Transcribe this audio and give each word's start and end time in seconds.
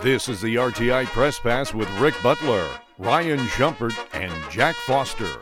This 0.00 0.28
is 0.28 0.40
the 0.40 0.54
RTI 0.54 1.06
Press 1.06 1.40
Pass 1.40 1.74
with 1.74 1.90
Ric 1.98 2.14
Butler, 2.22 2.70
Ryan 2.98 3.40
Schumpert, 3.48 3.98
and 4.12 4.32
Jack 4.48 4.76
Foster. 4.76 5.40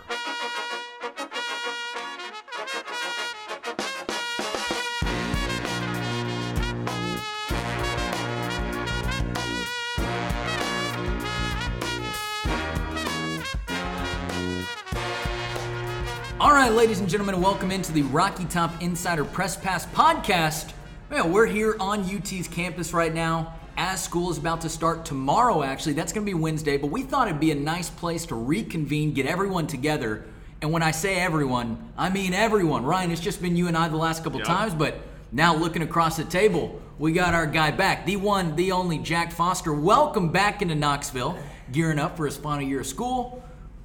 All 16.41 16.52
right, 16.52 16.73
ladies 16.73 17.00
and 17.00 17.10
gentlemen, 17.10 17.42
welcome 17.42 17.70
into 17.70 17.92
the 17.92 18.04
Rocky 18.04 18.46
Top 18.46 18.82
Insider 18.82 19.27
Press 19.27 19.54
Pass 19.54 19.84
podcast. 19.84 20.73
Well, 21.10 21.28
we're 21.28 21.45
here 21.45 21.77
on 21.78 22.00
UT's 22.00 22.48
campus 22.48 22.95
right 22.95 23.12
now 23.12 23.52
as 23.86 24.02
school 24.02 24.30
is 24.30 24.36
about 24.38 24.62
to 24.62 24.68
start 24.68 25.04
tomorrow, 25.04 25.62
actually. 25.62 25.92
That's 25.92 26.12
going 26.12 26.27
to 26.27 26.30
be 26.30 26.34
Wednesday, 26.34 26.77
but 26.77 26.88
we 26.88 27.02
thought 27.02 27.28
it'd 27.28 27.38
be 27.40 27.52
a 27.52 27.54
nice 27.56 27.88
place 27.88 28.27
to 28.27 28.34
reconvene, 28.34 29.12
get 29.12 29.27
everyone 29.27 29.68
together. 29.68 30.24
And 30.60 30.72
when 30.72 30.82
I 30.82 30.90
say 30.90 31.16
everyone, 31.20 31.92
I 31.96 32.08
mean 32.10 32.34
everyone. 32.34 32.84
Ryan, 32.84 33.12
it's 33.12 33.20
just 33.20 33.41
been 33.41 33.56
you 33.56 33.68
and 33.68 33.77
I 33.77 33.88
the 33.88 33.96
last 33.96 34.24
couple 34.24 34.41
Yep. 34.41 34.48
times, 34.48 34.74
but 34.74 34.96
now 35.30 35.54
looking 35.54 35.82
across 35.82 36.16
the 36.16 36.24
table, 36.24 36.80
we 36.98 37.12
got 37.12 37.32
our 37.32 37.46
guy 37.46 37.70
back, 37.70 38.06
the 38.06 38.16
one, 38.16 38.56
the 38.56 38.72
only 38.72 38.98
Jack 38.98 39.30
Foster. 39.30 39.72
Welcome 39.72 40.30
back 40.30 40.62
into 40.62 40.74
Knoxville, 40.74 41.38
gearing 41.70 42.00
up 42.00 42.16
for 42.16 42.27
his 42.27 42.36
final 42.36 42.62
year 42.66 42.80
of 42.80 42.86
school. 42.88 43.41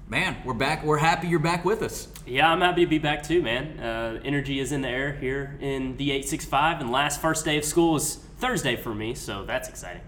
Man, 0.08 0.36
we're 0.44 0.54
back. 0.56 0.84
We're 0.84 0.98
happy 0.98 1.28
you're 1.28 1.40
back 1.40 1.64
with 1.64 1.84
us. 1.84 2.08
Yeah, 2.26 2.52
I'm 2.52 2.60
happy 2.62 2.86
to 2.86 2.90
be 2.90 2.98
back 2.98 3.22
too, 3.24 3.42
man. 3.44 3.80
Uh, 3.80 4.20
energy 4.26 4.60
is 4.60 4.72
in 4.72 4.82
the 4.82 4.90
air 4.90 5.14
here 5.14 5.58
in 5.62 5.96
the 5.98 6.12
865, 6.12 6.82
and 6.82 6.92
last 6.92 7.22
first 7.22 7.46
day 7.46 7.58
of 7.58 7.64
school 7.64 7.96
is 7.96 8.18
Thursday 8.42 8.76
for 8.76 8.94
me, 8.94 9.14
so 9.14 9.46
that's 9.46 9.70
exciting. 9.70 10.02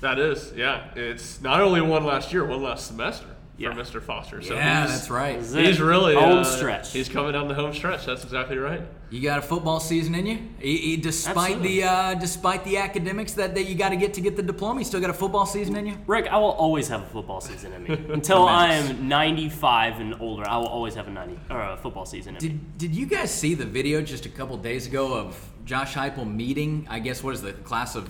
That 0.00 0.18
is, 0.18 0.52
yeah. 0.56 0.94
It's 0.96 1.42
not 1.42 1.60
only 1.60 1.82
one 1.82 2.04
last 2.04 2.32
year, 2.32 2.44
one 2.46 2.62
last 2.62 2.86
semester 2.86 3.26
Yeah. 3.60 3.74
for 3.74 3.80
Mr. 3.80 4.02
Foster. 4.02 4.40
So 4.42 4.54
Yeah, 4.54 4.82
he's, 4.82 4.90
that's 4.92 5.10
right. 5.10 5.38
This 5.38 5.48
is 5.48 5.54
it. 5.54 5.66
He's 5.66 5.80
really 5.80 6.14
home 6.14 6.38
uh, 6.38 6.44
stretch. 6.44 6.92
He's 6.92 7.08
coming 7.08 7.32
down 7.32 7.46
the 7.46 7.54
home 7.54 7.74
stretch. 7.74 8.06
That's 8.06 8.24
exactly 8.24 8.56
right. 8.56 8.82
You 9.10 9.20
got 9.20 9.38
a 9.38 9.42
football 9.42 9.80
season 9.80 10.14
in 10.14 10.24
you, 10.26 10.38
E- 10.62 10.92
e- 10.92 10.96
despite 10.96 11.36
Absolutely. 11.36 11.80
the 11.80 11.84
uh, 11.88 12.14
despite 12.14 12.64
the 12.64 12.76
academics 12.78 13.32
that, 13.32 13.54
that 13.56 13.64
you 13.64 13.74
got 13.74 13.88
to 13.90 13.96
get 13.96 14.14
to 14.14 14.20
get 14.20 14.36
the 14.36 14.42
diploma. 14.42 14.80
You 14.80 14.84
still 14.84 15.00
got 15.00 15.10
a 15.10 15.14
football 15.14 15.46
season 15.46 15.76
in 15.76 15.86
you. 15.86 15.98
Ric, 16.06 16.28
I 16.28 16.38
will 16.38 16.52
always 16.52 16.88
have 16.88 17.02
a 17.02 17.06
football 17.06 17.40
season 17.40 17.72
in 17.72 17.82
me 17.82 17.90
until 18.14 18.46
I 18.46 18.74
am 18.74 19.08
95 19.08 20.00
and 20.00 20.14
older. 20.20 20.48
I 20.48 20.56
will 20.58 20.68
always 20.68 20.94
have 20.94 21.08
a 21.08 21.10
90 21.10 21.38
or 21.50 21.60
a 21.60 21.76
football 21.76 22.06
season 22.06 22.36
in 22.36 22.42
me. 22.42 22.48
Did 22.48 22.78
Did 22.78 22.94
you 22.96 23.04
guys 23.06 23.30
see 23.34 23.54
the 23.54 23.66
video 23.66 24.00
just 24.00 24.26
a 24.26 24.30
couple 24.30 24.56
days 24.56 24.86
ago 24.86 25.12
of 25.12 25.36
Josh 25.64 25.94
Heupel 25.94 26.32
meeting? 26.32 26.86
I 26.88 27.00
guess 27.00 27.22
what 27.22 27.34
is 27.34 27.42
the 27.42 27.52
class 27.52 27.96
of 27.96 28.08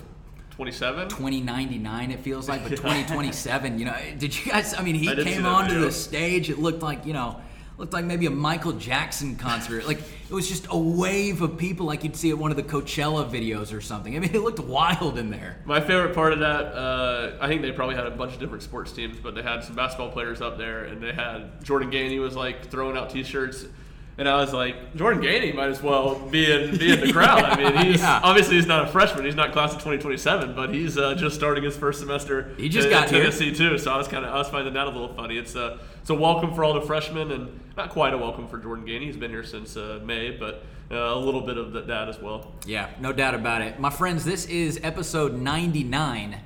27? 0.51 1.09
2099? 1.09 2.11
It 2.11 2.19
feels 2.19 2.47
like, 2.47 2.63
but 2.63 2.69
2027. 2.77 3.79
You 3.79 3.85
know, 3.85 3.95
did 4.17 4.37
you 4.37 4.51
guys? 4.51 4.73
I 4.73 4.81
mean, 4.83 4.95
he 4.95 5.09
I 5.09 5.15
came 5.15 5.45
onto 5.45 5.79
the 5.79 5.91
stage. 5.91 6.49
It 6.49 6.59
looked 6.59 6.81
like 6.81 7.05
you 7.05 7.13
know. 7.13 7.41
Looked 7.77 7.93
like 7.93 8.05
maybe 8.05 8.27
a 8.27 8.29
Michael 8.29 8.73
Jackson 8.73 9.37
concert. 9.37 9.87
Like 9.87 9.97
it 9.97 10.33
was 10.33 10.47
just 10.47 10.67
a 10.69 10.77
wave 10.77 11.41
of 11.41 11.57
people, 11.57 11.87
like 11.87 12.03
you'd 12.03 12.15
see 12.15 12.29
at 12.29 12.37
one 12.37 12.51
of 12.51 12.57
the 12.57 12.61
Coachella 12.61 13.27
videos 13.27 13.75
or 13.75 13.81
something. 13.81 14.15
I 14.15 14.19
mean, 14.19 14.29
it 14.35 14.41
looked 14.41 14.59
wild 14.59 15.17
in 15.17 15.31
there. 15.31 15.59
My 15.65 15.81
favorite 15.81 16.13
part 16.13 16.31
of 16.31 16.39
that, 16.39 16.65
uh, 16.75 17.37
I 17.41 17.47
think 17.47 17.63
they 17.63 17.71
probably 17.71 17.95
had 17.95 18.05
a 18.05 18.11
bunch 18.11 18.33
of 18.33 18.39
different 18.39 18.61
sports 18.61 18.91
teams, 18.91 19.17
but 19.17 19.33
they 19.33 19.41
had 19.41 19.63
some 19.63 19.75
basketball 19.75 20.11
players 20.11 20.41
up 20.41 20.59
there, 20.59 20.83
and 20.83 21.01
they 21.01 21.11
had 21.11 21.63
Jordan 21.63 21.89
Gainey 21.89 22.19
was 22.21 22.35
like 22.35 22.69
throwing 22.69 22.95
out 22.95 23.09
T-shirts, 23.09 23.65
and 24.21 24.29
I 24.29 24.39
was 24.39 24.53
like, 24.53 24.95
Jordan 24.95 25.21
Gainey 25.21 25.53
might 25.53 25.69
as 25.69 25.81
well 25.81 26.15
be 26.29 26.49
in 26.51 26.77
be 26.77 26.93
in 26.93 26.99
the 27.01 27.11
crowd. 27.11 27.43
I 27.43 27.55
mean, 27.57 27.85
he's 27.91 27.99
Yeah. 28.01 28.21
obviously 28.23 28.55
he's 28.55 28.67
not 28.67 28.87
a 28.87 28.91
freshman, 28.91 29.25
he's 29.25 29.35
not 29.35 29.51
class 29.51 29.71
of 29.71 29.79
2027, 29.79 30.53
but 30.55 30.73
he's 30.73 30.97
uh, 30.97 31.15
just 31.15 31.35
starting 31.35 31.63
his 31.63 31.75
first 31.75 31.99
semester. 31.99 32.53
He 32.57 32.69
just 32.69 32.85
in 32.87 32.93
got 32.93 33.09
here. 33.09 33.19
Tennessee 33.23 33.53
too, 33.53 33.77
so 33.79 33.91
I 33.91 33.97
was 33.97 34.07
kind 34.07 34.23
of 34.23 34.31
I 34.31 34.37
was 34.37 34.47
finding 34.47 34.73
that 34.75 34.85
a 34.87 34.91
little 34.91 35.13
funny. 35.13 35.37
It's 35.37 35.55
a 35.55 35.79
it's 35.99 36.09
a 36.11 36.15
welcome 36.15 36.53
for 36.53 36.63
all 36.63 36.73
the 36.73 36.81
freshmen, 36.81 37.31
and 37.31 37.59
not 37.75 37.89
quite 37.89 38.13
a 38.13 38.17
welcome 38.17 38.47
for 38.47 38.57
Jordan 38.59 38.85
Gainey. 38.85 39.05
He's 39.05 39.17
been 39.17 39.31
here 39.31 39.43
since 39.43 39.75
uh, 39.75 39.99
May, 40.03 40.31
but 40.31 40.63
uh, 40.91 40.95
a 40.95 41.15
little 41.17 41.41
bit 41.41 41.57
of 41.57 41.73
that 41.87 42.07
as 42.07 42.19
well. 42.19 42.51
Yeah, 42.65 42.89
no 42.99 43.11
doubt 43.13 43.33
about 43.33 43.61
it. 43.63 43.79
My 43.79 43.89
friends, 43.89 44.23
this 44.23 44.45
is 44.45 44.79
episode 44.83 45.33
99, 45.33 46.37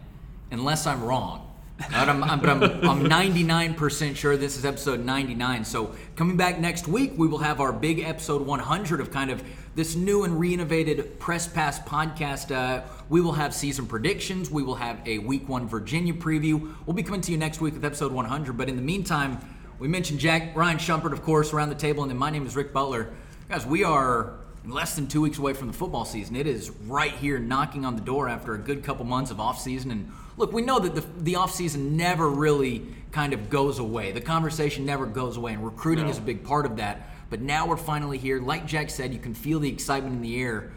unless 0.51 0.88
I'm 0.88 1.03
wrong. 1.03 1.44
I'm, 1.79 2.23
I'm, 2.23 2.39
but 2.39 2.49
I'm, 2.49 2.63
I'm 2.63 3.03
99% 3.03 4.15
sure 4.15 4.37
this 4.37 4.57
is 4.57 4.63
episode 4.63 5.03
99. 5.03 5.65
So, 5.65 5.93
coming 6.15 6.37
back 6.37 6.59
next 6.59 6.87
week, 6.87 7.13
we 7.17 7.27
will 7.27 7.39
have 7.39 7.59
our 7.59 7.73
big 7.73 7.99
episode 7.99 8.41
100 8.41 9.01
of 9.01 9.11
kind 9.11 9.29
of 9.29 9.43
this 9.75 9.95
new 9.95 10.23
and 10.23 10.39
renovated 10.39 11.19
Press 11.19 11.47
Pass 11.47 11.79
podcast. 11.79 12.55
Uh, 12.55 12.85
we 13.09 13.19
will 13.19 13.33
have 13.33 13.53
season 13.53 13.87
predictions. 13.87 14.49
We 14.49 14.63
will 14.63 14.75
have 14.75 15.05
a 15.05 15.19
week 15.19 15.49
one 15.49 15.67
Virginia 15.67 16.13
preview. 16.13 16.73
We'll 16.85 16.95
be 16.95 17.03
coming 17.03 17.21
to 17.21 17.31
you 17.31 17.37
next 17.37 17.59
week 17.59 17.73
with 17.73 17.83
episode 17.83 18.13
100. 18.13 18.57
But 18.57 18.69
in 18.69 18.77
the 18.77 18.81
meantime, 18.81 19.39
we 19.77 19.89
mentioned 19.89 20.19
Jack 20.19 20.55
Ryan 20.55 20.77
Schumpert, 20.77 21.11
of 21.11 21.23
course, 21.23 21.51
around 21.51 21.69
the 21.69 21.75
table, 21.75 22.03
and 22.03 22.09
then 22.09 22.17
my 22.17 22.29
name 22.29 22.45
is 22.45 22.55
Ric 22.55 22.71
Butler. 22.71 23.13
Guys, 23.49 23.65
we 23.65 23.83
are 23.83 24.35
less 24.65 24.95
than 24.95 25.07
two 25.07 25.21
weeks 25.21 25.37
away 25.37 25.53
from 25.53 25.67
the 25.67 25.73
football 25.73 26.05
season. 26.05 26.37
It 26.37 26.47
is 26.47 26.71
right 26.87 27.11
here 27.11 27.37
knocking 27.37 27.83
on 27.83 27.95
the 27.95 28.01
door 28.01 28.29
after 28.29 28.53
a 28.53 28.57
good 28.57 28.83
couple 28.83 29.03
months 29.03 29.29
of 29.29 29.41
off 29.41 29.59
season. 29.59 29.91
And 29.91 30.11
look, 30.38 30.53
we 30.53 30.62
know 30.62 30.79
that 30.79 30.96
the, 30.96 31.01
the 31.23 31.35
off 31.35 31.53
season 31.53 31.97
never 31.97 32.29
really 32.29 32.85
kind 33.12 33.34
of 33.34 33.50
goes 33.50 33.79
away. 33.79 34.12
The 34.12 34.22
conversation 34.22 34.85
never 34.85 35.06
goes 35.06 35.38
away, 35.38 35.53
and 35.53 35.63
recruiting 35.63 36.06
No. 36.06 36.12
is 36.12 36.18
a 36.18 36.22
big 36.22 36.44
part 36.44 36.66
of 36.66 36.78
that. 36.78 37.09
But 37.29 37.41
now 37.41 37.66
we're 37.68 37.78
finally 37.78 38.18
here. 38.18 38.40
Like 38.40 38.66
Jack 38.68 38.90
said, 38.90 39.13
you 39.13 39.19
can 39.19 39.34
feel 39.34 39.59
the 39.59 39.69
excitement 39.69 40.16
in 40.16 40.22
the 40.22 40.40
air. 40.41 40.72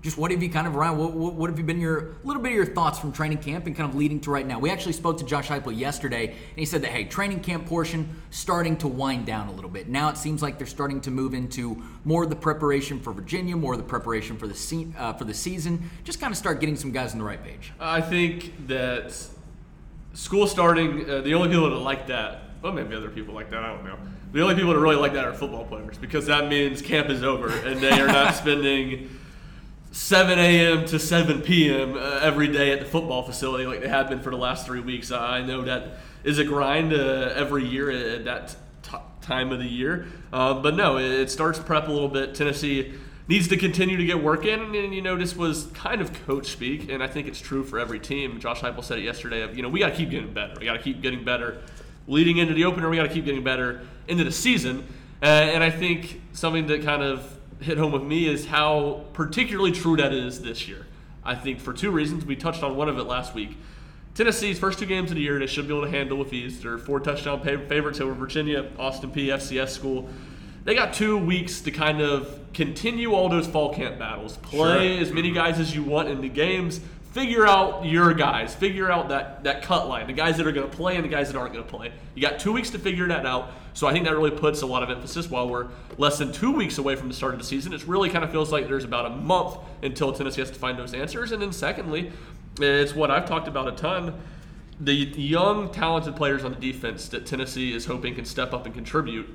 Just 0.00 0.16
what 0.16 0.30
have 0.30 0.40
you 0.40 0.48
kind 0.48 0.68
of 0.68 0.76
Ryan? 0.76 0.96
What, 0.96 1.12
what, 1.12 1.34
what 1.34 1.50
have 1.50 1.58
you 1.58 1.64
been 1.64 1.80
your 1.80 2.14
little 2.22 2.40
bit 2.40 2.50
of 2.50 2.56
your 2.56 2.66
thoughts 2.66 3.00
from 3.00 3.10
training 3.10 3.38
camp 3.38 3.66
and 3.66 3.74
kind 3.74 3.90
of 3.90 3.96
leading 3.96 4.20
to 4.20 4.30
right 4.30 4.46
now? 4.46 4.60
We 4.60 4.70
actually 4.70 4.92
spoke 4.92 5.18
to 5.18 5.24
Josh 5.24 5.48
Heupel 5.48 5.76
yesterday, 5.76 6.28
and 6.28 6.56
he 6.56 6.64
said 6.64 6.82
that 6.82 6.92
hey, 6.92 7.04
training 7.04 7.40
camp 7.40 7.66
portion 7.66 8.08
starting 8.30 8.76
to 8.78 8.88
wind 8.88 9.26
down 9.26 9.48
a 9.48 9.52
little 9.52 9.70
bit. 9.70 9.88
Now 9.88 10.08
it 10.08 10.16
seems 10.16 10.40
like 10.40 10.56
they're 10.56 10.68
starting 10.68 11.00
to 11.00 11.10
move 11.10 11.34
into 11.34 11.82
more 12.04 12.22
of 12.22 12.30
the 12.30 12.36
preparation 12.36 13.00
for 13.00 13.12
Virginia, 13.12 13.56
more 13.56 13.72
of 13.72 13.78
the 13.80 13.84
preparation 13.84 14.36
for 14.36 14.46
the 14.46 14.54
se- 14.54 14.92
uh, 14.96 15.14
for 15.14 15.24
the 15.24 15.34
season. 15.34 15.90
Just 16.04 16.20
kind 16.20 16.30
of 16.30 16.36
start 16.36 16.60
getting 16.60 16.76
some 16.76 16.92
guys 16.92 17.12
on 17.12 17.18
the 17.18 17.24
right 17.24 17.42
page. 17.42 17.72
I 17.80 18.00
think 18.00 18.68
that 18.68 19.12
school 20.14 20.46
starting, 20.46 21.10
uh, 21.10 21.22
the 21.22 21.34
only 21.34 21.48
people 21.48 21.70
that 21.70 21.76
like 21.76 22.06
that, 22.06 22.42
well, 22.62 22.72
maybe 22.72 22.94
other 22.94 23.10
people 23.10 23.34
like 23.34 23.50
that, 23.50 23.64
I 23.64 23.74
don't 23.74 23.84
know. 23.84 23.98
The 24.32 24.42
only 24.42 24.54
people 24.54 24.74
that 24.74 24.78
really 24.78 24.96
like 24.96 25.14
that 25.14 25.24
are 25.24 25.34
football 25.34 25.64
players 25.64 25.98
because 25.98 26.26
that 26.26 26.48
means 26.48 26.82
camp 26.82 27.08
is 27.08 27.24
over 27.24 27.48
and 27.48 27.80
they 27.80 27.98
are 28.00 28.06
not 28.06 28.34
spending 28.36 29.10
7 29.90 30.38
a.m. 30.38 30.84
to 30.86 30.98
7 30.98 31.40
p.m. 31.42 31.94
Uh, 31.94 32.20
every 32.20 32.48
day 32.48 32.72
at 32.72 32.80
the 32.80 32.86
football 32.86 33.22
facility 33.22 33.66
like 33.66 33.80
they 33.80 33.88
have 33.88 34.08
been 34.08 34.20
for 34.20 34.30
the 34.30 34.36
last 34.36 34.66
three 34.66 34.80
weeks. 34.80 35.10
I 35.10 35.42
know 35.42 35.62
that 35.62 35.98
is 36.24 36.38
a 36.38 36.44
grind 36.44 36.92
uh, 36.92 37.32
every 37.34 37.66
year 37.66 37.90
at 37.90 38.24
that 38.24 38.56
t- 38.82 38.96
time 39.22 39.50
of 39.50 39.58
the 39.58 39.66
year. 39.66 40.06
Um, 40.32 40.62
but 40.62 40.74
no, 40.74 40.98
it, 40.98 41.10
it 41.10 41.30
starts 41.30 41.58
prep 41.58 41.88
a 41.88 41.92
little 41.92 42.08
bit. 42.08 42.34
Tennessee 42.34 42.94
needs 43.28 43.48
to 43.48 43.56
continue 43.56 43.96
to 43.96 44.04
get 44.04 44.22
work 44.22 44.44
in. 44.44 44.74
And, 44.74 44.94
you 44.94 45.02
know, 45.02 45.16
this 45.16 45.36
was 45.36 45.66
kind 45.74 46.00
of 46.00 46.12
coach 46.26 46.48
speak, 46.48 46.90
and 46.90 47.02
I 47.02 47.06
think 47.06 47.28
it's 47.28 47.40
true 47.40 47.62
for 47.64 47.78
every 47.78 48.00
team. 48.00 48.40
Josh 48.40 48.60
Heupel 48.60 48.82
said 48.82 48.98
it 48.98 49.04
yesterday. 49.04 49.42
Of, 49.42 49.56
you 49.56 49.62
know, 49.62 49.68
we 49.68 49.80
got 49.80 49.90
to 49.90 49.96
keep 49.96 50.10
getting 50.10 50.32
better. 50.32 50.54
We 50.58 50.66
got 50.66 50.74
to 50.74 50.82
keep 50.82 51.00
getting 51.00 51.24
better. 51.24 51.62
Leading 52.06 52.38
into 52.38 52.54
the 52.54 52.64
opener, 52.64 52.88
we 52.88 52.96
got 52.96 53.06
to 53.06 53.12
keep 53.12 53.26
getting 53.26 53.44
better 53.44 53.86
into 54.06 54.24
the 54.24 54.32
season. 54.32 54.86
Uh, 55.22 55.26
and 55.26 55.62
I 55.62 55.70
think 55.70 56.22
something 56.32 56.66
that 56.68 56.82
kind 56.82 57.02
of 57.02 57.37
hit 57.60 57.78
home 57.78 57.92
with 57.92 58.02
me 58.02 58.26
is 58.26 58.46
how 58.46 59.04
particularly 59.12 59.72
true 59.72 59.96
that 59.96 60.12
is 60.12 60.42
this 60.42 60.68
year. 60.68 60.86
I 61.24 61.34
think 61.34 61.60
for 61.60 61.72
two 61.72 61.90
reasons. 61.90 62.24
We 62.24 62.36
touched 62.36 62.62
on 62.62 62.76
one 62.76 62.88
of 62.88 62.98
it 62.98 63.04
last 63.04 63.34
week. 63.34 63.56
Tennessee's 64.14 64.58
first 64.58 64.78
two 64.78 64.86
games 64.86 65.10
of 65.10 65.16
the 65.16 65.22
year, 65.22 65.38
they 65.38 65.46
should 65.46 65.68
be 65.68 65.74
able 65.74 65.84
to 65.84 65.90
handle 65.90 66.16
with 66.18 66.32
ease. 66.32 66.60
They're 66.60 66.78
four 66.78 66.98
touchdown 67.00 67.40
fa- 67.40 67.66
favorites 67.68 68.00
over 68.00 68.14
Virginia, 68.14 68.68
Austin 68.78 69.10
Peay, 69.10 69.26
FCS 69.26 69.68
school. 69.68 70.08
They 70.64 70.74
got 70.74 70.92
two 70.92 71.16
weeks 71.16 71.60
to 71.62 71.70
kind 71.70 72.00
of 72.00 72.38
continue 72.52 73.12
all 73.12 73.28
those 73.28 73.46
fall 73.46 73.72
camp 73.72 73.98
battles, 73.98 74.36
play 74.38 74.94
Sure. 74.96 75.02
as 75.02 75.12
many 75.12 75.30
guys 75.30 75.60
as 75.60 75.74
you 75.74 75.84
want 75.84 76.08
in 76.08 76.20
the 76.20 76.28
games, 76.28 76.80
figure 77.12 77.46
out 77.46 77.84
your 77.84 78.12
guys, 78.12 78.54
figure 78.54 78.90
out 78.90 79.08
that, 79.10 79.44
that 79.44 79.62
cut 79.62 79.88
line, 79.88 80.06
the 80.08 80.12
guys 80.12 80.36
that 80.38 80.46
are 80.46 80.52
going 80.52 80.68
to 80.68 80.76
play 80.76 80.96
and 80.96 81.04
the 81.04 81.08
guys 81.08 81.30
that 81.32 81.38
aren't 81.38 81.52
going 81.52 81.64
to 81.64 81.70
play. 81.70 81.92
You 82.14 82.22
got 82.22 82.40
two 82.40 82.52
weeks 82.52 82.70
to 82.70 82.78
figure 82.78 83.06
that 83.08 83.24
out. 83.24 83.50
So 83.78 83.86
I 83.86 83.92
think 83.92 84.06
that 84.06 84.16
really 84.16 84.32
puts 84.32 84.62
a 84.62 84.66
lot 84.66 84.82
of 84.82 84.90
emphasis 84.90 85.30
while 85.30 85.48
we're 85.48 85.68
less 85.98 86.18
than 86.18 86.32
two 86.32 86.50
weeks 86.50 86.78
away 86.78 86.96
from 86.96 87.06
the 87.06 87.14
start 87.14 87.34
of 87.34 87.38
the 87.38 87.44
season. 87.44 87.72
It 87.72 87.86
really 87.86 88.10
kind 88.10 88.24
of 88.24 88.32
feels 88.32 88.50
like 88.50 88.66
there's 88.66 88.82
about 88.82 89.06
a 89.06 89.10
month 89.10 89.56
until 89.84 90.12
Tennessee 90.12 90.40
has 90.40 90.50
to 90.50 90.58
find 90.58 90.76
those 90.76 90.94
answers. 90.94 91.30
And 91.30 91.40
then 91.40 91.52
secondly, 91.52 92.10
it's 92.58 92.92
what 92.92 93.12
I've 93.12 93.24
talked 93.24 93.46
about 93.46 93.68
a 93.68 93.70
ton. 93.70 94.20
The 94.80 94.92
young, 94.92 95.70
talented 95.70 96.16
players 96.16 96.42
on 96.42 96.50
the 96.50 96.58
defense 96.58 97.08
that 97.10 97.24
Tennessee 97.24 97.72
is 97.72 97.86
hoping 97.86 98.16
can 98.16 98.24
step 98.24 98.52
up 98.52 98.66
and 98.66 98.74
contribute. 98.74 99.28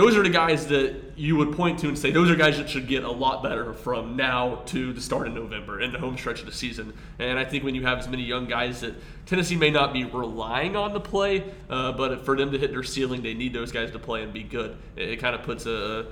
Those 0.00 0.16
are 0.16 0.22
the 0.22 0.30
guys 0.30 0.68
that 0.68 0.94
you 1.14 1.36
would 1.36 1.52
point 1.52 1.80
to 1.80 1.88
and 1.88 1.98
say 1.98 2.10
those 2.10 2.30
are 2.30 2.34
guys 2.34 2.56
that 2.56 2.70
should 2.70 2.88
get 2.88 3.04
a 3.04 3.10
lot 3.10 3.42
better 3.42 3.74
from 3.74 4.16
now 4.16 4.62
to 4.64 4.94
the 4.94 5.00
start 5.02 5.26
of 5.26 5.34
November 5.34 5.78
and 5.78 5.92
the 5.92 5.98
home 5.98 6.16
stretch 6.16 6.40
of 6.40 6.46
the 6.46 6.52
season. 6.52 6.94
And 7.18 7.38
I 7.38 7.44
think 7.44 7.64
when 7.64 7.74
you 7.74 7.82
have 7.82 7.98
as 7.98 8.08
many 8.08 8.22
young 8.22 8.46
guys 8.46 8.80
that 8.80 8.94
Tennessee 9.26 9.56
may 9.56 9.70
not 9.70 9.92
be 9.92 10.04
relying 10.04 10.74
on 10.74 10.94
to 10.94 11.00
play, 11.00 11.44
uh, 11.68 11.92
but 11.92 12.24
for 12.24 12.34
them 12.34 12.50
to 12.52 12.58
hit 12.58 12.70
their 12.70 12.82
ceiling, 12.82 13.22
they 13.22 13.34
need 13.34 13.52
those 13.52 13.72
guys 13.72 13.90
to 13.90 13.98
play 13.98 14.22
and 14.22 14.32
be 14.32 14.42
good. 14.42 14.74
It, 14.96 15.10
it 15.10 15.16
kind 15.18 15.34
of 15.34 15.42
puts 15.42 15.66
a 15.66 16.06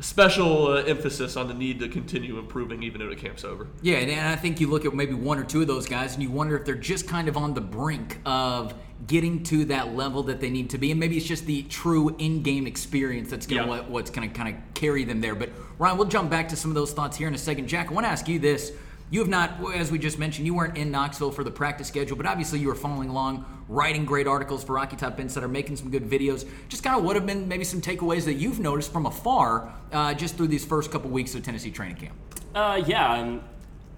special 0.00 0.68
uh, 0.68 0.82
emphasis 0.82 1.36
on 1.36 1.48
the 1.48 1.54
need 1.54 1.80
to 1.80 1.88
continue 1.88 2.38
improving 2.38 2.82
even 2.82 3.00
though 3.00 3.08
the 3.08 3.16
camp's 3.16 3.44
over. 3.44 3.66
Yeah, 3.82 3.96
and 3.96 4.28
I 4.28 4.36
think 4.36 4.60
you 4.60 4.68
look 4.68 4.84
at 4.84 4.94
maybe 4.94 5.14
one 5.14 5.38
or 5.38 5.44
two 5.44 5.62
of 5.62 5.66
those 5.66 5.86
guys, 5.86 6.14
and 6.14 6.22
you 6.22 6.30
wonder 6.30 6.56
if 6.56 6.64
they're 6.64 6.74
just 6.74 7.08
kind 7.08 7.28
of 7.28 7.36
on 7.36 7.54
the 7.54 7.60
brink 7.60 8.18
of 8.26 8.74
getting 9.06 9.42
to 9.44 9.64
that 9.66 9.94
level 9.94 10.22
that 10.24 10.40
they 10.40 10.50
need 10.50 10.70
to 10.70 10.78
be, 10.78 10.90
and 10.90 10.98
maybe 11.00 11.16
it's 11.16 11.26
just 11.26 11.46
the 11.46 11.62
true 11.64 12.14
in-game 12.18 12.66
experience 12.66 13.30
that's 13.30 13.46
going 13.46 13.62
to 13.62 13.68
Yeah. 13.68 13.78
what, 13.80 13.90
what's 13.90 14.10
going 14.10 14.28
to 14.28 14.34
kind 14.34 14.54
of 14.54 14.62
carry 14.74 15.04
them 15.04 15.20
there. 15.20 15.34
But 15.34 15.50
Ryan, 15.78 15.98
we'll 15.98 16.08
jump 16.08 16.30
back 16.30 16.48
to 16.48 16.56
some 16.56 16.70
of 16.70 16.74
those 16.74 16.92
thoughts 16.92 17.16
here 17.16 17.28
in 17.28 17.34
a 17.34 17.38
second. 17.38 17.68
Jack, 17.68 17.90
I 17.90 17.94
want 17.94 18.04
to 18.06 18.10
ask 18.10 18.26
you 18.28 18.38
this: 18.38 18.72
You 19.08 19.20
have 19.20 19.28
not, 19.28 19.72
as 19.72 19.92
we 19.92 19.98
just 20.00 20.18
mentioned, 20.18 20.46
you 20.46 20.54
weren't 20.54 20.76
in 20.76 20.90
Knoxville 20.90 21.30
for 21.30 21.44
the 21.44 21.50
practice 21.50 21.86
schedule, 21.86 22.16
but 22.16 22.26
obviously 22.26 22.58
you 22.58 22.66
were 22.66 22.74
following 22.74 23.08
along, 23.08 23.44
writing 23.68 24.04
great 24.04 24.26
articles 24.26 24.64
for 24.64 24.72
Rocky 24.72 24.96
Top 24.96 25.20
Insider, 25.20 25.46
making 25.46 25.76
some 25.76 25.90
good 25.90 26.10
videos. 26.10 26.44
Just 26.68 26.82
kind 26.82 26.98
of 26.98 27.04
what 27.04 27.14
have 27.14 27.24
been 27.24 27.46
maybe 27.46 27.62
some 27.62 27.80
takeaways 27.80 28.24
that 28.24 28.34
you've 28.34 28.58
noticed 28.58 28.92
from 28.92 29.06
afar, 29.06 29.72
uh, 29.92 30.12
just 30.12 30.36
through 30.36 30.48
these 30.48 30.64
first 30.64 30.90
couple 30.90 31.08
weeks 31.08 31.36
of 31.36 31.44
Tennessee 31.44 31.70
training 31.70 31.96
camp. 31.96 32.14
Uh, 32.52 32.82
yeah, 32.84 33.20
um, 33.20 33.42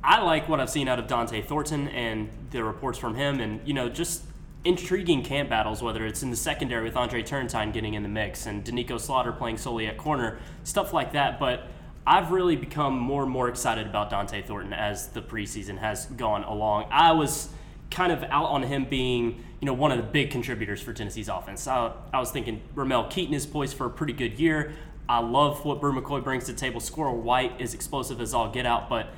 I 0.04 0.20
like 0.20 0.46
what 0.46 0.60
I've 0.60 0.68
seen 0.68 0.88
out 0.88 0.98
of 0.98 1.06
Dont'e 1.06 1.42
Thornton 1.42 1.88
and 1.88 2.28
the 2.50 2.62
reports 2.62 2.98
from 2.98 3.14
him, 3.14 3.40
and 3.40 3.66
you 3.66 3.72
know, 3.72 3.88
just 3.88 4.24
intriguing 4.66 5.22
camp 5.22 5.48
battles. 5.48 5.82
Whether 5.82 6.04
it's 6.04 6.22
in 6.22 6.28
the 6.28 6.36
secondary 6.36 6.84
with 6.84 6.96
Andre 6.96 7.22
Turrentine 7.22 7.72
getting 7.72 7.94
in 7.94 8.02
the 8.02 8.10
mix 8.10 8.44
and 8.44 8.62
Doneiko 8.62 9.00
Slaughter 9.00 9.32
playing 9.32 9.56
solely 9.56 9.86
at 9.86 9.96
corner, 9.96 10.38
stuff 10.64 10.92
like 10.92 11.12
that. 11.12 11.40
But 11.40 11.68
I've 12.06 12.30
really 12.30 12.56
become 12.56 12.98
more 12.98 13.22
and 13.22 13.30
more 13.30 13.48
excited 13.48 13.86
about 13.86 14.10
Dont'e 14.10 14.44
Thornton 14.44 14.72
as 14.72 15.08
the 15.08 15.20
preseason 15.20 15.78
has 15.78 16.06
gone 16.06 16.44
along. 16.44 16.86
I 16.90 17.12
was 17.12 17.50
kind 17.90 18.12
of 18.12 18.22
out 18.24 18.46
on 18.46 18.62
him 18.62 18.84
being, 18.84 19.44
you 19.60 19.66
know, 19.66 19.72
one 19.72 19.90
of 19.92 19.98
the 19.98 20.04
big 20.04 20.30
contributors 20.30 20.80
for 20.80 20.92
Tennessee's 20.92 21.28
offense. 21.28 21.66
I, 21.66 21.92
I 22.12 22.18
was 22.18 22.30
thinking 22.30 22.62
Ramel 22.74 23.08
Keyton 23.08 23.34
is 23.34 23.46
poised 23.46 23.76
for 23.76 23.86
a 23.86 23.90
pretty 23.90 24.12
good 24.12 24.38
year. 24.38 24.72
I 25.08 25.20
love 25.20 25.64
what 25.64 25.80
Bru 25.80 25.98
McCoy 25.98 26.22
brings 26.22 26.44
to 26.46 26.52
the 26.52 26.58
table. 26.58 26.80
Squirrel 26.80 27.16
White 27.16 27.60
is 27.60 27.74
explosive 27.74 28.20
as 28.20 28.34
all 28.34 28.50
get 28.50 28.66
out, 28.66 28.88
but 28.88 29.08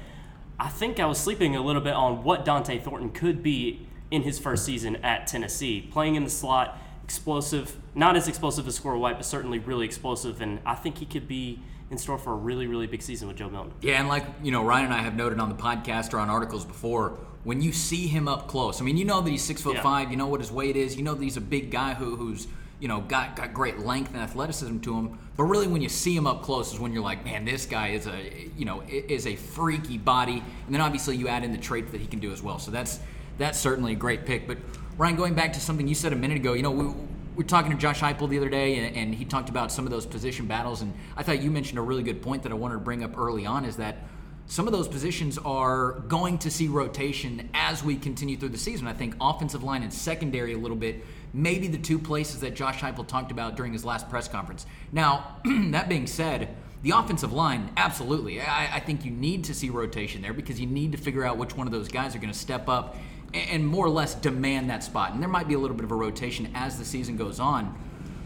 I 0.59 0.69
think 0.69 1.01
I 1.01 1.07
was 1.07 1.19
sleeping 1.19 1.57
a 1.57 1.63
little 1.63 1.83
bit 1.83 1.95
on 1.95 2.23
what 2.23 2.45
Dont'e 2.45 2.83
Thornton 2.83 3.11
could 3.11 3.43
be 3.43 3.87
in 4.11 4.23
his 4.23 4.39
first 4.39 4.65
season 4.65 4.97
at 4.97 5.27
Tennessee. 5.27 5.81
Playing 5.81 6.15
in 6.17 6.25
the 6.25 6.31
slot, 6.31 6.79
explosive, 7.03 7.77
not 7.95 8.17
as 8.17 8.29
explosive 8.29 8.69
as 8.69 8.77
Squirrel 8.77 9.01
White, 9.01 9.17
but 9.17 9.25
certainly 9.25 9.59
really 9.59 9.85
explosive, 9.85 10.41
and 10.41 10.61
I 10.65 10.75
think 10.75 10.99
he 10.99 11.07
could 11.07 11.27
be 11.27 11.61
in 11.91 11.99
store 11.99 12.19
for 12.19 12.33
a 12.33 12.37
really, 12.37 12.67
really 12.67 12.87
big 12.87 13.03
season 13.03 13.29
with 13.29 13.37
Joe 13.37 13.51
Milton. 13.51 13.73
Yeah, 13.83 13.99
and 13.99 14.09
like 14.09 14.25
you 14.43 14.53
know, 14.53 14.65
Ryan 14.65 14.87
and 14.87 14.95
I 14.95 14.99
have 14.99 15.15
noted 15.17 15.41
on 15.41 15.49
the 15.49 15.55
podcast 15.55 16.15
or 16.15 16.19
on 16.19 16.31
articles 16.31 16.65
before, 16.65 17.19
when 17.45 17.61
you 17.61 17.73
see 17.73 18.07
him 18.07 18.29
up 18.29 18.49
close, 18.49 18.81
I 18.81 18.85
mean, 18.85 18.97
you 18.97 19.05
know 19.05 19.21
that 19.21 19.31
he's 19.31 19.43
six 19.43 19.61
foot 19.63 19.77
Yeah. 19.77 19.83
five, 19.83 20.11
you 20.11 20.17
know 20.17 20.27
what 20.27 20.41
his 20.41 20.53
weight 20.53 20.77
is, 20.77 20.97
you 20.97 21.03
know 21.03 21.15
that 21.15 21.23
he's 21.23 21.37
a 21.37 21.41
big 21.43 21.71
guy 21.71 21.95
who, 21.95 22.17
who's 22.17 22.47
you 22.79 22.89
know 22.89 23.01
got 23.01 23.37
got 23.37 23.53
great 23.53 23.81
length 23.81 24.13
and 24.15 24.23
athleticism 24.23 24.79
to 24.81 24.95
him. 24.95 25.19
But 25.37 25.45
really, 25.45 25.67
when 25.67 25.83
you 25.83 25.89
see 25.89 26.15
him 26.15 26.27
up 26.27 26.43
close, 26.43 26.73
is 26.73 26.79
when 26.81 26.93
you're 26.93 27.03
like, 27.03 27.25
man, 27.25 27.45
this 27.45 27.67
guy 27.67 27.89
is 27.89 28.07
a 28.07 28.51
you 28.57 28.65
know 28.65 28.83
is 28.89 29.27
a 29.27 29.37
freaky 29.37 29.99
body. 29.99 30.43
And 30.67 30.75
then 30.75 30.81
obviously 30.81 31.17
you 31.17 31.29
add 31.29 31.45
in 31.45 31.53
the 31.53 31.59
traits 31.59 31.91
that 31.93 32.01
he 32.01 32.07
can 32.07 32.21
do 32.21 32.31
as 32.33 32.43
well. 32.43 32.59
So 32.59 32.71
that's 32.71 33.01
that's 33.37 33.59
certainly 33.59 33.93
a 33.93 33.97
great 33.97 34.27
pick. 34.27 34.47
But 34.47 34.59
Ryan, 34.97 35.17
going 35.17 35.35
back 35.35 35.53
to 35.55 35.61
something 35.61 35.89
you 35.89 35.95
said 35.95 36.13
a 36.13 36.17
minute 36.17 36.37
ago, 36.37 36.53
you 36.53 36.63
know 36.63 36.71
we. 36.71 36.95
We 37.37 37.45
were 37.45 37.49
talking 37.49 37.71
to 37.71 37.79
Josh 37.79 38.01
Heupel 38.01 38.29
the 38.29 38.39
other 38.39 38.49
day, 38.49 38.77
and, 38.79 38.97
and 38.97 39.15
he 39.15 39.25
talked 39.25 39.49
about 39.49 39.71
some 39.71 39.87
of 39.87 39.91
those 39.91 40.05
position 40.05 40.47
battles. 40.47 40.83
And 40.83 40.93
I 41.17 41.23
thought 41.23 41.43
you 41.43 41.51
mentioned 41.51 41.79
a 41.79 41.83
really 41.83 42.03
good 42.03 42.23
point 42.23 42.43
that 42.43 42.53
I 42.53 42.57
wanted 42.57 42.75
to 42.75 42.81
bring 42.81 43.05
up 43.05 43.17
early 43.17 43.47
on 43.47 43.65
is 43.65 43.77
that 43.77 43.99
some 44.47 44.67
of 44.67 44.73
those 44.73 44.89
positions 44.89 45.39
are 45.39 45.93
going 46.09 46.37
to 46.39 46.51
see 46.51 46.67
rotation 46.67 47.49
as 47.55 47.85
we 47.85 47.97
continue 47.97 48.37
through 48.37 48.49
the 48.49 48.59
season. 48.59 48.89
I 48.89 48.93
think 48.93 49.15
offensive 49.21 49.63
line 49.63 49.85
and 49.85 49.95
secondary 49.95 50.55
a 50.55 50.59
little 50.59 50.77
bit, 50.77 51.05
maybe 51.33 51.69
the 51.69 51.79
two 51.79 52.01
places 52.01 52.41
that 52.41 52.57
Josh 52.57 52.81
Heupel 52.81 53.07
talked 53.07 53.31
about 53.31 53.55
during 53.57 53.73
his 53.73 53.85
last 53.85 54.09
press 54.11 54.27
conference. 54.27 54.67
Now, 54.91 55.37
that 55.45 55.89
being 55.89 56.09
said, 56.09 56.57
the 56.83 56.91
offensive 56.91 57.33
line, 57.33 57.71
absolutely. 57.77 58.41
I, 58.41 58.77
I 58.77 58.81
think 58.81 59.05
you 59.05 59.13
need 59.13 59.45
to 59.45 59.55
see 59.55 59.71
rotation 59.71 60.21
there 60.21 60.33
because 60.33 60.59
you 60.59 60.67
need 60.67 60.93
to 60.93 60.99
figure 60.99 61.25
out 61.25 61.37
which 61.37 61.57
one 61.57 61.69
of 61.69 61.73
those 61.73 61.87
guys 61.87 62.17
are 62.17 62.19
going 62.19 62.33
to 62.33 62.39
step 62.39 62.69
up 62.69 62.97
and, 63.35 63.67
more 63.67 63.87
or 63.87 63.91
less 63.91 64.15
demand 64.15 64.71
that 64.71 64.83
spot. 64.83 65.13
And 65.13 65.23
there 65.23 65.29
might 65.29 65.49
be 65.49 65.55
a 65.55 65.59
little 65.59 65.77
bit 65.77 65.85
of 65.85 65.93
a 65.93 65.97
rotation 65.97 66.51
as 66.55 66.79
the 66.79 66.85
season 66.85 67.17
goes 67.17 67.41
on. 67.41 67.77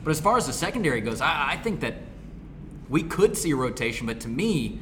But 0.02 0.10
as 0.10 0.20
far 0.20 0.36
as 0.36 0.46
the 0.46 0.52
secondary 0.52 1.00
goes, 1.00 1.20
I, 1.20 1.52
I 1.52 1.56
think 1.56 1.80
that 1.80 1.94
we 2.88 3.02
could 3.02 3.36
see 3.36 3.50
a 3.52 3.56
rotation, 3.56 4.06
but 4.06 4.20
to 4.20 4.28
me, 4.28 4.80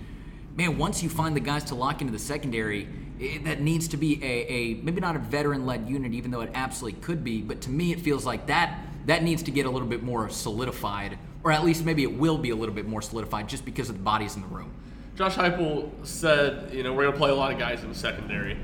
man, 0.56 0.78
once 0.78 1.02
you 1.02 1.08
find 1.08 1.36
the 1.36 1.40
guys 1.40 1.64
to 1.64 1.74
lock 1.74 2.00
into 2.00 2.12
the 2.12 2.19
secondary, 2.19 2.88
it, 3.19 3.44
that 3.44 3.60
needs 3.60 3.88
to 3.88 3.96
be 3.96 4.22
a, 4.22 4.52
a 4.52 4.74
maybe 4.82 5.00
not 5.00 5.14
a 5.14 5.20
veteran-led 5.20 5.88
unit, 5.88 6.12
even 6.12 6.30
though 6.30 6.40
it 6.40 6.50
absolutely 6.54 7.00
could 7.00 7.22
be. 7.22 7.40
But 7.40 7.60
to 7.62 7.70
me, 7.70 7.92
it 7.92 8.00
feels 8.00 8.26
like 8.26 8.46
that 8.46 8.78
that 9.06 9.22
needs 9.22 9.42
to 9.44 9.50
get 9.50 9.66
a 9.66 9.70
little 9.70 9.88
bit 9.88 10.02
more 10.02 10.28
solidified, 10.28 11.18
or 11.42 11.50
at 11.50 11.64
least 11.64 11.84
maybe 11.84 12.02
it 12.02 12.18
will 12.18 12.38
be 12.38 12.50
a 12.50 12.56
little 12.56 12.75
bit 12.75 12.86
more 12.86 13.02
solidified, 13.02 13.48
just 13.48 13.64
because 13.64 13.88
of 13.88 13.96
the 13.96 14.02
bodies 14.02 14.36
in 14.36 14.42
the 14.42 14.48
room. 14.48 14.72
Josh 15.16 15.34
Heupel 15.34 15.90
said, 16.06 16.72
you 16.72 16.82
know, 16.82 16.92
we're 16.92 17.02
going 17.02 17.12
to 17.12 17.18
play 17.18 17.30
a 17.30 17.34
lot 17.34 17.52
of 17.52 17.58
guys 17.58 17.82
in 17.82 17.88
the 17.88 17.94
secondary. 17.94 18.56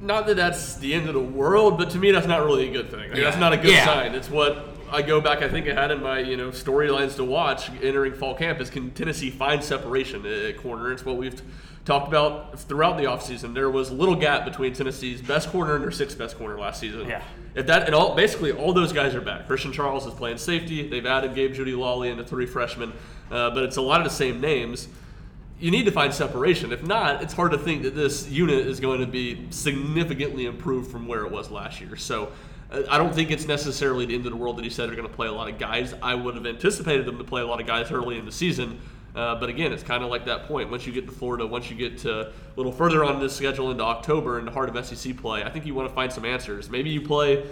Not 0.00 0.26
that 0.26 0.36
that's 0.36 0.76
the 0.76 0.94
end 0.94 1.08
of 1.08 1.14
the 1.14 1.20
world, 1.20 1.76
but 1.78 1.90
to 1.90 1.98
me, 1.98 2.12
that's 2.12 2.26
not 2.26 2.44
really 2.44 2.68
a 2.68 2.72
good 2.72 2.90
thing. 2.90 3.10
Like, 3.10 3.20
That's 3.20 3.36
not 3.36 3.52
a 3.52 3.56
good 3.56 3.72
Yeah. 3.72 3.84
sign. 3.84 4.14
It's 4.14 4.30
what 4.30 4.68
I 4.90 5.02
go 5.02 5.20
back. 5.20 5.42
I 5.42 5.48
think 5.48 5.68
I 5.68 5.74
had 5.74 5.90
in 5.90 6.02
my 6.02 6.20
you 6.20 6.36
know 6.36 6.48
storylines 6.50 7.16
to 7.16 7.24
watch 7.24 7.68
entering 7.82 8.14
fall 8.14 8.34
camp 8.34 8.60
is 8.60 8.70
can 8.70 8.90
Tennessee 8.92 9.30
find 9.30 9.62
separation 9.62 10.24
at 10.24 10.56
corner? 10.58 10.92
It's 10.92 11.04
what 11.04 11.16
we've 11.16 11.40
talked 11.84 12.06
about 12.08 12.58
throughout 12.60 12.96
the 12.96 13.04
offseason. 13.04 13.54
There 13.54 13.70
was 13.70 13.90
a 13.90 13.94
little 13.94 14.14
gap 14.14 14.44
between 14.44 14.72
Tennessee's 14.74 15.20
best 15.20 15.50
corner 15.50 15.74
and 15.74 15.82
their 15.82 15.90
sixth 15.90 16.16
best 16.18 16.38
corner 16.38 16.58
last 16.58 16.80
season. 16.80 17.08
Yeah. 17.08 17.22
If 17.54 17.66
that 17.66 17.86
and 17.86 17.94
all 17.94 18.14
basically 18.14 18.52
all 18.52 18.72
those 18.72 18.92
guys 18.92 19.14
are 19.14 19.20
back. 19.20 19.46
Christian 19.48 19.72
Charles 19.72 20.06
is 20.06 20.14
playing 20.14 20.38
safety. 20.38 20.86
They've 20.88 21.04
added 21.06 21.34
Gabe 21.34 21.54
Jeudy-Lally 21.54 22.10
and 22.10 22.20
the 22.20 22.24
three 22.24 22.46
freshmen, 22.46 22.92
uh, 23.32 23.50
but 23.50 23.64
it's 23.64 23.76
a 23.78 23.82
lot 23.82 24.00
of 24.00 24.04
the 24.04 24.10
same 24.14 24.40
names. 24.40 24.86
You 25.60 25.70
need 25.70 25.84
to 25.84 25.90
find 25.92 26.14
separation. 26.14 26.72
If 26.72 26.82
not, 26.84 27.22
it's 27.22 27.34
hard 27.34 27.52
to 27.52 27.58
think 27.58 27.82
that 27.82 27.94
this 27.94 28.28
unit 28.28 28.66
is 28.66 28.80
going 28.80 29.00
to 29.00 29.06
be 29.06 29.46
significantly 29.50 30.46
improved 30.46 30.90
from 30.90 31.06
where 31.06 31.24
it 31.24 31.32
was 31.32 31.50
last 31.50 31.80
year. 31.80 31.96
So. 31.96 32.32
uh, 32.70 32.82
I 32.88 32.98
don't 32.98 33.14
think 33.14 33.30
it's 33.30 33.46
necessarily 33.46 34.06
the 34.06 34.14
end 34.14 34.26
of 34.26 34.32
the 34.32 34.36
world 34.36 34.58
that 34.58 34.64
he 34.64 34.70
said 34.70 34.88
they're 34.88 34.96
going 34.96 35.08
to 35.08 35.14
play 35.14 35.26
a 35.26 35.32
lot 35.32 35.48
of 35.48 35.58
guys. 35.58 35.94
I 36.02 36.14
would 36.14 36.34
have 36.34 36.46
anticipated 36.46 37.06
them 37.06 37.18
to 37.18 37.24
play 37.24 37.40
a 37.40 37.46
lot 37.46 37.60
of 37.60 37.66
guys 37.66 37.90
early 37.90 38.18
in 38.18 38.24
the 38.24 38.32
season. 38.32 38.78
Uh, 39.14 39.34
but 39.34 39.48
again, 39.48 39.72
it's 39.72 39.82
kind 39.82 40.04
of 40.04 40.10
like 40.10 40.26
that 40.26 40.44
point. 40.44 40.70
Once 40.70 40.86
you 40.86 40.92
get 40.92 41.06
to 41.06 41.12
Florida, 41.12 41.46
once 41.46 41.70
you 41.70 41.76
get 41.76 41.98
to 41.98 42.28
a 42.28 42.32
little 42.56 42.70
further 42.70 43.04
on 43.04 43.20
this 43.20 43.34
schedule 43.34 43.70
into 43.70 43.82
October 43.82 44.38
in 44.38 44.44
the 44.44 44.50
heart 44.50 44.68
of 44.68 44.86
SEC 44.86 45.16
play, 45.16 45.42
I 45.42 45.50
think 45.50 45.66
you 45.66 45.74
want 45.74 45.88
to 45.88 45.94
find 45.94 46.12
some 46.12 46.24
answers. 46.24 46.68
Maybe 46.68 46.90
you 46.90 47.00
play 47.00 47.44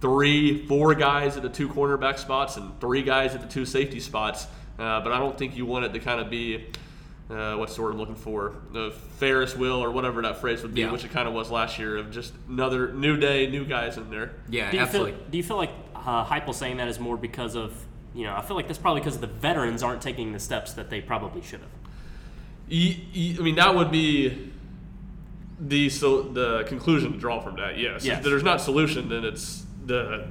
three, 0.00 0.66
four 0.66 0.94
guys 0.94 1.36
at 1.36 1.42
the 1.42 1.48
two 1.48 1.68
cornerback 1.68 2.18
spots 2.18 2.56
and 2.58 2.78
three 2.80 3.02
guys 3.02 3.34
at 3.34 3.40
the 3.40 3.48
two 3.48 3.64
safety 3.64 3.98
spots. 3.98 4.46
Uh, 4.78 5.00
but 5.00 5.10
I 5.12 5.18
don't 5.18 5.36
think 5.36 5.56
you 5.56 5.66
want 5.66 5.84
it 5.84 5.92
to 5.94 5.98
kind 5.98 6.20
of 6.20 6.30
be 6.30 6.66
uh, 7.30 7.54
what's 7.56 7.76
the 7.76 7.82
word 7.82 7.92
I'm 7.92 7.98
looking 7.98 8.14
for? 8.16 8.54
The 8.72 8.92
Ferris 9.18 9.54
wheel 9.56 9.82
or 9.82 9.90
whatever 9.90 10.22
that 10.22 10.40
phrase 10.40 10.62
would 10.62 10.74
be, 10.74 10.80
Yeah. 10.82 10.90
which 10.92 11.04
it 11.04 11.10
kind 11.12 11.28
of 11.28 11.34
was 11.34 11.50
last 11.50 11.78
year 11.78 11.96
of 11.96 12.10
just 12.10 12.32
another 12.48 12.92
new 12.92 13.16
day, 13.16 13.48
new 13.48 13.64
guys 13.64 13.96
in 13.96 14.10
there. 14.10 14.32
Yeah, 14.48 14.70
Do 14.70 14.76
you 14.76 14.82
absolutely. 14.82 15.12
feel, 15.12 15.20
do 15.30 15.36
you 15.38 15.44
feel 15.44 15.56
like 15.56 15.70
uh, 15.94 16.24
Heupel 16.24 16.54
saying 16.54 16.78
that 16.78 16.88
is 16.88 16.98
more 16.98 17.16
because 17.16 17.54
of, 17.54 17.74
you 18.14 18.24
know, 18.24 18.34
I 18.34 18.42
feel 18.42 18.56
like 18.56 18.66
that's 18.66 18.78
probably 18.78 19.00
because 19.00 19.18
the 19.18 19.26
veterans 19.28 19.82
aren't 19.82 20.02
taking 20.02 20.32
the 20.32 20.40
steps 20.40 20.72
that 20.72 20.90
they 20.90 21.00
probably 21.00 21.42
should 21.42 21.60
have. 21.60 21.68
I 22.72 23.42
mean, 23.42 23.56
that 23.56 23.74
would 23.74 23.90
be 23.90 24.52
the 25.58 25.88
so 25.90 26.22
the 26.22 26.64
conclusion 26.64 27.12
to 27.12 27.18
draw 27.18 27.40
from 27.40 27.56
that. 27.56 27.78
Yes. 27.78 28.04
Yes. 28.04 28.18
If 28.18 28.24
there's 28.24 28.42
not 28.42 28.60
solution, 28.60 29.08
then 29.08 29.24
it's 29.24 29.64
the 29.84 30.28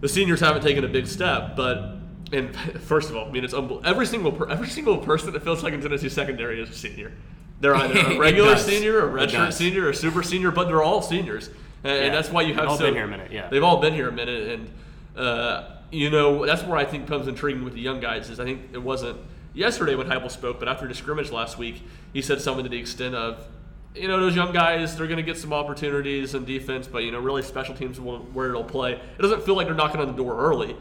the 0.00 0.08
seniors 0.08 0.40
haven't 0.40 0.62
taken 0.62 0.84
a 0.84 0.88
big 0.88 1.06
step. 1.06 1.56
But 1.56 1.96
and 2.32 2.56
first 2.82 3.10
of 3.10 3.16
all, 3.16 3.28
I 3.28 3.30
mean, 3.30 3.44
it's 3.44 3.54
unbel- 3.54 3.84
every 3.84 4.06
single 4.06 4.32
per- 4.32 4.48
every 4.48 4.68
single 4.68 4.98
person 4.98 5.32
that 5.32 5.42
feels 5.42 5.62
like 5.62 5.74
in 5.74 5.80
Tennessee 5.80 6.08
secondary 6.08 6.60
is 6.60 6.70
a 6.70 6.74
senior. 6.74 7.12
They're 7.60 7.76
either 7.76 8.14
a 8.14 8.18
regular 8.18 8.56
senior, 8.56 9.08
a 9.08 9.26
redshirt 9.26 9.52
senior, 9.52 9.88
a 9.88 9.94
super 9.94 10.22
senior, 10.22 10.50
but 10.50 10.66
they're 10.66 10.82
all 10.82 11.00
seniors, 11.02 11.48
and, 11.84 12.06
and 12.06 12.14
that's 12.14 12.30
why 12.30 12.42
you 12.42 12.54
have 12.54 12.62
They've 12.62 12.70
all 12.70 12.78
so 12.78 12.84
been 12.86 12.94
here 12.94 13.04
a 13.04 13.08
minute, 13.08 13.30
yeah. 13.30 13.48
They've 13.48 13.62
all 13.62 13.80
been 13.80 13.94
here 13.94 14.08
a 14.08 14.12
minute, 14.12 14.48
and 14.48 14.70
uh, 15.16 15.76
you 15.92 16.10
know 16.10 16.44
that's 16.44 16.64
where 16.64 16.76
I 16.76 16.84
think 16.84 17.06
comes 17.06 17.28
intriguing 17.28 17.64
with 17.64 17.74
the 17.74 17.80
young 17.80 18.00
guys. 18.00 18.30
Is 18.30 18.40
I 18.40 18.44
think 18.44 18.70
it 18.72 18.82
wasn't 18.82 19.18
yesterday 19.54 19.94
when 19.94 20.08
Heupel 20.08 20.30
spoke, 20.30 20.58
but 20.58 20.68
after 20.68 20.86
the 20.88 20.94
scrimmage 20.94 21.30
last 21.30 21.58
week, 21.58 21.82
he 22.12 22.22
said 22.22 22.40
something 22.40 22.64
to 22.64 22.70
the 22.70 22.78
extent 22.78 23.14
of, 23.14 23.46
you 23.94 24.08
know, 24.08 24.18
those 24.18 24.34
young 24.34 24.52
guys 24.52 24.96
they're 24.96 25.06
going 25.06 25.18
to 25.18 25.22
get 25.22 25.36
some 25.36 25.52
opportunities 25.52 26.34
in 26.34 26.44
defense, 26.44 26.86
but 26.88 27.04
you 27.04 27.12
know, 27.12 27.20
really 27.20 27.42
special 27.42 27.74
teams 27.74 28.00
will, 28.00 28.20
where 28.20 28.48
it'll 28.48 28.64
play. 28.64 28.92
It 28.92 29.22
doesn't 29.22 29.44
feel 29.44 29.54
like 29.54 29.66
they're 29.66 29.76
knocking 29.76 30.00
on 30.00 30.06
the 30.06 30.14
door 30.14 30.36
early, 30.38 30.76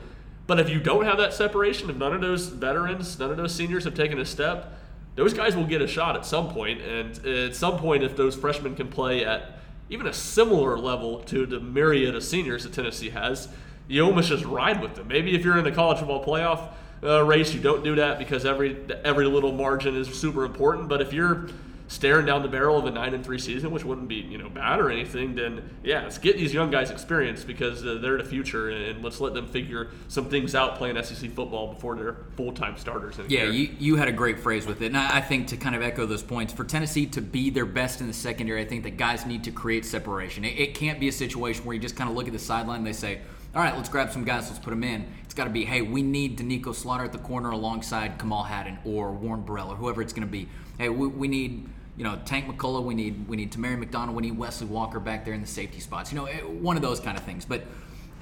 but 0.52 0.60
if 0.60 0.70
you 0.70 0.82
don't 0.82 1.06
have 1.06 1.18
that 1.20 1.34
separation, 1.34 1.90
if 1.90 1.96
none 1.96 2.14
of 2.14 2.20
those 2.20 2.48
veterans, 2.48 3.18
none 3.18 3.32
of 3.32 3.38
those 3.38 3.56
seniors 3.56 3.86
have 3.86 3.96
taken 3.96 4.20
a 4.20 4.26
step. 4.26 4.74
Those 5.16 5.34
guys 5.34 5.56
will 5.56 5.66
get 5.66 5.82
a 5.82 5.88
shot 5.88 6.18
at 6.18 6.26
some 6.26 6.50
point. 6.50 6.82
and 6.82 7.26
at 7.26 7.56
some 7.56 7.78
point, 7.78 8.04
if 8.04 8.18
those 8.18 8.36
freshmen 8.36 8.76
can 8.76 8.90
play 8.90 9.24
at 9.24 9.60
even 9.90 10.08
a 10.08 10.12
similar 10.12 10.78
level 10.78 11.22
to 11.22 11.46
the 11.46 11.62
myriad 11.62 12.16
of 12.16 12.24
seniors 12.26 12.64
that 12.64 12.74
Tennessee 12.74 13.12
has, 13.12 13.48
you 13.88 14.04
almost 14.04 14.28
just 14.28 14.44
ride 14.44 14.82
with 14.82 14.96
them. 14.96 15.08
Maybe 15.08 15.34
if 15.34 15.46
you're 15.46 15.58
in 15.58 15.64
the 15.64 15.72
college 15.72 16.00
football 16.00 16.22
playoff 16.22 16.68
uh, 17.02 17.24
race, 17.24 17.54
you 17.54 17.62
don't 17.62 17.82
do 17.82 17.96
that 17.96 18.20
because 18.20 18.44
every 18.46 18.76
every 19.06 19.28
little 19.28 19.54
margin 19.54 19.96
is 19.96 20.10
super 20.10 20.44
important. 20.44 20.90
But 20.90 21.00
if 21.02 21.14
you're 21.14 21.48
staring 21.92 22.26
down 22.26 22.42
the 22.42 22.48
barrel 22.48 22.78
of 22.78 22.86
a 22.86 22.92
nine 22.92 23.14
and 23.14 23.24
three 23.24 23.38
season, 23.38 23.70
which 23.70 23.84
wouldn't 23.84 24.08
be 24.08 24.16
you 24.16 24.38
know 24.38 24.48
bad 24.48 24.80
or 24.80 24.90
anything, 24.90 25.36
then 25.36 25.70
yeah, 25.84 26.04
let's 26.04 26.18
get 26.18 26.38
these 26.38 26.54
young 26.54 26.72
guys 26.72 26.90
experience 26.90 27.44
because 27.44 27.86
uh, 27.86 28.00
they're 28.02 28.18
the 28.18 28.24
future, 28.24 28.70
and 28.70 29.04
let's 29.04 29.20
let 29.20 29.34
them 29.34 29.46
figure 29.46 29.90
some 30.08 30.30
things 30.30 30.56
out 30.56 30.78
playing 30.78 31.02
SEC 31.04 31.30
football 31.32 31.74
before 31.74 31.96
they're 31.98 32.16
full 32.38 32.54
time 32.54 32.78
starters. 32.78 33.18
Yeah, 33.28 33.44
year. 33.44 33.52
you, 33.52 33.70
you 33.78 33.96
had 33.98 34.08
a 34.08 34.14
great 34.14 34.40
phrase 34.40 34.66
with 34.66 34.82
it. 34.82 34.88
And 34.88 34.98
I, 34.98 35.18
I 35.18 35.22
think 35.22 35.48
to 35.48 35.58
kind 35.58 35.76
of 35.76 35.82
echo 35.82 36.06
those 36.06 36.24
points, 36.24 36.54
for 36.54 36.64
Tennessee 36.64 37.06
to 37.08 37.22
be 37.22 37.50
their 37.50 37.66
best 37.66 38.00
in 38.00 38.08
the 38.08 38.14
secondary, 38.14 38.62
I 38.62 38.66
think 38.66 38.84
that 38.84 38.96
guys 38.96 39.26
need 39.26 39.44
to 39.44 39.52
create 39.52 39.86
separation. 39.86 40.46
It, 40.46 40.58
it 40.58 40.74
can't 40.74 41.00
be 41.00 41.10
a 41.10 41.14
situation 41.14 41.66
where 41.66 41.74
you 41.74 41.82
just 41.82 41.98
kind 41.98 42.10
of 42.10 42.16
look 42.16 42.28
at 42.28 42.34
the 42.34 42.40
sideline 42.40 42.78
and 42.78 42.88
they 42.88 42.94
say, 42.94 43.20
all 43.54 43.62
right, 43.62 43.76
let's 43.76 43.90
grab 43.90 44.14
some 44.14 44.24
guys, 44.24 44.48
let's 44.48 44.60
put 44.60 44.70
them 44.70 44.84
in. 44.84 45.06
It's 45.26 45.34
got 45.34 45.44
to 45.44 45.50
be, 45.50 45.66
hey, 45.66 45.82
we 45.82 46.02
need 46.02 46.40
Doneiko 46.40 46.74
Slaughter 46.74 47.04
at 47.04 47.12
the 47.12 47.18
corner 47.18 47.50
alongside 47.50 48.18
Kamal 48.18 48.44
Hadden 48.44 48.80
or 48.86 49.12
Warren 49.12 49.42
Burrell 49.42 49.74
or 49.74 49.76
whoever 49.76 50.02
it's 50.02 50.14
going 50.14 50.26
to 50.26 50.32
be. 50.32 50.48
Hey, 50.78 50.88
we, 50.88 51.08
we 51.08 51.28
need 51.28 51.68
you 51.98 52.04
know 52.04 52.20
Tank 52.26 52.46
McCollough, 52.48 52.84
we 52.84 52.94
need 52.94 53.28
we 53.28 53.38
need 53.38 53.52
Tamari 53.52 53.78
McDonald, 53.78 54.16
we 54.16 54.24
need 54.24 54.38
Wesley 54.38 54.68
Walker 54.68 55.00
back 55.00 55.26
there 55.26 55.34
in 55.34 55.42
the 55.42 55.48
safety 55.48 55.80
spots. 55.80 56.12
You 56.12 56.20
know, 56.20 56.26
eh, 56.26 56.40
one 56.40 56.76
of 56.76 56.82
those 56.82 57.00
kind 57.00 57.18
of 57.18 57.24
things. 57.24 57.46
But 57.46 57.64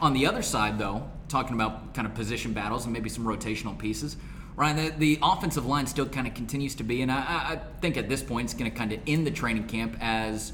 on 0.02 0.14
the 0.14 0.26
other 0.26 0.42
side, 0.42 0.80
though, 0.80 1.10
talking 1.28 1.54
about 1.54 1.94
kind 1.94 2.08
of 2.08 2.14
position 2.16 2.54
battles 2.54 2.86
and 2.86 2.94
maybe 2.94 3.10
some 3.10 3.26
rotational 3.26 3.78
pieces, 3.78 4.18
Ryan, 4.56 4.76
the, 4.76 4.90
the 4.98 5.20
offensive 5.22 5.66
line 5.66 5.88
still 5.88 6.06
kind 6.06 6.28
of 6.28 6.34
continues 6.34 6.76
to 6.76 6.84
be, 6.84 7.02
and 7.02 7.12
I, 7.12 7.18
I 7.18 7.60
think 7.82 7.98
at 7.98 8.10
this 8.10 8.22
point 8.22 8.46
it's 8.46 8.54
going 8.54 8.70
to 8.70 8.76
kind 8.76 8.92
of 8.92 9.00
end 9.08 9.26
the 9.26 9.32
training 9.32 9.68
camp 9.68 9.98
as 10.02 10.54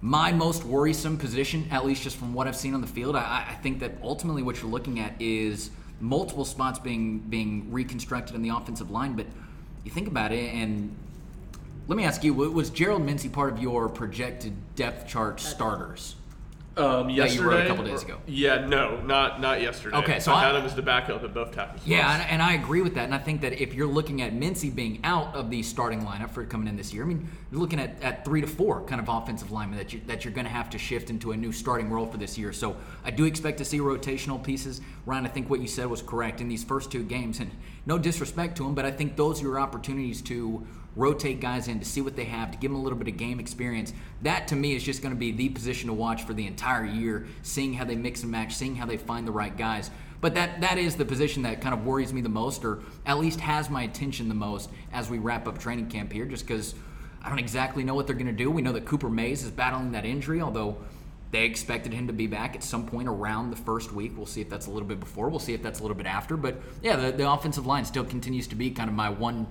my 0.00 0.32
most 0.32 0.64
worrisome 0.64 1.18
position, 1.18 1.68
at 1.70 1.84
least 1.84 2.02
just 2.02 2.16
from 2.16 2.32
what 2.32 2.46
I've 2.48 2.56
seen 2.56 2.74
on 2.74 2.80
the 2.80 2.86
field. 2.86 3.16
I, 3.16 3.46
I 3.50 3.54
think 3.62 3.80
that 3.80 3.92
ultimately 4.02 4.42
what 4.42 4.60
you're 4.60 4.70
looking 4.70 4.98
at 4.98 5.14
is 5.20 5.70
multiple 6.00 6.44
spots 6.44 6.78
being 6.78 7.18
being 7.18 7.70
reconstructed 7.70 8.34
in 8.34 8.42
the 8.42 8.48
offensive 8.48 8.90
line. 8.90 9.14
But 9.14 9.26
you 9.84 9.90
think 9.90 10.08
about 10.08 10.32
it, 10.32 10.54
and 10.54 10.96
let 11.88 11.96
me 11.96 12.04
ask 12.04 12.22
you: 12.24 12.34
Was 12.34 12.70
Gerald 12.70 13.02
Mincey 13.02 13.28
part 13.28 13.52
of 13.52 13.60
your 13.60 13.88
projected 13.88 14.54
depth 14.76 15.08
chart 15.08 15.40
starters? 15.40 16.16
Um, 16.76 17.14
that 17.16 17.34
you 17.34 17.42
wrote 17.42 17.64
a 17.64 17.66
couple 17.66 17.84
days 17.84 18.02
or- 18.04 18.06
ago. 18.06 18.18
Yeah, 18.26 18.64
no, 18.64 19.00
not 19.02 19.40
not 19.40 19.60
yesterday. 19.60 19.96
Okay, 19.96 20.20
so 20.20 20.32
I 20.32 20.36
I- 20.36 20.46
had 20.46 20.54
him 20.54 20.64
as 20.64 20.74
the 20.74 20.82
backup 20.82 21.22
at 21.24 21.34
both 21.34 21.52
tackles. 21.52 21.82
Yeah, 21.84 22.14
and, 22.14 22.30
and 22.30 22.42
I 22.42 22.52
agree 22.54 22.80
with 22.80 22.94
that. 22.94 23.04
And 23.04 23.14
I 23.14 23.18
think 23.18 23.40
that 23.40 23.60
if 23.60 23.74
you're 23.74 23.88
looking 23.88 24.22
at 24.22 24.32
Mincey 24.32 24.70
being 24.70 25.00
out 25.02 25.34
of 25.34 25.50
the 25.50 25.62
starting 25.64 26.02
lineup 26.02 26.30
for 26.30 26.44
coming 26.46 26.68
in 26.68 26.76
this 26.76 26.94
year, 26.94 27.02
I 27.02 27.06
mean, 27.06 27.28
you're 27.50 27.60
looking 27.60 27.80
at, 27.80 28.00
at 28.02 28.24
three 28.24 28.40
to 28.40 28.46
four 28.46 28.82
kind 28.84 29.00
of 29.00 29.08
offensive 29.08 29.50
linemen 29.50 29.78
that 29.78 29.92
you 29.92 30.00
that 30.06 30.24
you're 30.24 30.32
going 30.32 30.46
to 30.46 30.50
have 30.52 30.70
to 30.70 30.78
shift 30.78 31.10
into 31.10 31.32
a 31.32 31.36
new 31.36 31.50
starting 31.50 31.90
role 31.90 32.06
for 32.06 32.18
this 32.18 32.38
year. 32.38 32.52
So 32.52 32.76
I 33.04 33.10
do 33.10 33.24
expect 33.24 33.58
to 33.58 33.64
see 33.64 33.80
rotational 33.80 34.42
pieces. 34.42 34.80
Ryan, 35.06 35.26
I 35.26 35.28
think 35.28 35.50
what 35.50 35.60
you 35.60 35.68
said 35.68 35.86
was 35.86 36.02
correct 36.02 36.40
in 36.40 36.48
these 36.48 36.62
first 36.62 36.92
two 36.92 37.02
games, 37.02 37.40
and 37.40 37.50
no 37.86 37.98
disrespect 37.98 38.56
to 38.56 38.64
them, 38.64 38.74
but 38.74 38.84
I 38.84 38.90
think 38.90 39.16
those 39.16 39.40
are 39.40 39.44
your 39.44 39.60
opportunities 39.60 40.22
to 40.22 40.66
rotate 40.96 41.40
guys 41.40 41.68
in 41.68 41.78
to 41.78 41.84
see 41.84 42.00
what 42.00 42.16
they 42.16 42.24
have 42.24 42.50
to 42.50 42.58
give 42.58 42.70
them 42.70 42.80
a 42.80 42.82
little 42.82 42.98
bit 42.98 43.08
of 43.08 43.16
game 43.16 43.38
experience. 43.38 43.92
That 44.22 44.48
to 44.48 44.56
me 44.56 44.74
is 44.74 44.82
just 44.82 45.02
going 45.02 45.14
to 45.14 45.18
be 45.18 45.30
the 45.30 45.48
position 45.48 45.88
to 45.88 45.92
watch 45.92 46.24
for 46.24 46.34
the 46.34 46.46
entire 46.46 46.84
year 46.84 47.26
seeing 47.42 47.74
how 47.74 47.84
they 47.84 47.96
mix 47.96 48.22
and 48.22 48.32
match 48.32 48.54
seeing 48.54 48.76
how 48.76 48.86
they 48.86 48.96
find 48.96 49.26
the 49.26 49.32
right 49.32 49.56
guys. 49.56 49.90
But 50.20 50.34
that 50.34 50.60
that 50.60 50.78
is 50.78 50.96
the 50.96 51.04
position 51.04 51.42
that 51.44 51.60
kind 51.60 51.74
of 51.74 51.86
worries 51.86 52.12
me 52.12 52.20
the 52.20 52.28
most 52.28 52.64
or 52.64 52.80
at 53.06 53.18
least 53.18 53.40
has 53.40 53.70
my 53.70 53.84
attention 53.84 54.28
the 54.28 54.34
most 54.34 54.68
as 54.92 55.08
we 55.08 55.18
wrap 55.18 55.46
up 55.46 55.58
training 55.58 55.86
camp 55.86 56.12
here 56.12 56.26
just 56.26 56.46
because 56.46 56.74
i 57.22 57.28
don't 57.28 57.38
exactly 57.38 57.84
know 57.84 57.94
what 57.94 58.06
they're 58.06 58.16
going 58.16 58.26
to 58.26 58.32
do. 58.32 58.50
We 58.50 58.60
know 58.62 58.72
that 58.72 58.84
cooper 58.84 59.08
mays 59.08 59.44
is 59.44 59.50
battling 59.50 59.92
that 59.92 60.04
injury 60.04 60.42
although 60.42 60.76
they 61.30 61.44
expected 61.44 61.92
him 61.92 62.06
to 62.08 62.12
be 62.12 62.26
back 62.26 62.56
at 62.56 62.64
some 62.64 62.86
point 62.86 63.08
around 63.08 63.50
the 63.50 63.56
first 63.56 63.92
week. 63.92 64.12
We'll 64.16 64.26
see 64.26 64.40
if 64.40 64.48
that's 64.48 64.66
a 64.66 64.70
little 64.70 64.88
bit 64.88 64.98
before. 64.98 65.28
We'll 65.28 65.38
see 65.38 65.54
if 65.54 65.62
that's 65.62 65.78
a 65.78 65.82
little 65.82 65.96
bit 65.96 66.06
after. 66.06 66.36
But 66.36 66.60
yeah, 66.82 66.96
the, 66.96 67.12
the 67.12 67.30
offensive 67.30 67.66
line 67.66 67.84
still 67.84 68.04
continues 68.04 68.46
to 68.48 68.56
be 68.56 68.70
kind 68.70 68.90
of 68.90 68.96
my 68.96 69.10
one 69.10 69.46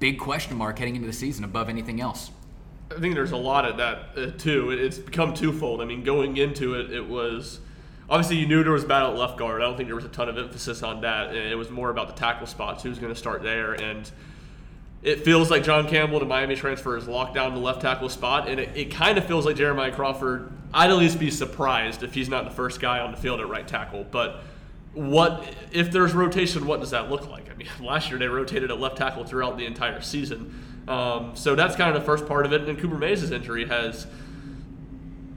big 0.00 0.18
question 0.18 0.56
mark 0.56 0.78
heading 0.78 0.96
into 0.96 1.06
the 1.06 1.12
season 1.12 1.44
above 1.44 1.68
anything 1.68 2.00
else. 2.00 2.30
I 2.94 3.00
think 3.00 3.14
there's 3.14 3.32
a 3.32 3.36
lot 3.36 3.64
of 3.64 3.76
that 3.78 4.10
uh, 4.16 4.30
too. 4.38 4.70
It's 4.70 4.98
become 4.98 5.34
twofold. 5.34 5.80
I 5.80 5.84
mean, 5.84 6.02
going 6.02 6.36
into 6.36 6.74
it, 6.74 6.92
it 6.92 7.08
was 7.08 7.60
obviously 8.10 8.36
you 8.36 8.46
knew 8.46 8.62
there 8.62 8.72
was 8.72 8.84
battle 8.84 9.12
at 9.12 9.18
left 9.18 9.38
guard. 9.38 9.62
I 9.62 9.64
don't 9.64 9.76
think 9.76 9.88
there 9.88 9.96
was 9.96 10.04
a 10.04 10.08
ton 10.08 10.28
of 10.28 10.36
emphasis 10.36 10.82
on 10.82 11.00
that. 11.02 11.34
It 11.34 11.56
was 11.56 11.70
more 11.70 11.90
about 11.90 12.08
the 12.08 12.14
tackle 12.14 12.46
spots, 12.46 12.82
who's 12.82 12.98
going 12.98 13.12
to 13.12 13.18
start 13.18 13.42
there, 13.42 13.72
and 13.74 14.10
it 15.04 15.24
feels 15.24 15.50
like 15.50 15.62
John 15.62 15.88
Campbell 15.88 16.18
to 16.18 16.26
Miami 16.26 16.56
transfer 16.56 16.96
is 16.96 17.06
locked 17.06 17.34
down 17.34 17.54
the 17.54 17.60
left 17.60 17.82
tackle 17.82 18.08
spot, 18.08 18.48
and 18.48 18.58
it, 18.58 18.70
it 18.74 18.90
kind 18.90 19.18
of 19.18 19.26
feels 19.26 19.46
like 19.46 19.56
Jeremiah 19.56 19.92
Crawford. 19.92 20.50
I'd 20.72 20.90
at 20.90 20.96
least 20.96 21.20
be 21.20 21.30
surprised 21.30 22.02
if 22.02 22.14
he's 22.14 22.28
not 22.28 22.44
the 22.44 22.50
first 22.50 22.80
guy 22.80 22.98
on 22.98 23.12
the 23.12 23.16
field 23.16 23.40
at 23.40 23.48
right 23.48 23.66
tackle, 23.66 24.04
but. 24.10 24.42
What 24.92 25.44
if 25.72 25.90
there's 25.90 26.12
rotation? 26.12 26.68
What 26.68 26.78
does 26.78 26.90
that 26.90 27.10
look 27.10 27.28
like? 27.28 27.50
I 27.50 27.54
mean, 27.56 27.66
last 27.80 28.10
year 28.10 28.18
they 28.20 28.28
rotated 28.28 28.70
at 28.70 28.78
left 28.78 28.96
tackle 28.96 29.24
throughout 29.24 29.58
the 29.58 29.66
entire 29.66 30.00
season, 30.00 30.54
um, 30.86 31.32
so 31.34 31.56
that's 31.56 31.74
kind 31.74 31.92
of 31.92 32.00
the 32.00 32.06
first 32.06 32.26
part 32.26 32.46
of 32.46 32.52
it. 32.52 32.68
And 32.68 32.78
Cooper 32.78 32.96
Mays' 32.96 33.28
injury 33.28 33.66
has 33.66 34.06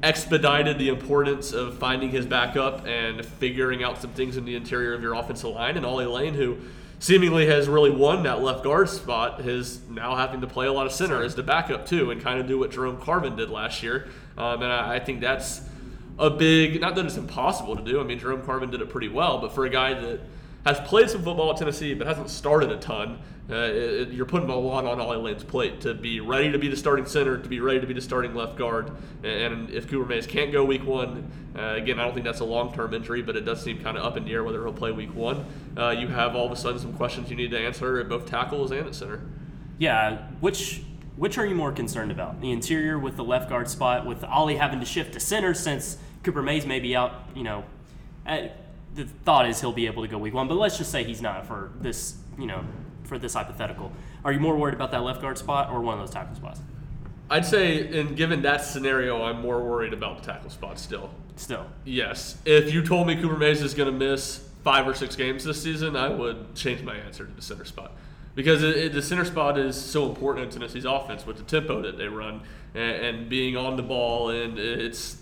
expedited 0.03 0.77
the 0.77 0.89
importance 0.89 1.53
of 1.53 1.77
finding 1.77 2.09
his 2.09 2.25
backup 2.25 2.85
and 2.85 3.25
figuring 3.25 3.83
out 3.83 3.99
some 3.99 4.11
things 4.11 4.37
in 4.37 4.45
the 4.45 4.55
interior 4.55 4.93
of 4.93 5.01
your 5.01 5.13
offensive 5.13 5.49
line. 5.49 5.77
And 5.77 5.85
Ollie 5.85 6.05
Lane, 6.05 6.33
who 6.33 6.57
seemingly 6.99 7.45
has 7.47 7.67
really 7.67 7.91
won 7.91 8.23
that 8.23 8.41
left 8.41 8.63
guard 8.63 8.89
spot, 8.89 9.41
is 9.41 9.81
now 9.89 10.15
having 10.15 10.41
to 10.41 10.47
play 10.47 10.67
a 10.67 10.73
lot 10.73 10.85
of 10.87 10.91
center 10.91 11.23
as 11.23 11.35
the 11.35 11.43
backup 11.43 11.85
too, 11.85 12.11
and 12.11 12.21
kind 12.21 12.39
of 12.39 12.47
do 12.47 12.57
what 12.57 12.71
Jerome 12.71 12.99
Carvin 12.99 13.35
did 13.35 13.49
last 13.49 13.83
year. 13.83 14.07
Um, 14.37 14.61
and 14.61 14.71
I, 14.71 14.95
I 14.95 14.99
think 14.99 15.21
that's 15.21 15.61
a 16.19 16.29
big, 16.29 16.81
not 16.81 16.95
that 16.95 17.05
it's 17.05 17.17
impossible 17.17 17.75
to 17.75 17.83
do. 17.83 17.99
I 17.99 18.03
mean, 18.03 18.19
Jerome 18.19 18.43
Carvin 18.43 18.71
did 18.71 18.81
it 18.81 18.89
pretty 18.89 19.09
well, 19.09 19.39
but 19.39 19.53
for 19.53 19.65
a 19.65 19.69
guy 19.69 19.93
that 19.93 20.21
has 20.65 20.79
played 20.81 21.09
some 21.09 21.23
football 21.23 21.51
at 21.51 21.57
Tennessee 21.57 21.93
but 21.93 22.07
hasn't 22.07 22.29
started 22.29 22.71
a 22.71 22.77
ton, 22.77 23.19
uh, 23.49 23.55
it, 23.55 24.09
you're 24.09 24.25
putting 24.25 24.49
a 24.49 24.55
lot 24.55 24.85
on 24.85 24.99
Ollie 24.99 25.17
Lane's 25.17 25.43
plate 25.43 25.79
to 25.81 25.93
be 25.93 26.19
ready 26.19 26.51
to 26.51 26.59
be 26.59 26.67
the 26.67 26.75
starting 26.75 27.05
center, 27.05 27.37
to 27.37 27.47
be 27.47 27.61
ready 27.61 27.79
to 27.79 27.87
be 27.87 27.93
the 27.93 28.01
starting 28.01 28.35
left 28.35 28.57
guard. 28.57 28.91
And 29.23 29.69
if 29.69 29.89
Cooper 29.89 30.07
Mays 30.07 30.27
can't 30.27 30.51
go 30.51 30.65
week 30.65 30.85
one, 30.85 31.31
uh, 31.57 31.75
again, 31.75 31.97
I 31.99 32.03
don't 32.03 32.13
think 32.13 32.25
that's 32.25 32.41
a 32.41 32.45
long 32.45 32.73
term 32.73 32.93
injury, 32.93 33.21
but 33.21 33.37
it 33.37 33.45
does 33.45 33.63
seem 33.63 33.81
kind 33.81 33.97
of 33.97 34.03
up 34.03 34.17
in 34.17 34.25
the 34.25 34.33
air 34.33 34.43
whether 34.43 34.61
he'll 34.63 34.73
play 34.73 34.91
week 34.91 35.15
one. 35.15 35.45
Uh, 35.77 35.91
you 35.91 36.07
have 36.09 36.35
all 36.35 36.45
of 36.45 36.51
a 36.51 36.57
sudden 36.57 36.79
some 36.79 36.93
questions 36.93 37.29
you 37.29 37.37
need 37.37 37.51
to 37.51 37.59
answer 37.59 37.99
at 37.99 38.09
both 38.09 38.25
tackles 38.25 38.71
and 38.71 38.85
at 38.85 38.95
center. 38.95 39.21
Yeah, 39.77 40.27
which 40.39 40.81
which 41.15 41.37
are 41.37 41.45
you 41.45 41.55
more 41.55 41.71
concerned 41.71 42.11
about? 42.11 42.41
The 42.41 42.51
interior 42.51 42.99
with 42.99 43.15
the 43.15 43.23
left 43.23 43.49
guard 43.49 43.69
spot, 43.69 44.05
with 44.05 44.23
Ollie 44.23 44.57
having 44.57 44.79
to 44.81 44.85
shift 44.85 45.13
to 45.13 45.19
center 45.19 45.53
since 45.53 45.97
Cooper 46.21 46.43
Mays 46.43 46.65
may 46.65 46.79
be 46.79 46.95
out. 46.95 47.23
You 47.33 47.43
know, 47.43 47.63
uh, 48.25 48.47
the 48.93 49.05
thought 49.05 49.47
is 49.47 49.61
he'll 49.61 49.71
be 49.71 49.87
able 49.87 50.03
to 50.03 50.09
go 50.09 50.17
week 50.17 50.33
one, 50.33 50.47
but 50.47 50.55
let's 50.55 50.77
just 50.77 50.91
say 50.91 51.03
he's 51.03 51.21
not 51.21 51.47
for 51.47 51.71
this. 51.79 52.17
You 52.37 52.45
know, 52.45 52.63
for 53.07 53.17
this 53.17 53.33
hypothetical. 53.33 53.91
Are 54.23 54.31
you 54.31 54.39
more 54.39 54.55
worried 54.57 54.73
about 54.75 54.91
that 54.91 55.03
left 55.03 55.21
guard 55.21 55.37
spot 55.37 55.71
or 55.71 55.81
one 55.81 55.95
of 55.95 55.99
those 56.05 56.13
tackle 56.13 56.35
spots? 56.35 56.59
I'd 57.29 57.45
say, 57.45 57.87
in 57.99 58.15
given 58.15 58.41
that 58.43 58.63
scenario, 58.63 59.23
I'm 59.23 59.41
more 59.41 59.61
worried 59.63 59.93
about 59.93 60.21
the 60.23 60.31
tackle 60.31 60.49
spot 60.49 60.77
still. 60.79 61.09
Still, 61.35 61.67
Yes. 61.85 62.37
If 62.45 62.73
you 62.73 62.81
told 62.83 63.05
me 63.07 63.15
Cooper 63.15 63.37
Mays 63.37 63.61
is 63.61 63.73
going 63.73 63.91
to 63.91 63.97
miss 63.97 64.47
five 64.63 64.87
or 64.87 64.93
six 64.95 65.15
games 65.15 65.43
this 65.43 65.61
season, 65.61 65.95
I 65.95 66.09
would 66.09 66.55
change 66.55 66.81
my 66.83 66.95
answer 66.95 67.25
to 67.25 67.31
the 67.33 67.41
center 67.41 67.65
spot. 67.65 67.91
Because 68.35 68.63
it, 68.63 68.75
it- 68.77 68.93
the 68.93 69.01
center 69.01 69.25
spot 69.25 69.57
is 69.57 69.75
so 69.79 70.07
important 70.09 70.45
in 70.47 70.51
Tennessee's 70.51 70.85
offense 70.85 71.25
with 71.25 71.37
the 71.37 71.43
tempo 71.43 71.81
that 71.81 71.97
they 71.97 72.07
run 72.07 72.41
and, 72.73 73.05
and 73.05 73.29
being 73.29 73.55
on 73.57 73.75
the 73.75 73.83
ball. 73.83 74.29
And 74.29 74.57
it's 74.57 75.21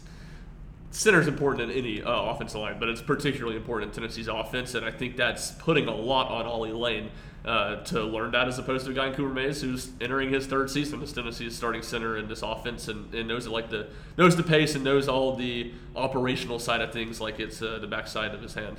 center's 0.91 1.27
important 1.27 1.69
in 1.71 1.77
any 1.77 2.01
uh, 2.01 2.09
offensive 2.09 2.61
line, 2.61 2.77
but 2.79 2.87
it's 2.87 3.01
particularly 3.01 3.57
important 3.57 3.91
in 3.91 3.95
Tennessee's 3.95 4.27
offense. 4.29 4.75
And 4.75 4.85
I 4.85 4.91
think 4.91 5.17
that's 5.17 5.51
putting 5.51 5.87
a 5.87 5.95
lot 5.95 6.31
on 6.31 6.45
Ollie 6.45 6.71
Lane 6.71 7.09
uh, 7.45 7.75
to 7.83 8.03
learn 8.03 8.31
that 8.31 8.47
as 8.47 8.57
opposed 8.57 8.85
to 8.85 8.91
a 8.91 8.93
guy 8.93 9.07
in 9.07 9.13
Cooper 9.13 9.33
Mays 9.33 9.61
who's 9.61 9.91
entering 10.01 10.31
his 10.33 10.47
third 10.47 10.69
season 10.69 11.01
as 11.03 11.13
Tennessee's 11.13 11.55
starting 11.55 11.83
center 11.83 12.17
in 12.17 12.27
this 12.27 12.41
offense 12.41 12.87
and, 12.87 13.13
and 13.13 13.27
knows 13.27 13.45
it 13.45 13.51
like 13.51 13.69
the 13.69 13.87
knows 14.17 14.35
the 14.35 14.43
pace 14.43 14.73
and 14.73 14.83
knows 14.83 15.07
all 15.07 15.35
the 15.35 15.71
operational 15.95 16.57
side 16.57 16.81
of 16.81 16.91
things 16.91 17.21
like 17.21 17.39
it's 17.39 17.61
uh, 17.61 17.77
the 17.79 17.87
backside 17.87 18.33
of 18.33 18.41
his 18.41 18.55
hand. 18.55 18.77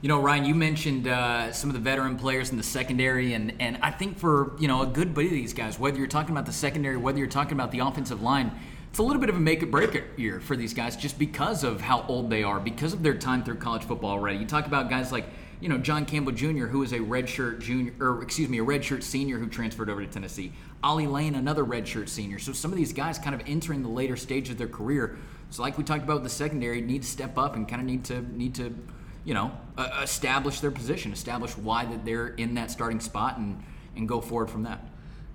You 0.00 0.08
know, 0.08 0.20
Ryan, 0.20 0.44
you 0.44 0.54
mentioned 0.54 1.08
uh, 1.08 1.52
some 1.52 1.68
of 1.68 1.74
the 1.74 1.80
veteran 1.80 2.16
players 2.16 2.50
in 2.50 2.56
the 2.56 2.62
secondary, 2.62 3.34
and, 3.34 3.52
and 3.58 3.78
I 3.82 3.90
think 3.90 4.16
for 4.16 4.56
you 4.58 4.68
know 4.68 4.82
a 4.82 4.86
good 4.86 5.12
bit 5.12 5.26
of 5.26 5.32
these 5.32 5.52
guys, 5.52 5.78
whether 5.78 5.98
you're 5.98 6.06
talking 6.06 6.30
about 6.30 6.46
the 6.46 6.52
secondary, 6.52 6.96
whether 6.96 7.18
you're 7.18 7.26
talking 7.26 7.52
about 7.52 7.72
the 7.72 7.80
offensive 7.80 8.22
line, 8.22 8.52
it's 8.88 8.98
a 8.98 9.02
little 9.02 9.20
bit 9.20 9.28
of 9.28 9.36
a 9.36 9.40
make 9.40 9.62
it 9.62 9.70
break 9.70 9.94
it 9.94 10.04
year 10.16 10.40
for 10.40 10.56
these 10.56 10.72
guys 10.72 10.96
just 10.96 11.18
because 11.18 11.62
of 11.62 11.82
how 11.82 12.06
old 12.08 12.30
they 12.30 12.42
are, 12.42 12.58
because 12.58 12.94
of 12.94 13.02
their 13.02 13.14
time 13.14 13.44
through 13.44 13.56
college 13.56 13.82
football 13.82 14.12
already. 14.12 14.38
You 14.38 14.46
talk 14.46 14.66
about 14.66 14.88
guys 14.88 15.12
like 15.12 15.26
you 15.60 15.68
know 15.68 15.78
John 15.78 16.04
Campbell 16.04 16.32
Jr., 16.32 16.66
who 16.66 16.82
is 16.82 16.92
a 16.92 16.98
redshirt 16.98 17.60
junior, 17.60 17.94
or 18.00 18.22
excuse 18.22 18.48
me, 18.48 18.58
a 18.58 18.64
redshirt 18.64 19.02
senior 19.02 19.38
who 19.38 19.48
transferred 19.48 19.90
over 19.90 20.04
to 20.04 20.10
Tennessee. 20.10 20.52
Ollie 20.82 21.06
Lane, 21.06 21.34
another 21.34 21.64
redshirt 21.64 22.08
senior. 22.08 22.38
So 22.38 22.52
some 22.52 22.70
of 22.70 22.76
these 22.76 22.92
guys 22.92 23.18
kind 23.18 23.34
of 23.34 23.42
entering 23.46 23.82
the 23.82 23.88
later 23.88 24.16
stage 24.16 24.50
of 24.50 24.58
their 24.58 24.68
career. 24.68 25.18
So 25.50 25.62
like 25.62 25.78
we 25.78 25.84
talked 25.84 26.04
about 26.04 26.22
the 26.22 26.28
secondary, 26.28 26.80
need 26.80 27.02
to 27.02 27.08
step 27.08 27.38
up 27.38 27.56
and 27.56 27.68
kind 27.68 27.80
of 27.80 27.86
need 27.86 28.04
to 28.04 28.20
need 28.36 28.54
to 28.56 28.74
you 29.28 29.34
know, 29.34 29.52
uh, 29.76 30.00
establish 30.02 30.60
their 30.60 30.70
position, 30.70 31.12
establish 31.12 31.54
why 31.54 31.84
that 31.84 32.02
they're 32.02 32.28
in 32.28 32.54
that 32.54 32.70
starting 32.70 32.98
spot, 32.98 33.36
and 33.36 33.62
and 33.94 34.08
go 34.08 34.22
forward 34.22 34.48
from 34.48 34.62
that. 34.62 34.80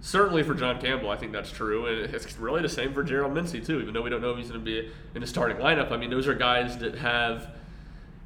Certainly 0.01 0.44
for 0.44 0.56
John 0.56 0.82
Campbell, 0.82 1.12
I 1.12 1.15
think 1.15 1.32
that's 1.32 1.51
true, 1.51 1.86
and 1.86 2.13
it's 2.13 2.38
really 2.39 2.63
the 2.63 2.70
same 2.70 2.92
for 2.92 3.03
Gerald 3.03 3.36
Mincey 3.36 3.62
too. 3.62 3.80
Even 3.82 3.94
though 3.94 4.01
we 4.01 4.10
don't 4.10 4.22
know 4.22 4.32
if 4.32 4.38
he's 4.38 4.50
going 4.50 4.60
to 4.60 4.65
be 4.65 4.92
in 5.13 5.22
the 5.22 5.27
starting 5.27 5.58
lineup, 5.58 5.92
I 5.92 5.98
mean, 5.98 6.10
those 6.10 6.27
are 6.27 6.34
guys 6.34 6.75
that 6.80 6.96
have 6.96 7.51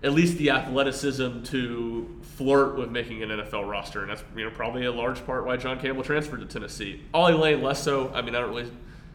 at 0.03 0.13
least 0.13 0.37
the 0.37 0.51
athleticism 0.51 1.43
to 1.43 2.21
flirt 2.21 2.77
with 2.77 2.91
making 2.91 3.23
an 3.23 3.29
NFL 3.29 3.69
roster, 3.69 4.01
and 4.01 4.11
that's 4.11 4.23
you 4.35 4.45
know 4.45 4.51
probably 4.51 4.85
a 4.85 4.91
large 4.91 5.25
part 5.25 5.45
why 5.45 5.57
John 5.57 5.79
Campbell 5.79 6.03
transferred 6.03 6.39
to 6.41 6.45
Tennessee. 6.45 7.01
Ollie 7.13 7.33
Lane 7.33 7.63
less 7.63 7.81
so. 7.81 8.11
I 8.13 8.21
mean, 8.21 8.35
I 8.35 8.41
don't 8.41 8.49
really, 8.49 8.71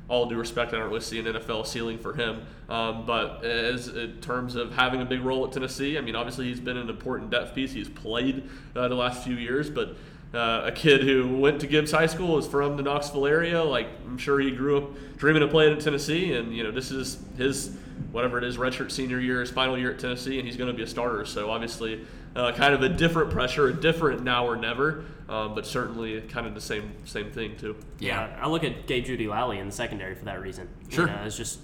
all 0.09 0.27
due 0.27 0.37
respect, 0.37 0.75
I 0.75 0.79
don't 0.79 0.89
really 0.89 1.01
see 1.01 1.21
an 1.21 1.27
NFL 1.27 1.67
ceiling 1.67 1.99
for 1.99 2.15
him. 2.15 2.43
Um, 2.69 3.07
but 3.07 3.45
as 3.45 3.89
in 3.89 4.21
terms 4.21 4.57
of 4.57 4.73
having 4.73 5.01
a 5.01 5.05
big 5.05 5.21
role 5.21 5.47
at 5.47 5.53
Tennessee, 5.53 5.97
I 5.97 6.01
mean, 6.01 6.17
obviously 6.17 6.47
he's 6.47 6.61
been 6.61 6.77
an 6.77 6.91
important 6.91 7.31
depth 7.31 7.55
piece. 7.55 7.73
He's 7.73 7.89
played 7.89 8.49
uh, 8.75 8.89
the 8.89 8.97
last 8.97 9.25
few 9.25 9.37
years, 9.37 9.71
but. 9.71 9.97
Uh, 10.35 10.63
a 10.65 10.73
kid 10.73 11.03
who 11.03 11.37
went 11.37 11.61
to 11.61 11.67
Gibbs 11.67 11.93
High 11.93 12.07
School 12.07 12.39
is 12.39 12.47
from 12.47 12.79
the 12.79 12.83
Knoxville 12.83 13.27
area. 13.27 13.63
Like 13.63 13.89
I'm 14.07 14.17
sure 14.17 14.41
he 14.41 14.51
grew 14.51 14.79
up 14.79 15.19
dreaming 15.19 15.43
of 15.43 15.51
playing 15.51 15.77
at 15.77 15.81
Tennessee, 15.81 16.33
and 16.33 16.57
you 16.57 16.65
know 16.65 16.71
this 16.71 16.91
is 16.91 17.19
his 17.37 17.77
whatever 18.13 18.39
it 18.39 18.45
is 18.45 18.59
redshirt 18.59 18.91
senior 18.93 19.19
year, 19.19 19.41
his 19.41 19.51
final 19.51 19.77
year 19.77 19.93
at 19.93 19.99
Tennessee, 19.99 20.39
and 20.39 20.47
he's 20.47 20.57
going 20.57 20.71
to 20.71 20.77
be 20.77 20.83
a 20.83 20.87
starter. 20.87 21.25
So 21.25 21.51
obviously, 21.51 22.07
uh, 22.37 22.53
kind 22.53 22.75
of 22.75 22.83
a 22.83 22.89
different 22.89 23.31
pressure, 23.31 23.69
a 23.69 23.75
different 23.75 24.23
now 24.23 24.47
or 24.47 24.57
never, 24.57 25.05
um, 25.29 25.55
but 25.55 25.67
certainly 25.67 26.21
kind 26.23 26.47
of 26.47 26.55
the 26.55 26.61
same 26.61 26.93
same 27.05 27.31
thing 27.31 27.57
too. 27.57 27.77
Yeah. 27.99 28.37
I 28.41 28.49
look 28.49 28.65
at 28.65 28.87
Gabe 28.87 29.05
Jeudy-Lally 29.05 29.59
in 29.59 29.67
the 29.67 29.73
secondary 29.73 30.15
for 30.15 30.27
that 30.27 30.41
reason. 30.41 30.69
Sure. 30.89 31.07
You 31.07 31.13
know, 31.13 31.23
it's 31.25 31.37
just 31.37 31.61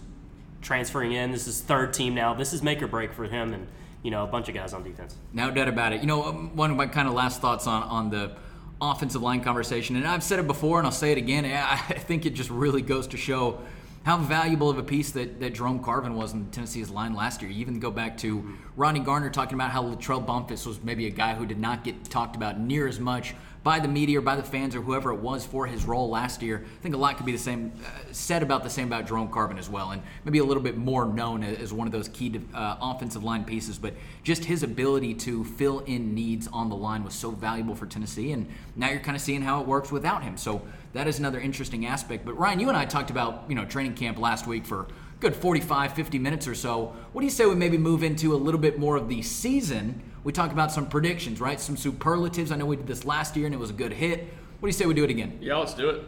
transferring 0.60 1.12
in. 1.12 1.32
This 1.32 1.46
is 1.46 1.60
third 1.60 1.92
team 1.92 2.14
now. 2.14 2.34
This 2.34 2.52
is 2.52 2.62
make 2.62 2.82
or 2.82 2.88
break 2.88 3.12
for 3.12 3.24
him 3.24 3.52
and, 3.52 3.66
you 4.02 4.10
know, 4.10 4.24
a 4.24 4.26
bunch 4.26 4.48
of 4.48 4.54
guys 4.54 4.72
on 4.72 4.82
defense. 4.82 5.16
No 5.32 5.50
doubt 5.50 5.68
about 5.68 5.92
it. 5.92 6.00
You 6.00 6.06
know, 6.06 6.24
um, 6.24 6.56
one 6.56 6.70
of 6.70 6.76
my 6.76 6.86
kind 6.86 7.08
of 7.08 7.14
last 7.14 7.40
thoughts 7.40 7.66
on 7.66 7.82
on 7.82 8.10
the 8.10 8.32
offensive 8.80 9.22
line 9.22 9.42
conversation, 9.42 9.96
and 9.96 10.06
I've 10.06 10.22
said 10.22 10.38
it 10.38 10.46
before, 10.46 10.78
and 10.78 10.86
I'll 10.86 10.92
say 10.92 11.12
it 11.12 11.18
again. 11.18 11.44
I 11.44 11.72
I 11.72 11.98
think 11.98 12.26
it 12.26 12.30
just 12.30 12.50
really 12.50 12.82
goes 12.82 13.06
to 13.08 13.16
show 13.16 13.60
how 14.04 14.16
valuable 14.16 14.70
of 14.70 14.78
a 14.78 14.82
piece 14.82 15.10
that, 15.12 15.40
that 15.40 15.54
Jerome 15.54 15.82
Carvin 15.82 16.14
was 16.14 16.32
in 16.32 16.50
Tennessee's 16.50 16.90
line 16.90 17.14
last 17.14 17.42
year. 17.42 17.50
You 17.50 17.60
even 17.60 17.78
go 17.78 17.90
back 17.90 18.16
to 18.18 18.56
Ronnie 18.76 19.00
Garner 19.00 19.30
talking 19.30 19.54
about 19.54 19.70
how 19.70 19.82
Latrell 19.82 20.24
Bumphus 20.24 20.64
was 20.64 20.82
maybe 20.82 21.06
a 21.06 21.10
guy 21.10 21.34
who 21.34 21.44
did 21.44 21.58
not 21.58 21.84
get 21.84 22.04
talked 22.04 22.36
about 22.36 22.58
near 22.58 22.88
as 22.88 22.98
much 22.98 23.34
by 23.64 23.80
the 23.80 23.88
media 23.88 24.18
or 24.18 24.22
by 24.22 24.36
the 24.36 24.42
fans 24.42 24.74
or 24.74 24.80
whoever 24.80 25.10
it 25.10 25.18
was 25.18 25.44
for 25.44 25.66
his 25.66 25.84
role 25.84 26.08
last 26.08 26.42
year. 26.42 26.64
I 26.64 26.82
think 26.82 26.94
a 26.94 26.98
lot 26.98 27.16
could 27.16 27.26
be 27.26 27.32
the 27.32 27.38
same 27.38 27.72
uh, 27.84 28.12
said 28.12 28.42
about 28.42 28.62
the 28.62 28.70
same 28.70 28.86
about 28.86 29.06
Jerome 29.06 29.28
Carvin 29.30 29.58
as 29.58 29.68
well, 29.68 29.90
and 29.90 30.00
maybe 30.24 30.38
a 30.38 30.44
little 30.44 30.62
bit 30.62 30.76
more 30.76 31.04
known 31.04 31.42
as 31.42 31.72
one 31.72 31.86
of 31.86 31.92
those 31.92 32.08
key 32.08 32.40
uh, 32.54 32.76
offensive 32.80 33.24
line 33.24 33.44
pieces. 33.44 33.78
But 33.78 33.94
just 34.22 34.44
his 34.44 34.62
ability 34.62 35.14
to 35.14 35.44
fill 35.44 35.80
in 35.80 36.14
needs 36.14 36.48
on 36.48 36.68
the 36.68 36.76
line 36.76 37.04
was 37.04 37.14
so 37.14 37.30
valuable 37.30 37.74
for 37.74 37.86
Tennessee, 37.86 38.32
and 38.32 38.48
now 38.76 38.90
you're 38.90 39.00
kind 39.00 39.16
of 39.16 39.22
seeing 39.22 39.42
how 39.42 39.60
it 39.60 39.66
works 39.66 39.90
without 39.90 40.22
him. 40.22 40.36
So 40.36 40.62
that 40.92 41.06
is 41.06 41.18
another 41.18 41.40
interesting 41.40 41.86
aspect. 41.86 42.24
But 42.24 42.38
Ryan, 42.38 42.60
you 42.60 42.68
and 42.68 42.76
I 42.76 42.84
talked 42.84 43.10
about 43.10 43.44
you 43.48 43.54
know 43.54 43.64
training 43.64 43.94
camp 43.94 44.18
last 44.18 44.46
week 44.46 44.66
for 44.66 44.86
good 45.20 45.34
45, 45.34 45.92
50 45.92 46.18
minutes 46.18 46.46
or 46.46 46.54
so. 46.54 46.94
What 47.12 47.20
do 47.20 47.26
you 47.26 47.30
say 47.30 47.46
we 47.46 47.54
maybe 47.54 47.78
move 47.78 48.02
into 48.02 48.34
a 48.34 48.36
little 48.36 48.60
bit 48.60 48.78
more 48.78 48.96
of 48.96 49.08
the 49.08 49.22
season? 49.22 50.02
We 50.24 50.32
talk 50.32 50.52
about 50.52 50.70
some 50.70 50.88
predictions, 50.88 51.40
right? 51.40 51.60
Some 51.60 51.76
superlatives. 51.76 52.52
I 52.52 52.56
know 52.56 52.66
we 52.66 52.76
did 52.76 52.86
this 52.86 53.04
last 53.04 53.36
year 53.36 53.46
and 53.46 53.54
it 53.54 53.58
was 53.58 53.70
a 53.70 53.74
good 53.74 53.92
hit. 53.92 54.20
What 54.20 54.62
do 54.62 54.66
you 54.66 54.72
say 54.72 54.86
we 54.86 54.94
do 54.94 55.04
it 55.04 55.10
again? 55.10 55.38
Yeah, 55.40 55.56
let's 55.56 55.74
do 55.74 55.88
it. 55.90 56.04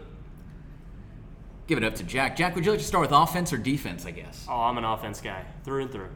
Give 1.67 1.79
it 1.79 1.85
up 1.85 1.95
to 1.97 2.03
Jack. 2.03 2.37
Jack, 2.37 2.57
would 2.57 2.65
you 2.65 2.73
like 2.73 2.81
to 2.81 2.87
start 2.87 3.03
with 3.03 3.13
offense 3.13 3.53
or 3.53 3.57
defense, 3.57 4.05
I 4.05 4.11
guess? 4.11 4.45
Oh, 4.49 4.61
I'm 4.61 4.77
an 4.77 4.85
offense 4.85 5.21
guy 5.21 5.45
through 5.65 5.83
and 5.83 5.93
through. 5.93 6.09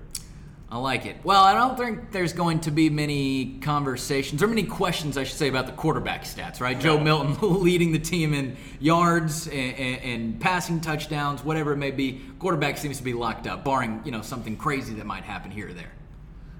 I 0.74 0.78
like 0.78 1.06
it. 1.06 1.14
Well, 1.22 1.44
I 1.44 1.54
don't 1.54 1.78
think 1.78 2.10
there's 2.10 2.32
going 2.32 2.58
to 2.62 2.72
be 2.72 2.90
many 2.90 3.60
conversations 3.60 4.42
or 4.42 4.48
many 4.48 4.64
questions, 4.64 5.16
I 5.16 5.22
should 5.22 5.38
say, 5.38 5.46
about 5.46 5.66
the 5.66 5.72
quarterback 5.72 6.24
stats, 6.24 6.60
right? 6.60 6.76
Joe 6.76 6.98
Milton 6.98 7.36
leading 7.62 7.92
the 7.92 8.00
team 8.00 8.34
in 8.34 8.56
yards 8.80 9.46
and, 9.46 9.76
and, 9.76 10.02
and 10.02 10.40
passing 10.40 10.80
touchdowns, 10.80 11.44
whatever 11.44 11.74
it 11.74 11.76
may 11.76 11.92
be. 11.92 12.22
Quarterback 12.40 12.76
seems 12.76 12.96
to 12.98 13.04
be 13.04 13.12
locked 13.12 13.46
up, 13.46 13.62
barring 13.64 14.02
you 14.04 14.10
know 14.10 14.20
something 14.20 14.56
crazy 14.56 14.94
that 14.94 15.06
might 15.06 15.22
happen 15.22 15.52
here 15.52 15.68
or 15.68 15.72
there. 15.72 15.92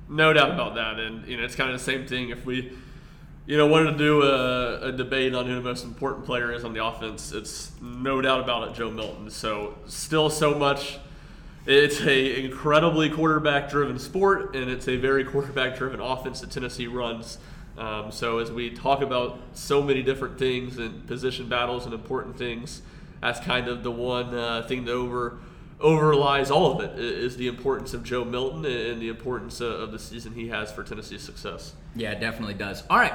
No 0.08 0.32
doubt 0.32 0.52
about 0.52 0.76
that, 0.76 1.00
and 1.00 1.26
you 1.26 1.36
know 1.36 1.42
it's 1.42 1.56
kind 1.56 1.72
of 1.72 1.76
the 1.76 1.84
same 1.84 2.06
thing. 2.06 2.28
If 2.28 2.46
we, 2.46 2.72
you 3.46 3.56
know, 3.56 3.66
wanted 3.66 3.90
to 3.90 3.98
do 3.98 4.22
a, 4.22 4.90
a 4.90 4.92
debate 4.92 5.34
on 5.34 5.46
who 5.46 5.56
the 5.56 5.60
most 5.60 5.82
important 5.82 6.24
player 6.24 6.52
is 6.52 6.64
on 6.64 6.72
the 6.72 6.84
offense, 6.84 7.32
it's 7.32 7.72
no 7.82 8.20
doubt 8.20 8.42
about 8.42 8.68
it, 8.68 8.74
Joe 8.74 8.92
Milton. 8.92 9.28
So 9.28 9.76
still 9.86 10.30
so 10.30 10.56
much. 10.56 11.00
It's 11.66 12.00
a 12.02 12.44
incredibly 12.44 13.08
quarterback-driven 13.08 13.98
sport, 13.98 14.54
and 14.54 14.70
it's 14.70 14.86
a 14.86 14.96
very 14.96 15.24
quarterback-driven 15.24 15.98
offense 15.98 16.42
that 16.42 16.50
Tennessee 16.50 16.86
runs. 16.86 17.38
Um, 17.78 18.12
so 18.12 18.38
as 18.38 18.52
we 18.52 18.70
talk 18.70 19.00
about 19.00 19.40
so 19.54 19.82
many 19.82 20.02
different 20.02 20.38
things 20.38 20.76
and 20.76 21.06
position 21.06 21.48
battles 21.48 21.86
and 21.86 21.94
important 21.94 22.36
things, 22.36 22.82
that's 23.22 23.40
kind 23.40 23.68
of 23.68 23.82
the 23.82 23.90
one 23.90 24.34
uh, 24.34 24.62
thing 24.68 24.84
that 24.84 24.92
over 24.92 25.38
overlies 25.80 26.50
all 26.50 26.70
of 26.72 26.80
it 26.84 26.98
is 26.98 27.36
the 27.36 27.48
importance 27.48 27.94
of 27.94 28.04
Joe 28.04 28.24
Milton 28.24 28.64
and 28.64 29.02
the 29.02 29.08
importance 29.08 29.60
uh, 29.60 29.66
of 29.66 29.90
the 29.90 29.98
season 29.98 30.32
he 30.32 30.48
has 30.48 30.70
for 30.70 30.82
Tennessee's 30.82 31.22
success. 31.22 31.74
Yeah, 31.96 32.12
it 32.12 32.20
definitely 32.20 32.54
does. 32.54 32.84
All 32.88 32.98
right, 32.98 33.12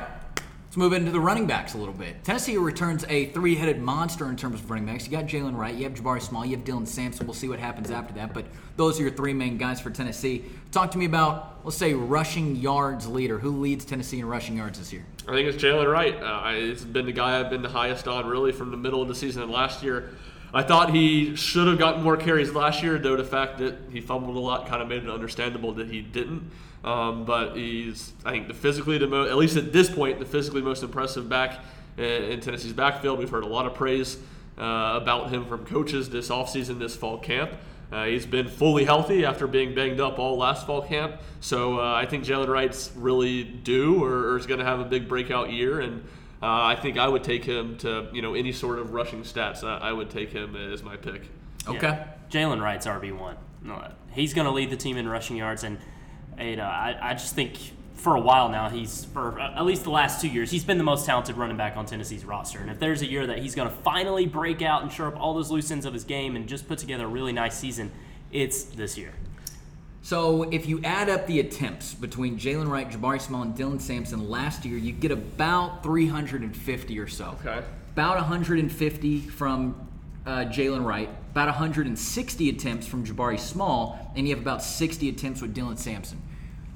let's 0.69 0.77
move 0.77 0.93
into 0.93 1.09
the 1.09 1.19
running 1.19 1.47
backs 1.47 1.73
a 1.73 1.77
little 1.79 1.95
bit. 1.95 2.23
Tennessee 2.23 2.55
returns 2.55 3.03
a 3.09 3.25
three-headed 3.31 3.81
monster 3.81 4.29
in 4.29 4.35
terms 4.35 4.59
of 4.59 4.69
running 4.69 4.85
backs. 4.85 5.03
You 5.03 5.11
got 5.11 5.25
Jaylen 5.25 5.57
Wright, 5.57 5.73
you 5.73 5.83
have 5.85 5.95
Jabari 5.95 6.21
Small, 6.21 6.45
you 6.45 6.55
have 6.55 6.63
Dylan 6.63 6.87
Sampson. 6.87 7.25
We'll 7.25 7.33
see 7.33 7.49
what 7.49 7.57
happens 7.57 7.89
after 7.89 8.13
that, 8.13 8.35
but 8.35 8.45
those 8.77 8.99
are 8.99 9.01
your 9.01 9.11
three 9.11 9.33
main 9.33 9.57
guys 9.57 9.81
for 9.81 9.89
Tennessee. 9.89 10.45
Talk 10.71 10.91
to 10.91 10.99
me 10.99 11.05
about, 11.05 11.61
let's 11.63 11.75
say, 11.75 11.95
rushing 11.95 12.55
yards 12.55 13.07
leader. 13.07 13.39
Who 13.39 13.59
leads 13.59 13.83
Tennessee 13.83 14.19
in 14.19 14.27
rushing 14.27 14.57
yards 14.57 14.77
this 14.77 14.93
year? 14.93 15.07
I 15.27 15.31
think 15.31 15.49
it's 15.49 15.57
Jaylen 15.61 15.91
Wright. 15.91 16.15
Uh, 16.21 16.51
it's 16.53 16.83
been 16.83 17.07
the 17.07 17.13
guy 17.13 17.39
I've 17.39 17.49
been 17.49 17.63
the 17.63 17.69
highest 17.69 18.07
on 18.07 18.27
really 18.27 18.51
from 18.51 18.69
the 18.69 18.77
middle 18.77 19.01
of 19.01 19.07
the 19.07 19.15
season 19.15 19.41
and 19.41 19.51
last 19.51 19.81
year. 19.81 20.11
I 20.53 20.61
thought 20.61 20.93
he 20.93 21.35
should 21.35 21.67
have 21.67 21.79
gotten 21.79 22.03
more 22.03 22.15
carries 22.15 22.51
last 22.51 22.83
year, 22.83 22.99
though 22.99 23.15
the 23.15 23.23
fact 23.23 23.57
that 23.57 23.75
he 23.91 24.01
fumbled 24.01 24.35
a 24.35 24.39
lot 24.39 24.67
kind 24.67 24.83
of 24.83 24.87
made 24.87 25.03
it 25.03 25.09
understandable 25.09 25.73
that 25.73 25.87
he 25.87 26.01
didn't. 26.01 26.51
Um, 26.83 27.25
but 27.25 27.55
he's, 27.55 28.13
I 28.23 28.31
think, 28.31 28.47
the 28.47 28.53
physically 28.53 28.97
the 28.97 29.07
most, 29.07 29.29
at 29.29 29.37
least 29.37 29.57
at 29.57 29.73
this 29.73 29.89
point, 29.89 30.19
the 30.19 30.25
physically 30.25 30.61
most 30.61 30.81
impressive 30.81 31.27
back 31.27 31.59
in, 31.97 32.03
in 32.03 32.39
Tennessee's 32.39 32.73
backfield. 32.73 33.19
We've 33.19 33.29
heard 33.29 33.43
a 33.43 33.47
lot 33.47 33.65
of 33.65 33.73
praise 33.73 34.17
uh, 34.57 34.99
about 35.01 35.29
him 35.29 35.45
from 35.45 35.65
coaches 35.65 36.09
this 36.09 36.29
offseason, 36.29 36.79
this 36.79 36.95
fall 36.95 37.17
camp. 37.17 37.51
Uh, 37.91 38.05
he's 38.05 38.25
been 38.25 38.47
fully 38.47 38.85
healthy 38.85 39.25
after 39.25 39.47
being 39.47 39.73
banged 39.73 39.99
up 39.99 40.19
all 40.19 40.37
last 40.37 40.67
fall 40.67 40.81
camp. 40.81 41.19
So 41.39 41.79
uh, 41.79 41.93
I 41.93 42.05
think 42.05 42.23
Jaylen 42.23 42.47
Wright's 42.47 42.91
really 42.95 43.43
due 43.43 44.03
or, 44.03 44.31
or 44.31 44.37
is 44.37 44.45
going 44.45 44.59
to 44.59 44.65
have 44.65 44.79
a 44.79 44.85
big 44.85 45.07
breakout 45.07 45.51
year. 45.51 45.79
And 45.79 46.03
uh, 46.41 46.45
I 46.45 46.75
think 46.75 46.99
I 46.99 47.07
would 47.07 47.23
take 47.23 47.43
him 47.43 47.77
to, 47.79 48.07
you 48.13 48.21
know, 48.21 48.35
any 48.35 48.51
sort 48.51 48.77
of 48.77 48.93
rushing 48.93 49.23
stats. 49.23 49.63
I, 49.63 49.89
I 49.89 49.91
would 49.91 50.09
take 50.11 50.29
him 50.29 50.55
as 50.55 50.83
my 50.83 50.97
pick. 50.97 51.23
Okay. 51.67 51.87
Yeah. 51.87 52.07
Jaylen 52.29 52.61
Wright's 52.61 52.85
RB 52.85 53.17
one. 53.17 53.37
No, 53.61 53.91
he's 54.11 54.33
going 54.33 54.45
to 54.45 54.51
lead 54.51 54.69
the 54.69 54.77
team 54.77 54.95
in 54.95 55.07
rushing 55.07 55.35
yards, 55.35 55.63
and 55.63 55.79
you 56.39 56.55
know 56.55 56.63
I, 56.63 56.97
I 57.01 57.13
just 57.13 57.35
think 57.35 57.57
for 57.95 58.15
a 58.15 58.21
while 58.21 58.49
now 58.49 58.69
he's 58.69 59.05
for 59.05 59.39
at 59.39 59.65
least 59.65 59.83
the 59.83 59.89
last 59.89 60.21
two 60.21 60.29
years 60.29 60.49
he's 60.49 60.63
been 60.63 60.77
the 60.77 60.83
most 60.83 61.05
talented 61.05 61.35
running 61.35 61.57
back 61.57 61.75
on 61.75 61.85
Tennessee's 61.85 62.23
roster. 62.23 62.59
And 62.59 62.69
if 62.69 62.79
there's 62.79 63.01
a 63.01 63.05
year 63.05 63.27
that 63.27 63.39
he's 63.39 63.55
going 63.55 63.69
to 63.69 63.75
finally 63.75 64.25
break 64.25 64.61
out 64.61 64.81
and 64.81 64.91
shore 64.91 65.07
up 65.07 65.19
all 65.19 65.33
those 65.33 65.51
loose 65.51 65.69
ends 65.69 65.85
of 65.85 65.93
his 65.93 66.03
game 66.03 66.35
and 66.35 66.47
just 66.47 66.67
put 66.67 66.79
together 66.79 67.05
a 67.05 67.07
really 67.07 67.33
nice 67.33 67.57
season, 67.57 67.91
it's 68.31 68.63
this 68.63 68.97
year. 68.97 69.13
So 70.01 70.43
if 70.43 70.65
you 70.67 70.81
add 70.83 71.09
up 71.09 71.27
the 71.27 71.39
attempts 71.39 71.93
between 71.93 72.39
Jaylen 72.39 72.69
Wright, 72.69 72.89
Jabari 72.89 73.21
Small, 73.21 73.41
and 73.43 73.55
Dylan 73.55 73.81
Sampson 73.81 74.29
last 74.29 74.65
year, 74.65 74.77
you 74.77 74.91
get 74.91 75.11
about 75.11 75.83
350 75.83 76.99
or 76.99 77.07
so. 77.07 77.37
Okay. 77.45 77.61
About 77.91 78.15
150 78.15 79.19
from 79.19 79.87
uh, 80.25 80.45
Jaylen 80.45 80.85
Wright, 80.85 81.09
about 81.31 81.47
160 81.47 82.49
attempts 82.49 82.87
from 82.87 83.05
Jabari 83.05 83.39
Small, 83.39 84.13
and 84.15 84.27
you 84.27 84.33
have 84.33 84.41
about 84.41 84.63
60 84.63 85.09
attempts 85.09 85.41
with 85.41 85.53
Dylan 85.53 85.77
Sampson. 85.77 86.21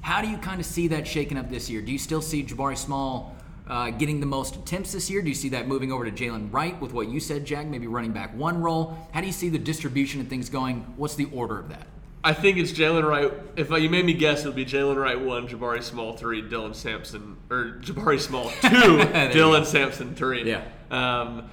How 0.04 0.20
do 0.20 0.28
you 0.28 0.36
kind 0.36 0.60
of 0.60 0.66
see 0.66 0.88
that 0.88 1.08
shaking 1.08 1.38
up 1.38 1.48
this 1.48 1.70
year? 1.70 1.80
Do 1.80 1.90
you 1.90 1.96
still 1.96 2.20
see 2.20 2.44
Jabari 2.44 2.76
Small 2.76 3.34
uh, 3.66 3.88
getting 3.88 4.20
the 4.20 4.26
most 4.26 4.54
attempts 4.54 4.92
this 4.92 5.08
year? 5.08 5.22
Do 5.22 5.30
you 5.30 5.34
see 5.34 5.48
that 5.48 5.66
moving 5.66 5.90
over 5.90 6.04
to 6.04 6.10
Jaylen 6.10 6.52
Wright 6.52 6.78
with 6.78 6.92
what 6.92 7.08
you 7.08 7.20
said, 7.20 7.46
Jack? 7.46 7.66
Maybe 7.66 7.86
running 7.86 8.12
back 8.12 8.36
one 8.36 8.60
role. 8.60 8.98
How 9.12 9.22
do 9.22 9.26
you 9.26 9.32
see 9.32 9.48
the 9.48 9.58
distribution 9.58 10.20
and 10.20 10.28
things 10.28 10.50
going? 10.50 10.80
What's 10.98 11.14
the 11.14 11.24
order 11.32 11.58
of 11.58 11.70
that? 11.70 11.86
I 12.22 12.34
think 12.34 12.58
it's 12.58 12.70
Jaylen 12.70 13.08
Wright. 13.08 13.32
If 13.56 13.70
you 13.70 13.88
made 13.88 14.04
me 14.04 14.12
guess, 14.12 14.44
it 14.44 14.48
would 14.48 14.56
be 14.56 14.66
Jaylen 14.66 14.96
Wright 14.96 15.18
one, 15.18 15.48
Jabari 15.48 15.82
Small 15.82 16.14
three, 16.14 16.42
Dylan 16.42 16.74
Sampson, 16.74 17.38
or 17.50 17.78
Jabari 17.80 18.20
Small 18.20 18.50
two, 18.50 18.58
Dylan 18.68 19.64
Sampson 19.64 20.14
three. 20.14 20.46
Yeah. 20.46 20.64
Um, 20.90 21.48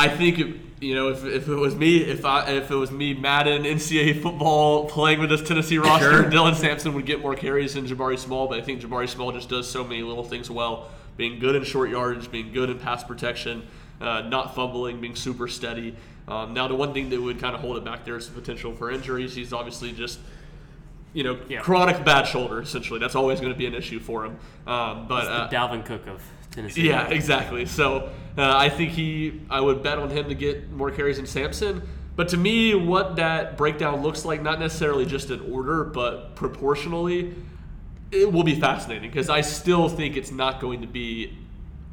I 0.00 0.08
think 0.08 0.38
if, 0.38 0.56
you 0.80 0.94
know 0.94 1.08
if, 1.08 1.24
if 1.24 1.48
it 1.48 1.54
was 1.54 1.74
me, 1.74 1.98
if 1.98 2.24
I 2.24 2.50
if 2.52 2.70
it 2.70 2.74
was 2.74 2.90
me, 2.90 3.12
Madden 3.14 3.64
NCAA 3.64 4.22
football 4.22 4.86
playing 4.88 5.20
with 5.20 5.28
this 5.30 5.42
Tennessee 5.46 5.78
roster, 5.78 6.22
Sure. 6.22 6.30
Dylan 6.30 6.54
Sampson 6.54 6.94
would 6.94 7.06
get 7.06 7.20
more 7.20 7.34
carries 7.34 7.74
than 7.74 7.86
Jabari 7.86 8.18
Small. 8.18 8.48
But 8.48 8.58
I 8.60 8.62
think 8.62 8.80
Jabari 8.80 9.08
Small 9.08 9.30
just 9.32 9.48
does 9.48 9.68
so 9.70 9.84
many 9.84 10.02
little 10.02 10.24
things 10.24 10.50
well, 10.50 10.88
being 11.16 11.38
good 11.38 11.54
in 11.54 11.64
short 11.64 11.90
yardage, 11.90 12.30
being 12.30 12.52
good 12.52 12.70
in 12.70 12.78
pass 12.78 13.04
protection, 13.04 13.66
uh, 14.00 14.22
not 14.22 14.54
fumbling, 14.54 15.00
being 15.00 15.16
super 15.16 15.48
steady. 15.48 15.94
Um, 16.28 16.54
now 16.54 16.66
the 16.68 16.74
one 16.76 16.94
thing 16.94 17.10
that 17.10 17.20
would 17.20 17.38
kind 17.40 17.54
of 17.54 17.60
hold 17.60 17.76
it 17.76 17.84
back 17.84 18.04
there 18.04 18.16
is 18.16 18.28
the 18.28 18.40
potential 18.40 18.72
for 18.72 18.90
injuries. 18.90 19.34
He's 19.34 19.52
obviously 19.52 19.92
just 19.92 20.18
you 21.12 21.24
know, 21.24 21.38
Yeah. 21.48 21.60
chronic 21.60 22.04
bad 22.04 22.22
shoulder. 22.28 22.60
Essentially, 22.62 23.00
that's 23.00 23.16
always 23.16 23.40
going 23.40 23.52
to 23.52 23.58
be 23.58 23.66
an 23.66 23.74
issue 23.74 23.98
for 23.98 24.24
him. 24.24 24.38
Um, 24.66 25.08
but 25.08 25.26
uh, 25.26 25.48
Dalvin 25.50 25.84
Cook 25.84 26.06
of 26.06 26.22
Tennessee. 26.50 26.88
yeah, 26.88 27.08
exactly. 27.08 27.66
So 27.66 28.10
uh, 28.38 28.56
I 28.56 28.68
think 28.68 28.92
he, 28.92 29.40
I 29.50 29.60
would 29.60 29.82
bet 29.82 29.98
on 29.98 30.10
him 30.10 30.28
to 30.28 30.34
get 30.34 30.70
more 30.70 30.90
carries 30.90 31.16
than 31.16 31.26
Sampson. 31.26 31.82
But 32.16 32.28
to 32.30 32.36
me, 32.36 32.74
what 32.74 33.16
that 33.16 33.56
breakdown 33.56 34.02
looks 34.02 34.24
like, 34.24 34.42
not 34.42 34.58
necessarily 34.60 35.06
just 35.06 35.30
in 35.30 35.40
order, 35.52 35.84
but 35.84 36.34
proportionally, 36.34 37.34
it 38.10 38.30
will 38.32 38.42
be 38.42 38.58
fascinating 38.58 39.10
because 39.10 39.30
I 39.30 39.40
still 39.40 39.88
think 39.88 40.16
it's 40.16 40.30
not 40.32 40.60
going 40.60 40.80
to 40.82 40.86
be 40.86 41.38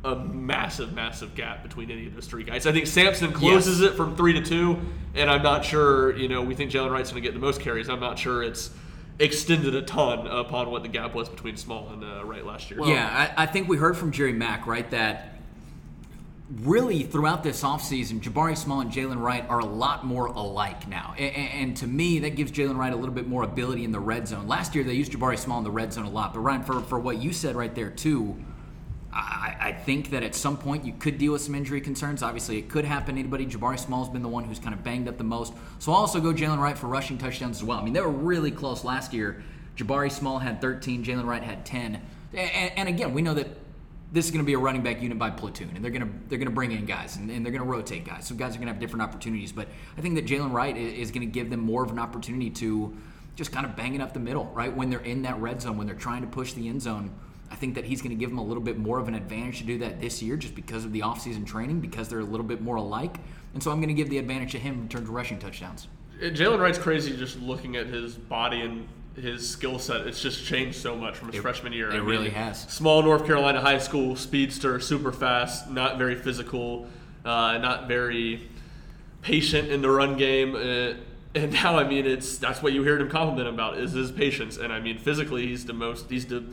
a 0.04 0.16
massive, 0.16 0.94
massive 0.94 1.36
gap 1.36 1.64
between 1.64 1.92
any 1.92 2.08
of 2.08 2.16
those 2.16 2.28
three 2.28 2.44
guys. 2.44 2.66
I 2.66 2.72
think 2.72 2.88
Sampson 2.88 3.32
closes 3.34 3.80
Yes. 3.80 3.92
it 3.92 3.96
from 3.96 4.16
three 4.16 4.34
to 4.34 4.42
two, 4.42 4.80
and 5.16 5.30
I'm 5.30 5.44
not 5.44 5.64
sure. 5.66 6.16
You 6.18 6.28
know, 6.28 6.42
we 6.42 6.56
think 6.56 6.72
Jaylen 6.72 6.92
Wright's 6.92 7.12
going 7.12 7.22
to 7.22 7.28
get 7.28 7.34
the 7.34 7.40
most 7.40 7.62
carries. 7.62 7.90
I'm 7.90 8.00
not 8.00 8.18
sure 8.18 8.42
it's 8.44 8.70
extended 9.20 9.76
a 9.76 9.82
ton 9.82 10.28
upon 10.28 10.70
what 10.70 10.84
the 10.84 10.90
gap 10.90 11.16
was 11.16 11.30
between 11.30 11.58
Small 11.58 11.90
and 11.90 12.04
uh, 12.04 12.24
Wright 12.24 12.46
last 12.46 12.70
year. 12.70 12.80
yeah, 12.86 13.34
I, 13.38 13.44
I 13.44 13.46
think 13.46 13.68
we 13.68 13.78
heard 13.78 13.98
from 13.98 14.12
Jerry 14.12 14.34
Mack, 14.34 14.68
right, 14.68 14.90
that 14.92 15.34
really 16.62 17.04
throughout 17.04 17.44
this 17.44 17.64
offseason, 17.64 18.22
Jabari 18.22 18.58
Small 18.58 18.82
and 18.82 18.92
Jaylen 18.92 19.22
Wright 19.22 19.48
are 19.50 19.60
a 19.60 19.66
lot 19.66 20.06
more 20.06 20.28
alike 20.28 20.88
now. 20.88 21.14
And, 21.18 21.36
and 21.36 21.78
to 21.78 21.88
me, 21.88 22.20
that 22.20 22.36
gives 22.36 22.52
Jaylen 22.52 22.78
Wright 22.78 22.94
a 22.94 22.96
little 22.96 23.14
bit 23.14 23.28
more 23.28 23.44
ability 23.44 23.84
in 23.84 23.92
the 23.92 24.00
red 24.00 24.28
zone. 24.28 24.48
Last 24.48 24.76
year, 24.76 24.84
they 24.84 24.94
used 24.94 25.12
Jabari 25.12 25.38
Small 25.38 25.58
in 25.58 25.64
the 25.64 25.72
red 25.72 25.92
zone 25.92 26.06
a 26.06 26.10
lot. 26.10 26.34
But 26.34 26.42
Ryan, 26.42 26.64
for, 26.64 26.82
for 26.82 27.00
what 27.00 27.18
you 27.18 27.34
said 27.34 27.56
right 27.56 27.74
there, 27.74 27.90
too, 27.90 28.38
I, 29.18 29.56
I 29.60 29.72
think 29.72 30.12
that 30.12 30.22
at 30.22 30.36
some 30.36 30.58
point 30.58 30.86
you 30.86 30.94
could 30.94 31.18
deal 31.18 31.34
with 31.34 31.42
some 31.42 31.56
injury 31.56 31.82
concerns. 31.82 32.22
Obviously, 32.22 32.60
it 32.60 32.70
could 32.70 32.86
happen 32.86 33.16
to 33.16 33.20
anybody. 33.20 33.48
Jabari 33.48 33.80
Small's 33.80 34.10
been 34.10 34.22
the 34.22 34.28
one 34.28 34.44
who's 34.44 34.60
kind 34.60 34.76
of 34.76 34.84
banged 34.84 35.08
up 35.08 35.18
the 35.18 35.24
most. 35.24 35.54
So 35.80 35.92
I'll 35.92 36.00
also 36.00 36.22
go 36.22 36.32
Jaylen 36.34 36.60
Wright 36.60 36.78
for 36.78 36.86
rushing 36.86 37.18
touchdowns 37.18 37.58
as 37.58 37.64
well. 37.64 37.80
I 37.80 37.84
mean, 37.84 37.94
they 37.94 38.02
were 38.02 38.10
really 38.10 38.52
close 38.52 38.84
last 38.84 39.14
year. 39.14 39.42
Jabari 39.76 40.12
Small 40.12 40.38
had 40.38 40.62
13, 40.62 41.04
Jaylen 41.04 41.26
Wright 41.26 41.42
had 41.42 41.66
10. 41.66 42.00
And, 42.34 42.72
and 42.76 42.90
again, 42.90 43.14
we 43.14 43.24
know 43.24 43.34
that 43.34 43.48
this 44.12 44.26
is 44.26 44.32
going 44.32 44.44
to 44.44 44.46
be 44.46 44.54
a 44.54 44.60
running 44.60 44.84
back 44.84 45.02
unit 45.02 45.18
by 45.18 45.32
platoon, 45.32 45.72
and 45.76 45.84
they're 45.84 45.92
going 45.92 46.04
to 46.04 46.30
they're 46.30 46.38
going 46.38 46.48
to 46.48 46.54
bring 46.54 46.72
in 46.72 46.86
guys, 46.86 47.18
and, 47.18 47.30
and 47.30 47.44
they're 47.44 47.52
going 47.52 47.64
to 47.64 47.70
rotate 47.70 48.06
guys. 48.06 48.28
So 48.28 48.36
guys 48.36 48.54
are 48.54 48.60
going 48.60 48.68
to 48.68 48.74
have 48.74 48.80
different 48.80 49.02
opportunities. 49.02 49.52
But 49.52 49.68
I 49.98 50.02
think 50.02 50.16
that 50.16 50.26
Jaylen 50.26 50.54
Wright 50.54 50.78
is 50.78 51.12
going 51.12 51.28
to 51.28 51.32
give 51.32 51.50
them 51.50 51.60
more 51.60 51.84
of 51.84 51.92
an 51.92 52.00
opportunity 52.00 52.50
to 52.52 52.96
just 53.36 53.52
kind 53.52 53.66
of 53.66 53.76
bang 53.76 53.96
it 53.96 54.02
up 54.02 54.14
the 54.14 54.20
middle, 54.20 54.46
right? 54.54 54.74
When 54.74 54.90
they're 54.90 55.00
in 55.00 55.24
that 55.24 55.40
red 55.40 55.62
zone, 55.62 55.78
when 55.78 55.88
they're 55.88 55.96
trying 55.96 56.22
to 56.22 56.28
push 56.28 56.54
the 56.54 56.70
end 56.70 56.82
zone. 56.82 57.14
I 57.50 57.56
think 57.56 57.76
that 57.76 57.86
he's 57.86 58.02
going 58.02 58.10
to 58.12 58.16
give 58.20 58.30
them 58.30 58.40
a 58.40 58.44
little 58.44 58.62
bit 58.64 58.78
more 58.78 59.00
of 59.00 59.08
an 59.08 59.16
advantage 59.16 59.60
to 59.60 59.64
do 59.64 59.78
that 59.80 60.02
this 60.02 60.22
year 60.22 60.36
just 60.36 60.54
because 60.56 60.84
of 60.86 60.92
the 60.92 61.00
offseason 61.02 61.46
training, 61.46 61.80
because 61.80 62.10
they're 62.10 62.20
a 62.20 62.24
little 62.26 62.46
bit 62.46 62.62
more 62.62 62.76
alike. 62.76 63.18
And 63.54 63.64
so 63.64 63.72
I'm 63.72 63.78
going 63.78 63.88
to 63.90 63.94
give 63.94 64.10
the 64.10 64.18
advantage 64.18 64.52
to 64.52 64.60
him 64.60 64.82
in 64.82 64.90
terms 64.90 65.08
of 65.08 65.14
rushing 65.14 65.40
touchdowns. 65.40 65.88
Jaylen 66.22 66.60
Wright's 66.60 66.78
crazy 66.78 67.16
just 67.16 67.40
looking 67.40 67.76
at 67.76 67.88
his 67.88 68.16
body 68.16 68.62
and 68.62 68.88
his 69.16 69.48
skill 69.48 69.80
set. 69.80 70.06
It's 70.08 70.22
just 70.22 70.46
changed 70.46 70.78
so 70.78 70.96
much 70.96 71.16
from 71.16 71.30
his 71.30 71.38
It- 71.38 71.42
freshman 71.42 71.74
year. 71.74 71.90
it 71.90 72.02
really 72.04 72.30
has. 72.30 72.62
Small 72.64 73.02
North 73.02 73.26
Carolina 73.26 73.62
high 73.62 73.78
school, 73.80 74.16
speedster, 74.16 74.80
super 74.80 75.12
fast, 75.12 75.70
not 75.72 75.98
very 75.98 76.16
physical, 76.16 76.88
uh, 77.26 77.58
not 77.60 77.88
very 77.88 78.48
patient 79.22 79.70
in 79.70 79.82
the 79.82 79.90
run 79.90 80.18
game. 80.18 80.54
Uh, 80.56 80.94
and 81.34 81.52
now, 81.64 81.78
I 81.80 81.88
mean, 81.88 82.06
it's 82.06 82.38
that's 82.38 82.62
what 82.62 82.74
you 82.74 82.84
heard 82.84 83.00
him 83.02 83.10
compliment 83.10 83.48
about 83.48 83.78
is 83.78 83.94
his 83.94 84.12
patience. 84.12 84.58
And 84.58 84.72
I 84.74 84.80
mean, 84.80 84.98
physically, 84.98 85.48
he's 85.48 85.66
the 85.66 85.74
most, 85.74 86.10
he's 86.10 86.26
the 86.26 86.44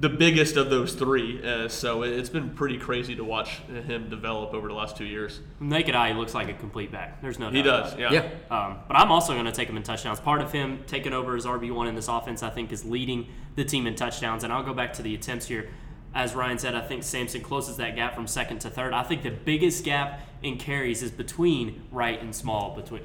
the 0.00 0.08
biggest 0.08 0.56
of 0.56 0.70
those 0.70 0.94
three. 0.94 1.42
Uh, 1.42 1.68
so 1.68 2.02
it- 2.04 2.12
it's 2.12 2.28
been 2.28 2.50
pretty 2.50 2.78
crazy 2.78 3.16
to 3.16 3.24
watch 3.24 3.58
him 3.86 4.08
develop 4.08 4.54
over 4.54 4.68
the 4.68 4.74
last 4.74 4.96
two 4.96 5.04
years. 5.04 5.40
Naked 5.60 5.94
eye, 5.96 6.08
he 6.12 6.14
looks 6.14 6.34
like 6.34 6.48
a 6.48 6.52
complete 6.54 6.92
back. 6.92 7.20
There's 7.20 7.38
no 7.38 7.46
doubt. 7.46 7.54
He 7.54 7.60
about 7.60 7.84
does, 7.84 7.92
it. 7.94 8.00
yeah. 8.00 8.12
Yeah. 8.12 8.22
Um, 8.56 8.78
but 8.86 8.96
I'm 8.96 9.10
also 9.10 9.32
going 9.32 9.46
to 9.46 9.52
take 9.52 9.68
him 9.68 9.76
in 9.76 9.82
touchdowns. 9.82 10.20
Part 10.20 10.40
of 10.40 10.52
him 10.52 10.84
taking 10.86 11.12
over 11.12 11.34
as 11.34 11.46
RB1 11.46 11.88
in 11.88 11.94
this 11.96 12.06
offense, 12.08 12.42
I 12.42 12.50
think, 12.50 12.70
is 12.72 12.84
leading 12.84 13.26
the 13.56 13.64
team 13.64 13.86
in 13.88 13.94
touchdowns. 13.96 14.44
And 14.44 14.52
I'll 14.52 14.62
go 14.62 14.72
back 14.74 14.92
to 14.94 15.02
the 15.02 15.14
attempts 15.14 15.46
here. 15.46 15.68
As 16.14 16.34
Ryan 16.34 16.58
said, 16.58 16.74
I 16.74 16.80
think 16.80 17.02
Sampson 17.02 17.42
closes 17.42 17.76
that 17.76 17.94
gap 17.96 18.14
from 18.14 18.26
second 18.26 18.60
to 18.60 18.70
third. 18.70 18.92
I 18.94 19.02
think 19.02 19.22
the 19.22 19.30
biggest 19.30 19.84
gap 19.84 20.20
in 20.42 20.56
carries 20.58 21.02
is 21.02 21.10
between 21.10 21.82
Wright 21.92 22.20
and 22.22 22.34
Small, 22.34 22.74
between 22.74 23.02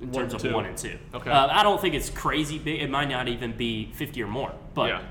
in 0.00 0.12
One 0.12 0.22
terms 0.22 0.34
of 0.34 0.42
two. 0.42 0.54
one 0.54 0.64
and 0.64 0.76
two. 0.78 0.96
Okay. 1.12 1.30
Uh, 1.30 1.48
I 1.48 1.62
don't 1.64 1.80
think 1.80 1.94
it's 1.94 2.08
crazy 2.08 2.58
big. 2.58 2.80
It 2.80 2.88
might 2.88 3.08
not 3.08 3.26
even 3.28 3.52
be 3.56 3.90
50 3.94 4.22
or 4.22 4.28
more, 4.28 4.52
but 4.72 4.88
Yeah. 4.88 5.02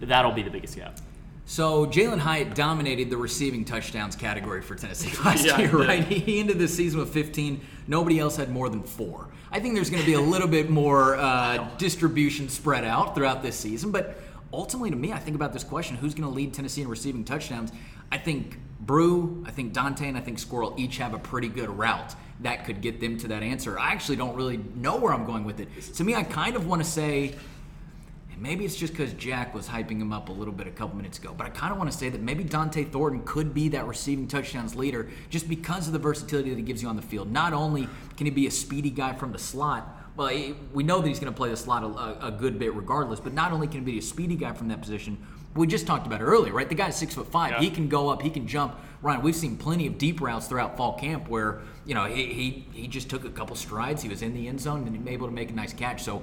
That'll 0.00 0.32
be 0.32 0.42
the 0.42 0.50
biggest 0.50 0.76
gap. 0.76 0.98
So 1.46 1.86
Jalen 1.86 2.18
Hyatt 2.18 2.54
dominated 2.54 3.10
the 3.10 3.16
receiving 3.16 3.64
touchdowns 3.64 4.16
category 4.16 4.62
for 4.62 4.74
Tennessee 4.74 5.10
last 5.24 5.44
Yeah, 5.44 5.58
year, 5.60 5.76
right? 5.76 6.02
He 6.02 6.40
ended 6.40 6.58
the 6.58 6.68
season 6.68 7.00
with 7.00 7.12
15. 7.12 7.60
Nobody 7.86 8.18
else 8.18 8.36
had 8.36 8.50
more 8.50 8.68
than 8.70 8.82
four. 8.82 9.28
I 9.52 9.60
think 9.60 9.74
there's 9.74 9.90
going 9.90 10.02
to 10.02 10.06
be 10.06 10.14
a 10.14 10.20
little 10.20 10.48
bit 10.48 10.70
more 10.70 11.16
uh, 11.16 11.68
distribution 11.76 12.48
spread 12.48 12.84
out 12.84 13.14
throughout 13.14 13.42
this 13.42 13.56
season, 13.56 13.92
but 13.92 14.18
ultimately, 14.52 14.90
to 14.90 14.96
me, 14.96 15.12
I 15.12 15.18
think 15.18 15.34
about 15.36 15.52
this 15.52 15.62
question: 15.64 15.96
Who's 15.96 16.14
going 16.14 16.28
to 16.28 16.34
lead 16.34 16.54
Tennessee 16.54 16.82
in 16.82 16.88
receiving 16.88 17.24
touchdowns? 17.24 17.70
I 18.10 18.18
think 18.18 18.58
Bru, 18.80 19.44
I 19.46 19.50
think 19.50 19.72
Dont'e, 19.74 20.02
and 20.08 20.16
I 20.16 20.20
think 20.20 20.38
Squirrel 20.38 20.74
each 20.76 20.96
have 20.98 21.14
a 21.14 21.18
pretty 21.18 21.48
good 21.48 21.68
route 21.68 22.14
that 22.40 22.64
could 22.64 22.80
get 22.80 23.00
them 23.00 23.16
to 23.18 23.28
that 23.28 23.42
answer. 23.42 23.78
I 23.78 23.92
actually 23.92 24.16
don't 24.16 24.34
really 24.34 24.56
know 24.74 24.96
where 24.96 25.12
I'm 25.12 25.24
going 25.24 25.44
with 25.44 25.60
it. 25.60 25.68
To 25.94 26.04
me, 26.04 26.14
I 26.14 26.22
kind 26.22 26.56
of 26.56 26.66
want 26.66 26.82
to 26.82 26.88
say. 26.88 27.34
And 28.34 28.42
maybe 28.42 28.64
it's 28.64 28.74
just 28.76 28.92
because 28.92 29.12
Jack 29.14 29.54
was 29.54 29.68
hyping 29.68 30.00
him 30.00 30.12
up 30.12 30.28
a 30.28 30.32
little 30.32 30.52
bit 30.52 30.66
a 30.66 30.70
couple 30.70 30.96
minutes 30.96 31.18
ago, 31.18 31.32
but 31.36 31.46
I 31.46 31.50
kind 31.50 31.72
of 31.72 31.78
want 31.78 31.90
to 31.90 31.96
say 31.96 32.08
that 32.08 32.20
maybe 32.20 32.44
Dont'e 32.44 32.90
Thornton 32.90 33.22
could 33.24 33.54
be 33.54 33.68
that 33.70 33.86
receiving 33.86 34.26
touchdowns 34.26 34.74
leader 34.74 35.08
just 35.30 35.48
because 35.48 35.86
of 35.86 35.92
the 35.92 35.98
versatility 36.00 36.50
that 36.50 36.56
he 36.56 36.62
gives 36.62 36.82
you 36.82 36.88
on 36.88 36.96
the 36.96 37.02
field. 37.02 37.30
Not 37.30 37.52
only 37.52 37.88
can 38.16 38.26
he 38.26 38.30
be 38.32 38.46
a 38.46 38.50
speedy 38.50 38.90
guy 38.90 39.12
from 39.14 39.30
the 39.32 39.38
slot, 39.38 39.88
well, 40.16 40.28
he- 40.28 40.54
we 40.72 40.82
know 40.82 41.00
that 41.00 41.06
he's 41.08 41.20
going 41.20 41.32
to 41.32 41.36
play 41.36 41.50
the 41.50 41.56
slot 41.56 41.84
a, 41.84 42.26
a 42.26 42.30
good 42.32 42.58
bit 42.58 42.74
regardless, 42.74 43.20
but 43.20 43.32
not 43.34 43.52
only 43.52 43.66
can 43.68 43.80
he 43.80 43.92
be 43.92 43.98
a 43.98 44.02
speedy 44.02 44.34
guy 44.36 44.52
from 44.52 44.68
that 44.68 44.80
position, 44.80 45.16
we 45.54 45.68
just 45.68 45.86
talked 45.86 46.04
about 46.04 46.20
it 46.20 46.24
earlier, 46.24 46.52
right? 46.52 46.68
The 46.68 46.74
guy's 46.74 46.96
six 46.96 47.14
foot 47.14 47.30
five. 47.30 47.52
Yeah. 47.52 47.60
He 47.60 47.70
can 47.70 47.88
go 47.88 48.08
up, 48.08 48.22
he 48.22 48.30
can 48.30 48.48
jump. 48.48 48.74
Ryan, 49.02 49.22
we've 49.22 49.36
seen 49.36 49.56
plenty 49.56 49.86
of 49.86 49.98
deep 49.98 50.20
routes 50.20 50.48
throughout 50.48 50.76
fall 50.76 50.98
camp 50.98 51.28
where, 51.28 51.60
you 51.86 51.94
know, 51.94 52.06
he, 52.06 52.24
he, 52.32 52.66
he 52.72 52.88
just 52.88 53.08
took 53.08 53.24
a 53.24 53.30
couple 53.30 53.54
strides, 53.54 54.02
he 54.02 54.08
was 54.08 54.22
in 54.22 54.34
the 54.34 54.48
end 54.48 54.60
zone, 54.60 54.84
and 54.86 54.90
he 54.96 54.98
was 54.98 55.06
able 55.08 55.28
to 55.28 55.32
make 55.32 55.50
a 55.50 55.54
nice 55.54 55.72
catch. 55.72 56.02
So 56.02 56.22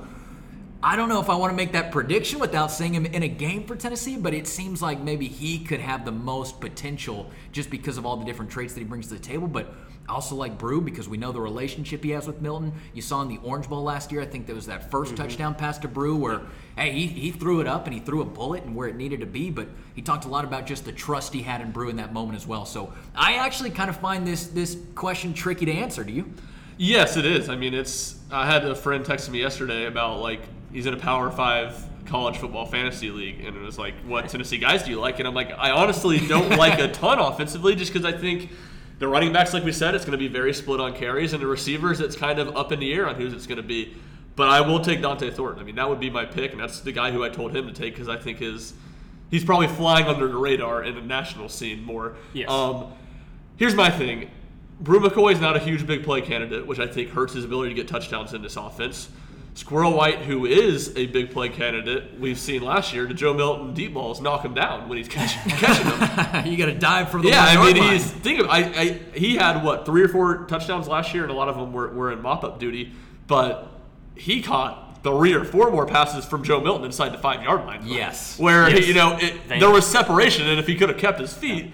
I 0.84 0.96
don't 0.96 1.10
know 1.10 1.22
if 1.22 1.30
I 1.30 1.36
want 1.36 1.52
to 1.52 1.56
make 1.56 1.74
that 1.74 1.92
prediction 1.92 2.40
without 2.40 2.72
seeing 2.72 2.96
him 2.96 3.06
in 3.06 3.22
a 3.22 3.28
game 3.28 3.66
for 3.66 3.76
Tennessee, 3.76 4.18
but 4.18 4.34
it 4.34 4.48
seems 4.48 4.82
like 4.82 5.00
maybe 5.00 5.28
he 5.28 5.60
could 5.60 5.80
have 5.80 6.06
the 6.06 6.12
most 6.12 6.60
potential 6.60 7.30
just 7.52 7.70
because 7.70 8.00
of 8.00 8.06
all 8.06 8.18
the 8.18 8.26
different 8.26 8.50
traits 8.50 8.74
that 8.74 8.80
he 8.80 8.86
brings 8.86 9.08
to 9.10 9.14
the 9.14 9.20
table. 9.20 9.48
But 9.48 9.72
I 10.10 10.14
also 10.14 10.36
like 10.36 10.58
Bru 10.58 10.82
because 10.82 11.08
we 11.08 11.18
know 11.18 11.32
the 11.32 11.40
relationship 11.40 12.04
he 12.04 12.10
has 12.12 12.26
with 12.26 12.42
Milton. 12.42 12.74
You 12.96 13.04
saw 13.04 13.22
in 13.22 13.28
the 13.28 13.38
Orange 13.44 13.70
Bowl 13.70 13.84
last 13.84 14.12
year, 14.12 14.22
I 14.22 14.26
think 14.26 14.48
there 14.48 14.56
was 14.56 14.66
that 14.66 14.90
1st 14.90 15.06
mm-hmm. 15.06 15.16
touchdown 15.16 15.56
pass 15.56 15.78
to 15.80 15.88
Bru 15.88 16.16
where, 16.16 16.42
hey, 16.76 16.92
he, 16.94 17.06
he 17.06 17.32
threw 17.32 17.62
it 17.62 17.68
up 17.68 17.86
and 17.86 17.94
he 17.94 18.00
threw 18.00 18.22
a 18.22 18.26
bullet 18.26 18.64
and 18.64 18.76
where 18.76 18.88
it 18.88 18.96
needed 18.96 19.20
to 19.20 19.28
be, 19.28 19.52
but 19.52 19.68
he 19.94 20.02
talked 20.02 20.26
a 20.26 20.30
lot 20.30 20.46
about 20.46 20.66
just 20.66 20.84
the 20.86 20.92
trust 20.92 21.32
he 21.32 21.44
had 21.44 21.62
in 21.62 21.70
Bru 21.72 21.90
in 21.90 21.98
that 21.98 22.12
moment 22.12 22.36
as 22.38 22.48
well. 22.48 22.66
So 22.66 22.92
I 23.14 23.36
actually 23.36 23.70
kind 23.70 23.90
of 23.90 23.98
find 23.98 24.26
this 24.26 24.48
this 24.48 24.78
question 24.96 25.36
tricky 25.36 25.66
to 25.66 25.72
answer. 25.72 26.04
Do 26.04 26.12
you? 26.12 26.34
Yes, 26.78 27.18
it 27.18 27.26
is. 27.26 27.50
I 27.50 27.56
mean, 27.56 27.76
it's. 27.76 28.16
I 28.32 28.48
had 28.48 28.66
a 28.66 28.74
friend 28.74 29.06
text 29.06 29.30
me 29.30 29.40
yesterday 29.40 29.86
about 29.86 30.20
like 30.20 30.42
he's 30.72 30.86
in 30.86 30.94
a 30.94 30.98
Power 30.98 31.30
Five 31.32 31.88
college 32.06 32.38
football 32.38 32.66
fantasy 32.66 33.10
league, 33.10 33.44
and 33.46 33.56
it 33.56 33.62
was 33.62 33.80
like, 33.80 33.94
"What 34.06 34.30
Tennessee 34.30 34.58
guys 34.58 34.84
do 34.84 34.92
you 34.92 35.00
like?" 35.00 35.20
And 35.20 35.28
I'm 35.28 35.34
like, 35.34 35.52
I 35.58 35.72
honestly 35.72 36.20
don't 36.20 36.50
like 36.58 36.80
a 36.80 36.90
ton 36.90 37.20
offensively, 37.20 37.76
just 37.76 37.94
because 37.94 38.06
I 38.06 38.18
think 38.18 38.50
the 39.00 39.08
running 39.08 39.34
backs, 39.34 39.54
like 39.54 39.64
we 39.64 39.72
said, 39.72 39.96
it's 39.96 40.06
going 40.06 40.12
to 40.12 40.18
be 40.18 40.28
very 40.28 40.54
split 40.54 40.80
on 40.80 40.94
carries, 40.94 41.34
and 41.34 41.42
the 41.42 41.48
receivers, 41.48 42.00
it's 42.00 42.16
kind 42.16 42.40
of 42.40 42.56
up 42.56 42.72
in 42.72 42.80
the 42.80 42.94
air 42.94 43.08
on 43.08 43.16
who's 43.16 43.34
it's 43.34 43.48
going 43.48 43.58
to 43.58 43.64
be. 43.64 43.96
But 44.36 44.50
I 44.50 44.62
will 44.62 44.80
take 44.80 45.02
Dont'e 45.02 45.34
Thornton. 45.34 45.62
I 45.62 45.66
mean, 45.66 45.76
that 45.76 45.90
would 45.90 46.00
be 46.00 46.10
my 46.10 46.26
pick, 46.26 46.52
and 46.52 46.62
that's 46.62 46.80
the 46.80 46.92
guy 46.92 47.12
who 47.12 47.24
I 47.24 47.30
told 47.30 47.56
him 47.56 47.68
to 47.68 47.74
take 47.74 47.94
because 47.94 48.08
I 48.08 48.18
think 48.18 48.40
his 48.40 48.74
he's 49.32 49.44
probably 49.44 49.68
flying 49.68 50.06
under 50.06 50.28
the 50.28 50.36
radar 50.36 50.84
in 50.84 50.96
the 50.96 51.02
national 51.02 51.50
scene 51.50 51.84
more. 51.84 52.16
Yes. 52.34 52.50
Um, 52.50 52.94
here's 53.58 53.76
my 53.76 53.90
thing. 53.90 54.30
Bru 54.80 55.00
McCoy 55.00 55.34
is 55.34 55.40
not 55.40 55.56
a 55.56 55.60
huge 55.60 55.86
big 55.86 56.04
play 56.04 56.22
candidate, 56.22 56.66
which 56.66 56.80
I 56.80 56.88
think 56.88 57.10
hurts 57.10 57.34
his 57.34 57.46
ability 57.46 57.70
to 57.70 57.76
get 57.76 57.88
touchdowns 57.88 58.34
in 58.34 58.42
this 58.42 58.56
offense. 58.56 59.10
Squirrel 59.54 59.94
White, 59.94 60.20
who 60.20 60.46
is 60.46 60.96
a 60.96 61.08
big 61.08 61.32
play 61.32 61.50
candidate, 61.50 62.18
we've 62.20 62.40
seen 62.40 62.62
last 62.62 62.94
year, 62.94 63.06
the 63.06 63.14
Joe 63.14 63.34
Milton 63.34 63.74
deep 63.74 63.94
balls 63.94 64.22
knock 64.22 64.46
him 64.46 64.54
down 64.54 64.88
when 64.88 64.98
he's 64.98 65.10
catching, 65.10 65.42
catching 65.58 65.88
them. 65.88 66.46
you 66.48 66.58
got 66.58 66.68
to 66.68 66.78
dive 66.80 67.10
for 67.12 67.22
the 67.22 67.28
yeah, 67.28 67.44
I 67.48 67.66
mean, 67.66 67.78
line. 67.82 67.92
he's 67.94 68.10
think 68.10 68.40
of 68.40 68.48
I, 68.50 68.60
I 68.60 68.86
he 69.14 69.36
had 69.36 69.62
what 69.64 69.86
three 69.86 70.04
or 70.04 70.08
four 70.08 70.46
touchdowns 70.46 70.88
last 70.88 71.14
year, 71.14 71.24
and 71.24 71.32
a 71.32 71.36
lot 71.36 71.50
of 71.50 71.58
them 71.58 71.74
were, 71.74 71.90
were 71.90 72.12
in 72.14 72.22
mop 72.22 72.44
up 72.46 72.60
duty, 72.60 72.94
but 73.28 73.68
he 74.16 74.42
caught 74.42 75.04
three 75.04 75.34
or 75.34 75.44
four 75.44 75.70
more 75.70 75.86
passes 75.86 76.24
from 76.26 76.44
Joe 76.44 76.62
Milton 76.62 76.86
inside 76.86 77.10
the 77.10 77.18
five 77.18 77.44
yard 77.44 77.66
line. 77.66 77.82
Yes. 77.86 78.40
where 78.40 78.70
Yes. 78.70 78.88
you 78.88 78.94
know 78.94 79.18
it, 79.20 79.48
there 79.50 79.70
was 79.70 79.86
separation, 79.86 80.48
and 80.48 80.60
if 80.60 80.68
he 80.68 80.76
could 80.76 80.88
have 80.90 80.98
kept 80.98 81.20
his 81.20 81.34
feet, 81.34 81.74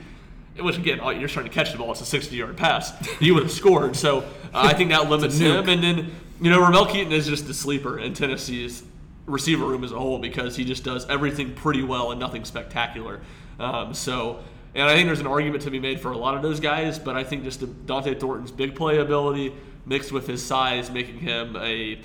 which 0.59 0.77
again, 0.77 0.99
oh, 1.01 1.11
you're 1.11 1.29
trying 1.29 1.45
to 1.45 1.51
catch 1.51 1.71
the 1.71 1.77
ball, 1.77 1.91
it's 1.91 2.01
a 2.01 2.05
60 2.05 2.35
yard 2.35 2.57
pass, 2.57 2.91
You 3.21 3.35
would 3.35 3.43
have 3.43 3.51
scored. 3.51 3.95
So 3.95 4.19
uh, 4.19 4.23
I 4.53 4.73
think 4.73 4.89
that 4.89 5.07
limits 5.09 5.37
him. 5.37 5.69
And 5.69 5.83
then 5.83 6.11
you 6.41 6.49
know, 6.49 6.61
Ramel 6.61 6.85
Keyton 6.85 7.11
is 7.11 7.27
just 7.27 7.47
the 7.47 7.53
sleeper 7.53 7.99
in 7.99 8.13
Tennessee's 8.13 8.83
receiver 9.25 9.65
room 9.65 9.83
as 9.83 9.91
a 9.91 9.99
whole 9.99 10.19
because 10.19 10.55
he 10.55 10.63
just 10.63 10.83
does 10.83 11.07
everything 11.09 11.53
pretty 11.53 11.83
well 11.83 12.11
and 12.11 12.19
nothing 12.19 12.45
spectacular. 12.45 13.21
Um, 13.59 13.93
so. 13.93 14.39
And 14.75 14.87
I 14.87 14.93
think 14.93 15.07
there's 15.07 15.21
an 15.21 15.27
argument 15.27 15.63
to 15.63 15.71
be 15.71 15.79
made 15.79 15.99
for 15.99 16.11
a 16.11 16.17
lot 16.17 16.35
of 16.35 16.43
those 16.43 16.59
guys, 16.59 16.99
but 16.99 17.15
I 17.15 17.23
think 17.23 17.43
just 17.43 17.61
Dont'e 17.87 18.19
Thornton's 18.19 18.51
big 18.51 18.75
play 18.75 18.99
ability 18.99 19.51
mixed 19.87 20.11
with 20.11 20.27
his 20.27 20.45
size, 20.45 20.91
making 20.91 21.17
him 21.17 21.55
a 21.55 21.99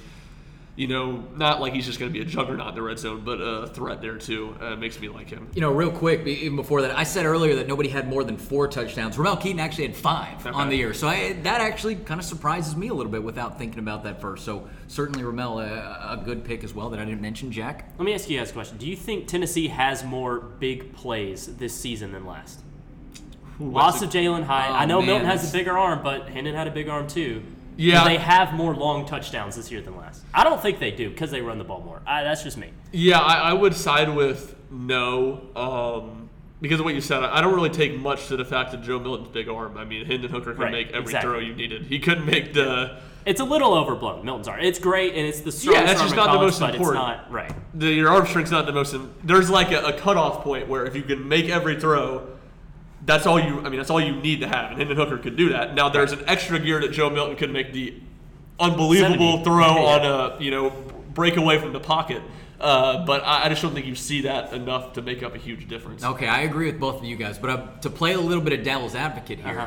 you 0.75 0.89
know, 0.89 1.23
not 1.37 1.61
like 1.61 1.75
he's 1.75 1.85
just 1.85 1.99
going 2.01 2.11
to 2.11 2.19
be 2.19 2.25
a 2.25 2.29
juggernaut 2.29 2.71
in 2.71 2.75
the 2.75 2.81
red 2.83 2.99
zone, 2.99 3.21
but 3.25 3.35
a 3.41 3.67
threat 3.67 4.01
there 4.01 4.17
too. 4.17 4.57
Uh, 4.59 4.75
makes 4.75 4.99
me 4.99 5.09
like 5.11 5.29
him. 5.29 5.49
You 5.55 5.61
know, 5.61 5.71
real 5.71 5.91
quick, 5.91 6.27
even 6.27 6.57
before 6.57 6.81
that, 6.83 6.97
I 6.97 7.03
said 7.05 7.27
earlier 7.27 7.57
that 7.57 7.69
nobody 7.69 7.91
had 7.91 8.09
more 8.09 8.25
than 8.25 8.39
four 8.39 8.69
touchdowns. 8.69 9.19
Ramel 9.19 9.37
Keyton 9.37 9.61
actually 9.61 9.89
had 9.89 9.97
five 9.97 10.47
Okay. 10.47 10.57
on 10.57 10.71
the 10.71 10.77
year, 10.77 10.95
so 10.95 11.09
I, 11.09 11.35
that 11.43 11.61
actually 11.61 11.97
kind 11.97 12.19
of 12.19 12.25
surprises 12.25 12.75
me 12.75 12.89
a 12.89 12.95
little 12.95 13.13
bit 13.13 13.23
without 13.23 13.59
thinking 13.59 13.81
about 13.81 14.05
that 14.05 14.21
first. 14.23 14.47
So 14.47 14.67
certainly 14.89 15.23
Ramel 15.25 15.61
a, 15.61 15.65
a 16.19 16.23
good 16.25 16.43
pick 16.43 16.65
as 16.65 16.73
well 16.73 16.89
that 16.89 16.99
I 17.01 17.05
didn't 17.05 17.21
mention. 17.21 17.53
Jack, 17.53 17.93
Let 17.99 18.07
me 18.07 18.15
ask 18.15 18.31
you 18.31 18.39
guys 18.39 18.49
a 18.49 18.55
question. 18.55 18.79
Do 18.79 18.87
you 18.87 18.97
think 18.97 19.27
Tennessee 19.29 19.69
has 19.69 20.03
more 20.03 20.41
big 20.41 20.95
plays 20.95 21.55
this 21.59 21.75
season 21.79 22.13
than 22.13 22.25
last? 22.25 22.61
Loss 23.61 24.01
that's 24.01 24.15
of 24.15 24.21
Jalen 24.21 24.45
Hyatt. 24.45 24.71
Oh, 24.71 24.75
I 24.75 24.85
know 24.87 24.99
man, 25.01 25.07
Milton 25.09 25.27
has 25.27 25.41
that's- 25.43 25.55
a 25.55 25.59
bigger 25.59 25.77
arm, 25.77 26.03
but 26.03 26.31
Hendon 26.31 26.55
had 26.55 26.67
a 26.67 26.71
big 26.71 26.89
arm 26.89 27.07
too. 27.07 27.43
Yeah. 27.77 28.03
Do 28.05 28.09
they 28.11 28.17
have 28.17 28.55
more 28.55 28.75
long 28.75 29.07
touchdowns 29.07 29.57
this 29.57 29.71
year 29.71 29.81
than 29.83 29.97
last? 29.97 30.22
I 30.35 30.45
don't 30.45 30.61
think 30.61 30.79
they 30.79 30.91
do 30.91 31.11
because 31.11 31.31
they 31.31 31.43
run 31.43 31.59
the 31.59 31.65
ball 31.65 31.81
more. 31.83 32.01
I, 32.07 32.23
that's 32.23 32.43
just 32.43 32.57
me. 32.57 32.71
Yeah, 32.93 33.21
I, 33.21 33.51
I 33.51 33.53
would 33.53 33.75
side 33.75 34.15
with 34.15 34.57
no, 34.71 35.43
um, 35.55 36.31
because 36.61 36.81
of 36.81 36.85
what 36.87 36.95
you 36.95 37.01
said. 37.01 37.23
I, 37.23 37.39
I 37.39 37.41
don't 37.41 37.55
really 37.55 37.71
take 37.71 37.99
much 37.99 38.29
to 38.29 38.37
the 38.37 38.45
fact 38.45 38.71
that 38.73 38.83
Joe 38.83 38.99
Milton's 38.99 39.29
big 39.29 39.49
arm. 39.49 39.77
I 39.77 39.85
mean, 39.85 40.07
Hendon 40.07 40.31
Hooker 40.31 40.53
could 40.53 40.61
Right, 40.61 40.73
make 40.73 40.89
every 40.89 41.01
exactly. 41.01 41.31
throw 41.31 41.39
you 41.39 41.55
needed. 41.55 41.87
He 41.87 41.99
couldn't 41.99 42.25
make 42.25 42.55
the 42.55 42.99
It's 43.27 43.41
a 43.41 43.45
little 43.45 43.75
overblown. 43.75 44.25
Milton's 44.25 44.49
arm. 44.49 44.61
It's 44.61 44.79
great 44.79 45.15
and 45.15 45.27
it's 45.27 45.41
the 45.41 45.53
strongest 45.53 45.87
that's 45.87 46.01
arm 46.01 46.09
just 46.09 46.17
not 46.17 46.25
the 46.25 46.39
college, 46.39 46.47
most 46.53 46.61
but 46.61 46.75
important. 46.75 47.05
It's 47.05 47.19
not 47.21 47.33
right. 47.33 47.53
the 47.75 47.93
your 47.93 48.09
arm 48.09 48.27
strength's 48.27 48.51
not 48.51 48.67
the 48.67 48.73
most. 48.73 48.95
In, 48.95 49.13
there's 49.23 49.51
like 49.51 49.71
a, 49.71 49.83
a 49.83 49.93
cutoff 49.93 50.43
point 50.43 50.69
where 50.69 50.87
if 50.87 50.97
you 50.97 51.03
can 51.03 51.29
make 51.29 51.49
every 51.51 51.79
throw, 51.79 52.27
that's 53.05 53.27
all 53.27 53.39
you. 53.39 53.61
I 53.61 53.69
mean, 53.69 53.77
that's 53.77 53.91
all 53.91 54.01
you 54.01 54.15
need 54.17 54.41
to 54.41 54.49
have, 54.49 54.71
and 54.71 54.79
Hendon 54.79 54.97
Hooker 54.97 55.19
could 55.19 55.37
do 55.37 55.51
that. 55.51 55.75
Now 55.75 55.89
there's 55.89 56.13
an 56.13 56.25
extra 56.27 56.59
gear 56.59 56.81
that 56.81 56.93
Joe 56.93 57.11
Milton 57.11 57.37
could 57.37 57.53
make 57.53 57.73
the 57.73 58.01
unbelievable 58.63 59.43
70. 59.43 59.45
throw 59.45 59.59
Yeah. 59.77 59.95
on 59.95 60.05
a 60.39 60.43
you 60.43 60.51
know 60.51 60.71
break 61.15 61.37
away 61.37 61.59
from 61.59 61.73
the 61.73 61.81
pocket. 61.81 62.23
Uh, 62.61 63.05
but 63.05 63.23
I, 63.25 63.47
I 63.47 63.49
just 63.49 63.61
don't 63.61 63.75
think 63.75 63.87
you 63.87 63.97
see 63.97 64.23
that 64.23 64.53
enough 64.53 64.93
to 64.93 65.03
make 65.03 65.23
up 65.25 65.35
a 65.35 65.39
huge 65.39 65.67
difference. 65.69 66.05
okay, 66.05 66.29
I 66.29 66.43
agree 66.43 66.67
with 66.67 66.79
both 66.79 66.99
of 66.99 67.05
you 67.05 67.17
guys, 67.17 67.37
but 67.37 67.51
uh, 67.51 67.67
to 67.81 67.91
play 67.91 68.13
a 68.13 68.21
little 68.21 68.43
bit 68.43 68.53
of 68.59 68.65
devil's 68.65 68.95
advocate 68.95 69.41
here. 69.41 69.59
Uh-huh. 69.59 69.67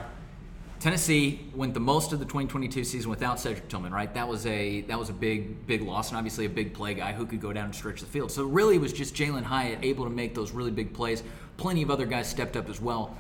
Tennessee 0.79 1.39
went 1.55 1.73
the 1.73 1.79
most 1.79 2.13
of 2.13 2.19
the 2.19 2.25
2022 2.25 2.83
season 2.83 3.09
without 3.09 3.39
Cedric 3.39 3.67
Tillman, 3.69 3.91
right? 3.91 4.13
That 4.13 4.27
was 4.27 4.45
a 4.45 4.81
that 4.81 4.99
was 4.99 5.09
a 5.09 5.13
big 5.13 5.65
big 5.65 5.81
loss, 5.81 6.09
and 6.09 6.17
obviously 6.17 6.45
a 6.45 6.49
big 6.49 6.73
play 6.73 6.93
guy 6.93 7.11
who 7.13 7.25
could 7.25 7.41
go 7.41 7.51
down 7.53 7.65
and 7.65 7.75
stretch 7.75 8.01
the 8.01 8.05
field. 8.05 8.31
So 8.31 8.43
really, 8.43 8.75
it 8.75 8.81
was 8.81 8.93
just 8.93 9.15
Jalen 9.15 9.43
Hyatt 9.43 9.79
able 9.81 10.03
to 10.03 10.09
make 10.11 10.35
those 10.35 10.51
really 10.51 10.71
big 10.71 10.93
plays. 10.93 11.23
Plenty 11.57 11.81
of 11.81 11.89
other 11.89 12.05
guys 12.05 12.29
stepped 12.29 12.55
up 12.55 12.69
as 12.69 12.79
well. 12.79 13.17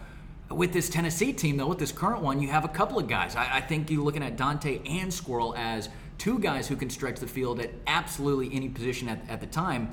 With 0.49 0.73
this 0.73 0.89
Tennessee 0.89 1.33
team, 1.33 1.57
though, 1.57 1.67
with 1.67 1.79
this 1.79 1.91
current 1.91 2.21
one, 2.21 2.39
you 2.39 2.49
have 2.49 2.65
a 2.65 2.69
couple 2.69 2.99
of 2.99 3.07
guys. 3.07 3.35
I, 3.35 3.57
I 3.57 3.61
think 3.61 3.89
you're 3.89 4.03
looking 4.03 4.23
at 4.23 4.37
Dont'e 4.37 4.87
and 4.87 5.11
Squirrel 5.11 5.55
as 5.57 5.89
two 6.17 6.39
guys 6.39 6.67
who 6.67 6.75
can 6.75 6.89
stretch 6.89 7.19
the 7.19 7.27
field 7.27 7.59
at 7.59 7.71
absolutely 7.87 8.55
any 8.55 8.69
position 8.69 9.09
at, 9.09 9.27
at 9.29 9.41
the 9.41 9.47
time. 9.47 9.91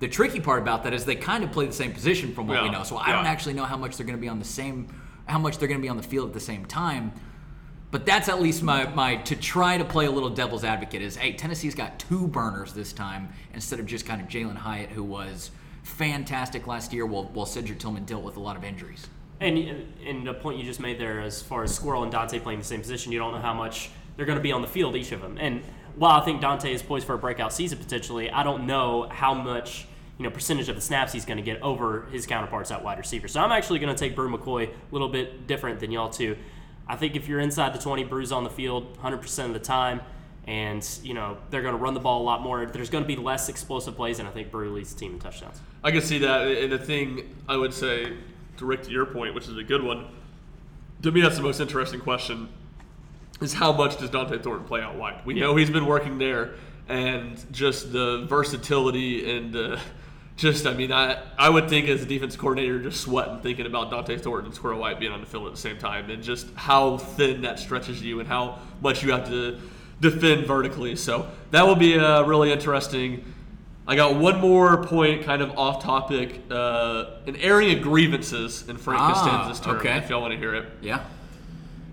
The 0.00 0.08
tricky 0.08 0.40
part 0.40 0.62
about 0.62 0.84
that 0.84 0.92
is 0.92 1.04
they 1.04 1.16
kind 1.16 1.42
of 1.42 1.50
play 1.50 1.66
the 1.66 1.72
same 1.72 1.92
position 1.92 2.34
from 2.34 2.46
what 2.46 2.62
we 2.62 2.70
know. 2.70 2.84
So 2.84 2.96
I 2.98 3.12
don't 3.12 3.26
actually 3.26 3.54
know 3.54 3.64
how 3.64 3.76
much 3.76 3.96
they're 3.96 4.06
going 4.06 4.16
to 4.16 4.20
be 4.20 4.28
on 4.28 4.38
the 4.38 4.44
same, 4.44 4.86
how 5.26 5.38
much 5.38 5.58
they're 5.58 5.68
going 5.68 5.80
to 5.80 5.82
be 5.82 5.88
on 5.88 5.96
the 5.96 6.02
field 6.02 6.28
at 6.28 6.34
the 6.34 6.40
same 6.40 6.64
time. 6.66 7.12
But 7.90 8.04
that's 8.04 8.28
at 8.28 8.40
least 8.40 8.62
my, 8.62 8.86
my 8.94 9.16
to 9.16 9.34
try 9.34 9.78
to 9.78 9.84
play 9.84 10.06
a 10.06 10.10
little 10.10 10.28
devil's 10.28 10.62
advocate 10.62 11.00
is 11.00 11.16
hey 11.16 11.32
Tennessee's 11.32 11.74
got 11.74 11.98
two 11.98 12.28
burners 12.28 12.74
this 12.74 12.92
time 12.92 13.30
instead 13.54 13.80
of 13.80 13.86
just 13.86 14.04
kind 14.04 14.20
of 14.20 14.28
Jalen 14.28 14.56
Hyatt 14.56 14.90
who 14.90 15.02
was 15.02 15.50
fantastic 15.84 16.66
last 16.66 16.92
year 16.92 17.06
while 17.06 17.24
while 17.32 17.46
Cedric 17.46 17.78
Tillman 17.78 18.04
dealt 18.04 18.22
with 18.22 18.36
a 18.36 18.40
lot 18.40 18.58
of 18.58 18.64
injuries. 18.64 19.06
And 19.40 19.58
and 20.04 20.26
the 20.26 20.34
point 20.34 20.58
you 20.58 20.64
just 20.64 20.80
made 20.80 20.98
there, 20.98 21.20
as 21.20 21.42
far 21.42 21.62
as 21.62 21.74
Squirrel 21.74 22.02
and 22.02 22.12
Dont'e 22.12 22.42
playing 22.42 22.58
the 22.58 22.64
same 22.64 22.80
position, 22.80 23.12
you 23.12 23.18
don't 23.18 23.32
know 23.32 23.40
how 23.40 23.54
much 23.54 23.90
they're 24.16 24.26
going 24.26 24.38
to 24.38 24.42
be 24.42 24.52
on 24.52 24.62
the 24.62 24.68
field, 24.68 24.96
each 24.96 25.12
of 25.12 25.20
them. 25.20 25.38
And 25.38 25.62
while 25.94 26.20
I 26.20 26.24
think 26.24 26.40
Dont'e 26.40 26.72
is 26.72 26.82
poised 26.82 27.06
for 27.06 27.14
a 27.14 27.18
breakout 27.18 27.52
season 27.52 27.78
potentially, 27.78 28.30
I 28.30 28.42
don't 28.42 28.66
know 28.66 29.08
how 29.10 29.34
much 29.34 29.86
you 30.18 30.24
know 30.24 30.30
percentage 30.30 30.68
of 30.68 30.74
the 30.74 30.82
snaps 30.82 31.12
he's 31.12 31.24
going 31.24 31.36
to 31.36 31.42
get 31.42 31.62
over 31.62 32.06
his 32.10 32.26
counterparts 32.26 32.70
at 32.70 32.82
wide 32.82 32.98
receiver. 32.98 33.28
So 33.28 33.40
I'm 33.40 33.52
actually 33.52 33.78
going 33.78 33.94
to 33.94 33.98
take 33.98 34.16
Bru 34.16 34.28
McCoy 34.36 34.68
a 34.68 34.72
little 34.90 35.08
bit 35.08 35.46
different 35.46 35.78
than 35.80 35.92
y'all 35.92 36.10
two. 36.10 36.36
I 36.88 36.96
think 36.96 37.14
if 37.14 37.28
you're 37.28 37.40
inside 37.40 37.74
the 37.74 37.78
20, 37.78 38.04
Bru's 38.04 38.32
on 38.32 38.44
the 38.44 38.50
field 38.50 38.96
100% 38.98 39.44
of 39.44 39.52
the 39.52 39.60
time. 39.60 40.00
And 40.46 40.88
you 41.02 41.12
know 41.12 41.36
they're 41.50 41.60
going 41.60 41.74
to 41.74 41.78
run 41.78 41.92
the 41.92 42.00
ball 42.00 42.22
a 42.22 42.24
lot 42.24 42.40
more. 42.40 42.64
There's 42.64 42.88
going 42.88 43.04
to 43.04 43.08
be 43.08 43.16
less 43.16 43.50
explosive 43.50 43.96
plays, 43.96 44.18
and 44.18 44.26
I 44.26 44.30
think 44.30 44.50
Bru 44.50 44.72
leads 44.72 44.94
the 44.94 45.00
team 45.00 45.12
in 45.12 45.18
touchdowns. 45.18 45.60
I 45.84 45.90
can 45.90 46.00
see 46.00 46.16
that. 46.20 46.48
And 46.48 46.72
the 46.72 46.78
thing 46.78 47.36
I 47.46 47.58
would 47.58 47.74
say, 47.74 48.14
to 48.58 48.66
Ric, 48.66 48.82
to 48.84 48.90
your 48.90 49.06
point, 49.06 49.34
which 49.34 49.48
is 49.48 49.56
a 49.56 49.64
good 49.64 49.82
one, 49.82 50.06
to 51.02 51.10
me, 51.10 51.20
that's 51.20 51.36
the 51.36 51.42
most 51.42 51.60
interesting 51.60 52.00
question 52.00 52.48
is 53.40 53.54
how 53.54 53.72
much 53.72 53.98
does 53.98 54.10
Dont'e 54.10 54.42
Thornton 54.42 54.66
play 54.66 54.80
out 54.80 54.96
wide? 54.96 55.24
We 55.24 55.34
know 55.34 55.54
he's 55.54 55.70
been 55.70 55.86
working 55.86 56.18
there, 56.18 56.54
and 56.88 57.40
just 57.52 57.92
the 57.92 58.26
versatility 58.28 59.30
and 59.30 59.54
uh, 59.54 59.78
just, 60.36 60.66
I 60.66 60.74
mean, 60.74 60.90
I, 60.90 61.22
I 61.38 61.48
would 61.48 61.68
think 61.68 61.88
as 61.88 62.02
a 62.02 62.06
defense 62.06 62.36
coordinator, 62.36 62.80
just 62.80 63.00
sweating 63.00 63.40
thinking 63.40 63.66
about 63.66 63.90
Dont'e 63.92 64.20
Thornton 64.20 64.46
and 64.46 64.54
Squirrel 64.54 64.80
White 64.80 64.98
being 64.98 65.12
on 65.12 65.20
the 65.20 65.26
field 65.26 65.46
at 65.46 65.52
the 65.52 65.60
same 65.60 65.78
time, 65.78 66.10
and 66.10 66.22
just 66.22 66.48
how 66.54 66.98
thin 66.98 67.42
that 67.42 67.60
stretches 67.60 68.02
you 68.02 68.18
and 68.18 68.28
how 68.28 68.58
much 68.80 69.04
you 69.04 69.12
have 69.12 69.28
to 69.28 69.60
defend 70.00 70.46
vertically. 70.46 70.96
So 70.96 71.30
that 71.52 71.64
will 71.64 71.76
be 71.76 71.94
a 71.94 72.24
really 72.24 72.50
interesting. 72.50 73.24
I 73.90 73.96
got 73.96 74.16
one 74.16 74.38
more 74.40 74.84
point, 74.84 75.24
kind 75.24 75.40
of 75.40 75.56
off 75.58 75.82
topic, 75.82 76.42
uh, 76.50 77.06
an 77.26 77.36
airing 77.36 77.74
of 77.74 77.82
grievances 77.82 78.68
in 78.68 78.76
Frank 78.76 79.00
Ah, 79.00 79.14
Costanza's 79.14 79.60
term. 79.60 79.76
okay. 79.78 79.96
If 79.96 80.10
y'all 80.10 80.20
want 80.20 80.32
to 80.34 80.38
hear 80.38 80.54
it, 80.54 80.66
Yeah. 80.82 81.00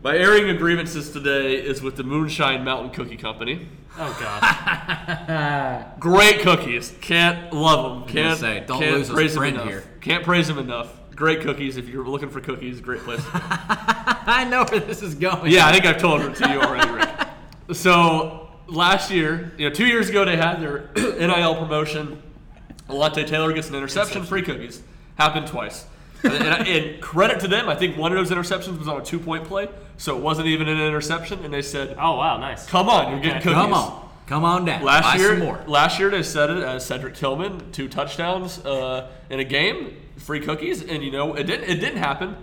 my 0.03 0.15
airing 0.17 0.49
of 0.49 0.57
grievances 0.57 1.09
today 1.11 1.55
is 1.55 1.81
with 1.81 1.95
the 1.95 2.03
Moonshine 2.03 2.65
Mountain 2.65 2.89
Cookie 2.91 3.15
Company. 3.15 3.69
Oh 3.97 4.13
God. 4.19 5.85
Great 6.01 6.41
cookies, 6.41 6.93
can't 6.99 7.53
love 7.53 8.01
them. 8.01 8.09
Can't 8.09 8.37
say, 8.37 8.63
don't 8.67 8.79
can't 8.81 8.97
lose 8.97 9.07
us 9.07 9.11
a 9.11 9.13
praise 9.13 9.33
them 9.33 9.39
friend 9.39 9.55
enough. 9.55 9.67
here. 9.69 9.83
Can't 10.01 10.23
praise 10.25 10.47
them 10.49 10.57
enough. 10.59 10.89
Great 11.15 11.39
cookies. 11.39 11.77
If 11.77 11.87
you're 11.87 12.05
looking 12.05 12.29
for 12.29 12.41
cookies, 12.41 12.81
great 12.81 12.99
place. 13.03 13.21
I 13.33 14.45
know 14.49 14.65
where 14.65 14.81
this 14.81 15.01
is 15.01 15.15
going. 15.15 15.49
Yeah, 15.49 15.65
I 15.65 15.71
think 15.71 15.85
I've 15.85 15.97
told 15.97 16.19
it 16.23 16.35
to 16.35 16.49
you 16.51 16.59
already, 16.61 16.91
Ric. 16.91 17.09
So 17.71 18.44
last 18.67 19.11
year, 19.11 19.53
you 19.57 19.67
know, 19.69 19.73
two 19.75 19.85
years 19.85 20.09
ago, 20.09 20.25
they 20.25 20.37
had 20.37 20.59
their 20.61 20.89
NIL 20.95 21.55
promotion. 21.55 22.21
Alontae 22.89 23.25
Taylor 23.27 23.51
gets 23.53 23.69
an 23.69 23.75
interception, 23.75 24.23
free 24.23 24.41
cookies. 24.41 24.81
Happened 25.17 25.47
twice. 25.47 25.85
and, 26.23 26.33
and, 26.33 26.67
and 26.67 27.01
credit 27.01 27.39
to 27.41 27.47
them, 27.47 27.69
I 27.69 27.75
think 27.75 27.97
one 27.97 28.11
of 28.11 28.17
those 28.17 28.35
interceptions 28.35 28.77
was 28.77 28.87
on 28.87 28.99
a 29.01 29.05
two-point 29.05 29.45
play, 29.45 29.69
so 29.97 30.15
it 30.17 30.21
wasn't 30.21 30.47
even 30.47 30.67
an 30.67 30.79
interception. 30.79 31.43
And 31.45 31.53
they 31.53 31.61
said, 31.61 31.95
Oh 31.99 32.17
wow, 32.17 32.37
nice. 32.37 32.65
"Come 32.67 32.89
on, 32.89 33.11
you're 33.11 33.21
getting 33.21 33.41
cookies." 33.41 33.53
Come 33.53 33.73
on. 33.73 34.09
Come 34.27 34.43
on 34.43 34.65
down. 34.65 34.81
Last 34.83 35.03
Buy 35.03 35.15
year, 35.17 35.29
some 35.29 35.39
more. 35.39 35.63
last 35.67 35.99
year 35.99 36.09
they 36.09 36.23
said 36.23 36.49
it 36.49 36.63
as 36.63 36.83
Cedric 36.83 37.13
Tillman, 37.13 37.71
two 37.71 37.87
touchdowns 37.87 38.57
uh, 38.65 39.11
in 39.29 39.39
a 39.39 39.43
game, 39.43 39.97
free 40.17 40.39
cookies, 40.39 40.83
and 40.83 41.03
you 41.03 41.11
know 41.11 41.35
it 41.35 41.43
didn't. 41.43 41.69
It 41.69 41.75
didn't 41.79 41.99
happen 41.99 42.35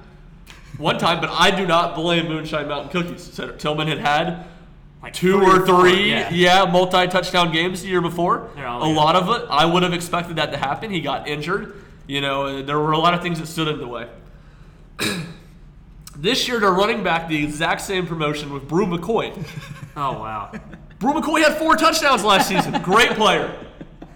one 0.78 0.98
time, 0.98 1.20
but 1.20 1.30
I 1.30 1.50
do 1.50 1.66
not 1.66 1.96
blame 1.96 2.28
Moonshine 2.28 2.68
Mountain 2.68 2.90
Cookies. 2.90 3.22
Cedric 3.22 3.58
Tillman 3.58 3.88
had 3.88 3.98
had 3.98 4.44
Like 5.02 5.14
two 5.14 5.38
three 5.38 5.46
or 5.46 5.66
four, 5.66 5.80
three, 5.80 6.10
yeah. 6.10 6.30
yeah, 6.30 6.64
multi-touchdown 6.64 7.52
games 7.52 7.82
the 7.82 7.88
year 7.88 8.00
before. 8.00 8.48
A 8.56 8.86
good. 8.86 8.94
lot 8.94 9.16
of 9.16 9.28
it, 9.30 9.48
I 9.50 9.64
would 9.64 9.82
have 9.82 9.92
expected 9.92 10.36
that 10.36 10.52
to 10.52 10.56
happen. 10.56 10.92
He 10.92 11.00
got 11.00 11.26
injured. 11.26 11.76
You 12.06 12.20
know, 12.20 12.62
there 12.62 12.78
were 12.78 12.92
a 12.92 12.98
lot 12.98 13.12
of 13.12 13.20
things 13.20 13.40
that 13.40 13.46
stood 13.46 13.66
in 13.66 13.78
the 13.78 13.88
way. 13.88 14.08
this 16.16 16.46
year, 16.46 16.60
they're 16.60 16.70
running 16.70 17.02
back 17.02 17.28
the 17.28 17.42
exact 17.42 17.80
same 17.80 18.06
promotion 18.06 18.52
with 18.52 18.68
Bru 18.68 18.86
McCoy. 18.86 19.32
Oh 19.94 20.12
wow. 20.12 20.50
Bru 21.00 21.12
McCoy 21.12 21.42
had 21.42 21.58
four 21.58 21.76
touchdowns 21.76 22.24
last 22.24 22.48
season. 22.48 22.80
Great 22.80 23.10
player. 23.10 23.54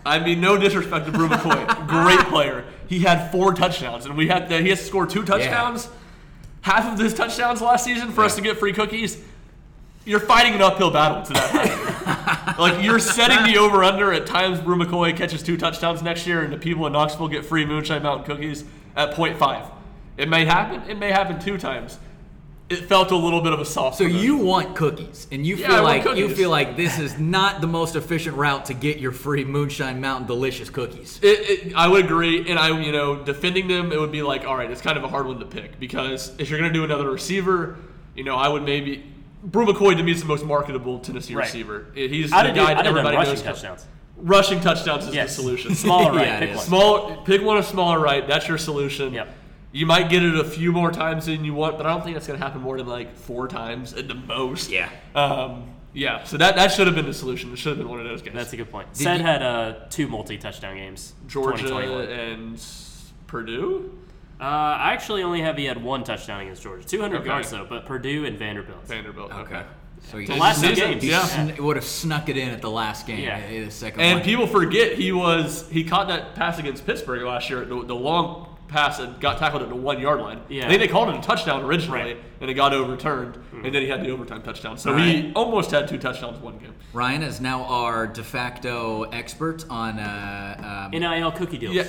I 0.06 0.18
mean, 0.20 0.40
no 0.40 0.56
disrespect 0.56 1.04
to 1.04 1.12
Bru 1.12 1.28
McCoy. 1.28 1.86
Great 1.86 2.20
player. 2.30 2.64
He 2.88 3.00
had 3.00 3.30
four 3.30 3.52
touchdowns, 3.52 4.06
and 4.06 4.16
we 4.16 4.26
had 4.26 4.48
to, 4.48 4.62
he 4.62 4.70
has 4.70 4.78
to 4.78 4.86
score 4.86 5.06
two 5.06 5.22
touchdowns. 5.22 5.90
Half 6.62 6.94
of 6.94 6.98
his 6.98 7.12
touchdowns 7.12 7.60
last 7.60 7.84
season 7.84 8.10
for 8.10 8.24
us 8.24 8.36
to 8.36 8.40
get 8.40 8.56
free 8.56 8.72
cookies. 8.72 9.22
You're 10.06 10.20
fighting 10.20 10.54
an 10.54 10.62
uphill 10.62 10.92
battle 10.92 11.22
to 11.24 11.32
that. 11.32 12.56
like 12.58 12.82
you're 12.82 13.00
setting 13.00 13.52
the 13.52 13.58
over 13.58 13.82
under 13.82 14.12
at 14.12 14.24
times. 14.24 14.60
Bru 14.60 14.76
McCoy 14.76 15.16
catches 15.16 15.42
two 15.42 15.56
touchdowns 15.56 16.00
next 16.00 16.28
year, 16.28 16.42
and 16.42 16.52
the 16.52 16.58
people 16.58 16.86
in 16.86 16.92
Knoxville 16.92 17.26
get 17.26 17.44
free 17.44 17.66
Moonshine 17.66 18.04
Mountain 18.04 18.24
cookies 18.24 18.64
at 18.94 19.14
0.5. 19.14 19.68
It 20.16 20.28
may 20.28 20.44
happen. 20.44 20.88
It 20.88 20.96
may 20.96 21.10
happen 21.10 21.40
two 21.40 21.58
times. 21.58 21.98
It 22.68 22.76
felt 22.88 23.10
a 23.10 23.16
little 23.16 23.40
bit 23.40 23.52
of 23.52 23.60
a 23.60 23.64
soft. 23.64 23.98
So 23.98 24.04
you 24.04 24.36
want 24.38 24.76
cookies, 24.76 25.26
and 25.32 25.44
you 25.44 25.56
Yeah, 25.56 25.68
feel 25.68 25.82
like 25.82 26.04
you 26.16 26.28
feel 26.34 26.50
like 26.50 26.76
this 26.76 26.98
is 26.98 27.18
not 27.18 27.60
the 27.60 27.66
most 27.66 27.96
efficient 27.96 28.36
route 28.36 28.64
to 28.66 28.74
get 28.74 28.98
your 28.98 29.12
free 29.12 29.44
Moonshine 29.44 30.00
Mountain 30.00 30.28
delicious 30.28 30.70
cookies. 30.70 31.18
It, 31.22 31.66
it, 31.66 31.74
I 31.76 31.86
would 31.88 32.04
agree, 32.04 32.48
and 32.48 32.58
I, 32.58 32.76
you 32.80 32.92
know, 32.92 33.24
defending 33.24 33.66
them, 33.66 33.90
it 33.92 34.00
would 34.00 34.10
be 34.12 34.22
like, 34.22 34.46
all 34.46 34.56
right, 34.56 34.70
it's 34.70 34.80
kind 34.80 34.98
of 34.98 35.02
a 35.02 35.08
hard 35.08 35.26
one 35.26 35.40
to 35.40 35.46
pick 35.46 35.80
because 35.80 36.32
if 36.38 36.48
you're 36.48 36.60
going 36.60 36.72
to 36.72 36.76
do 36.76 36.84
another 36.84 37.10
receiver, 37.10 37.76
you 38.16 38.24
know, 38.24 38.36
I 38.36 38.48
would 38.48 38.64
maybe 38.64 39.04
Bru 39.42 39.66
McCoy 39.66 39.96
to 39.96 40.02
me 40.02 40.12
is 40.12 40.20
the 40.20 40.26
most 40.26 40.44
marketable 40.44 40.98
Tennessee 40.98 41.34
Right. 41.34 41.44
receiver. 41.44 41.86
He's 41.94 42.32
I 42.32 42.46
the 42.48 42.52
guy 42.52 42.70
I 42.70 42.74
that 42.74 42.86
everybody 42.86 43.16
rushing 43.16 43.34
knows. 43.34 43.42
touchdowns. 43.42 43.86
Rushing 44.16 44.60
touchdowns 44.60 45.06
is 45.06 45.14
Yes. 45.14 45.36
the 45.36 45.42
solution. 45.42 45.74
Smaller 45.74 46.12
right. 46.12 46.26
Yeah, 46.26 46.38
pick 46.40 46.56
one. 46.56 46.64
Small, 46.64 47.16
pick 47.24 47.42
one 47.42 47.58
of 47.58 47.64
smaller 47.66 48.00
right. 48.00 48.26
That's 48.26 48.48
your 48.48 48.58
solution. 48.58 49.12
Yep. 49.12 49.28
You 49.72 49.84
might 49.84 50.08
get 50.08 50.22
it 50.22 50.34
a 50.36 50.44
few 50.44 50.72
more 50.72 50.90
times 50.90 51.26
than 51.26 51.44
you 51.44 51.52
want, 51.52 51.76
but 51.76 51.84
I 51.86 51.90
don't 51.90 52.02
think 52.02 52.14
that's 52.16 52.26
going 52.26 52.38
to 52.38 52.44
happen 52.44 52.62
more 52.62 52.78
than 52.78 52.86
like 52.86 53.14
four 53.14 53.46
times 53.46 53.92
at 53.92 54.08
the 54.08 54.14
most. 54.14 54.70
Yeah. 54.70 54.88
Um, 55.14 55.64
Yeah, 55.92 56.24
so 56.24 56.36
that, 56.38 56.56
that 56.56 56.72
should 56.72 56.86
have 56.86 56.96
been 56.96 57.06
the 57.06 57.14
solution. 57.14 57.52
It 57.52 57.56
should 57.56 57.70
have 57.70 57.78
been 57.78 57.88
one 57.88 57.98
of 58.00 58.04
those 58.06 58.20
guys. 58.22 58.34
That's 58.34 58.52
a 58.52 58.56
good 58.56 58.70
point. 58.70 58.92
Did 58.94 59.02
Said 59.04 59.18
you- 59.20 59.24
had 59.26 59.42
uh, 59.42 59.74
two 59.90 60.08
multi-touchdown 60.08 60.76
games. 60.76 61.14
Georgia 61.26 61.76
and 61.78 62.62
Purdue, 63.26 63.90
Uh, 64.40 64.44
I 64.44 64.92
actually 64.92 65.22
only 65.22 65.40
have 65.40 65.56
he 65.56 65.64
had 65.64 65.82
one 65.82 66.04
touchdown 66.04 66.40
against 66.42 66.62
Georgia, 66.62 66.84
200 66.86 67.18
Okay. 67.20 67.26
yards 67.28 67.50
though, 67.50 67.66
but 67.68 67.86
Purdue 67.86 68.24
and 68.26 68.38
Vanderbilt. 68.38 68.86
Vanderbilt. 68.86 69.32
Okay. 69.32 69.62
So 70.10 70.18
he, 70.18 70.26
The 70.26 70.36
last 70.36 70.62
two 70.62 70.74
games. 70.74 71.02
he 71.02 71.10
yeah. 71.10 71.24
sn- 71.24 71.56
would 71.64 71.76
have 71.76 71.84
snuck 71.84 72.28
it 72.28 72.36
in 72.36 72.50
at 72.50 72.60
the 72.60 72.70
last 72.70 73.06
game. 73.06 73.20
Yeah. 73.20 73.38
eh, 73.48 73.64
the 73.64 73.70
second 73.70 74.00
And 74.00 74.18
one. 74.20 74.24
people 74.24 74.46
forget 74.46 74.92
he 74.92 75.10
was 75.10 75.68
he 75.70 75.84
caught 75.84 76.08
that 76.08 76.34
pass 76.34 76.58
against 76.58 76.84
Pittsburgh 76.86 77.22
last 77.22 77.48
year, 77.48 77.64
the, 77.64 77.82
the 77.82 77.94
long 77.94 78.52
pass 78.68 78.98
that 78.98 79.20
got 79.20 79.38
tackled 79.38 79.62
at 79.62 79.68
the 79.70 79.74
one 79.74 79.98
yard 80.00 80.20
line. 80.20 80.40
Yeah. 80.48 80.66
I 80.66 80.68
think 80.68 80.80
they 80.80 80.88
called 80.88 81.08
it 81.08 81.16
a 81.16 81.20
touchdown 81.22 81.62
originally, 81.64 82.00
Right. 82.00 82.16
and 82.40 82.50
it 82.50 82.54
got 82.54 82.74
overturned, 82.74 83.38
and 83.64 83.74
then 83.74 83.80
he 83.82 83.88
had 83.88 84.02
the 84.04 84.10
overtime 84.10 84.42
touchdown. 84.42 84.76
So 84.76 84.96
he 84.96 85.32
almost 85.34 85.70
had 85.70 85.88
two 85.88 85.98
touchdowns 85.98 86.38
one 86.40 86.58
game. 86.58 86.74
Ryan 86.92 87.22
is 87.22 87.40
now 87.40 87.64
our 87.64 88.06
de 88.06 88.22
facto 88.22 89.04
expert 89.04 89.64
on 89.70 89.98
uh, 89.98 90.88
um, 90.92 91.00
NIL 91.00 91.32
cookie 91.32 91.58
deals. 91.58 91.74
Yeah, 91.74 91.84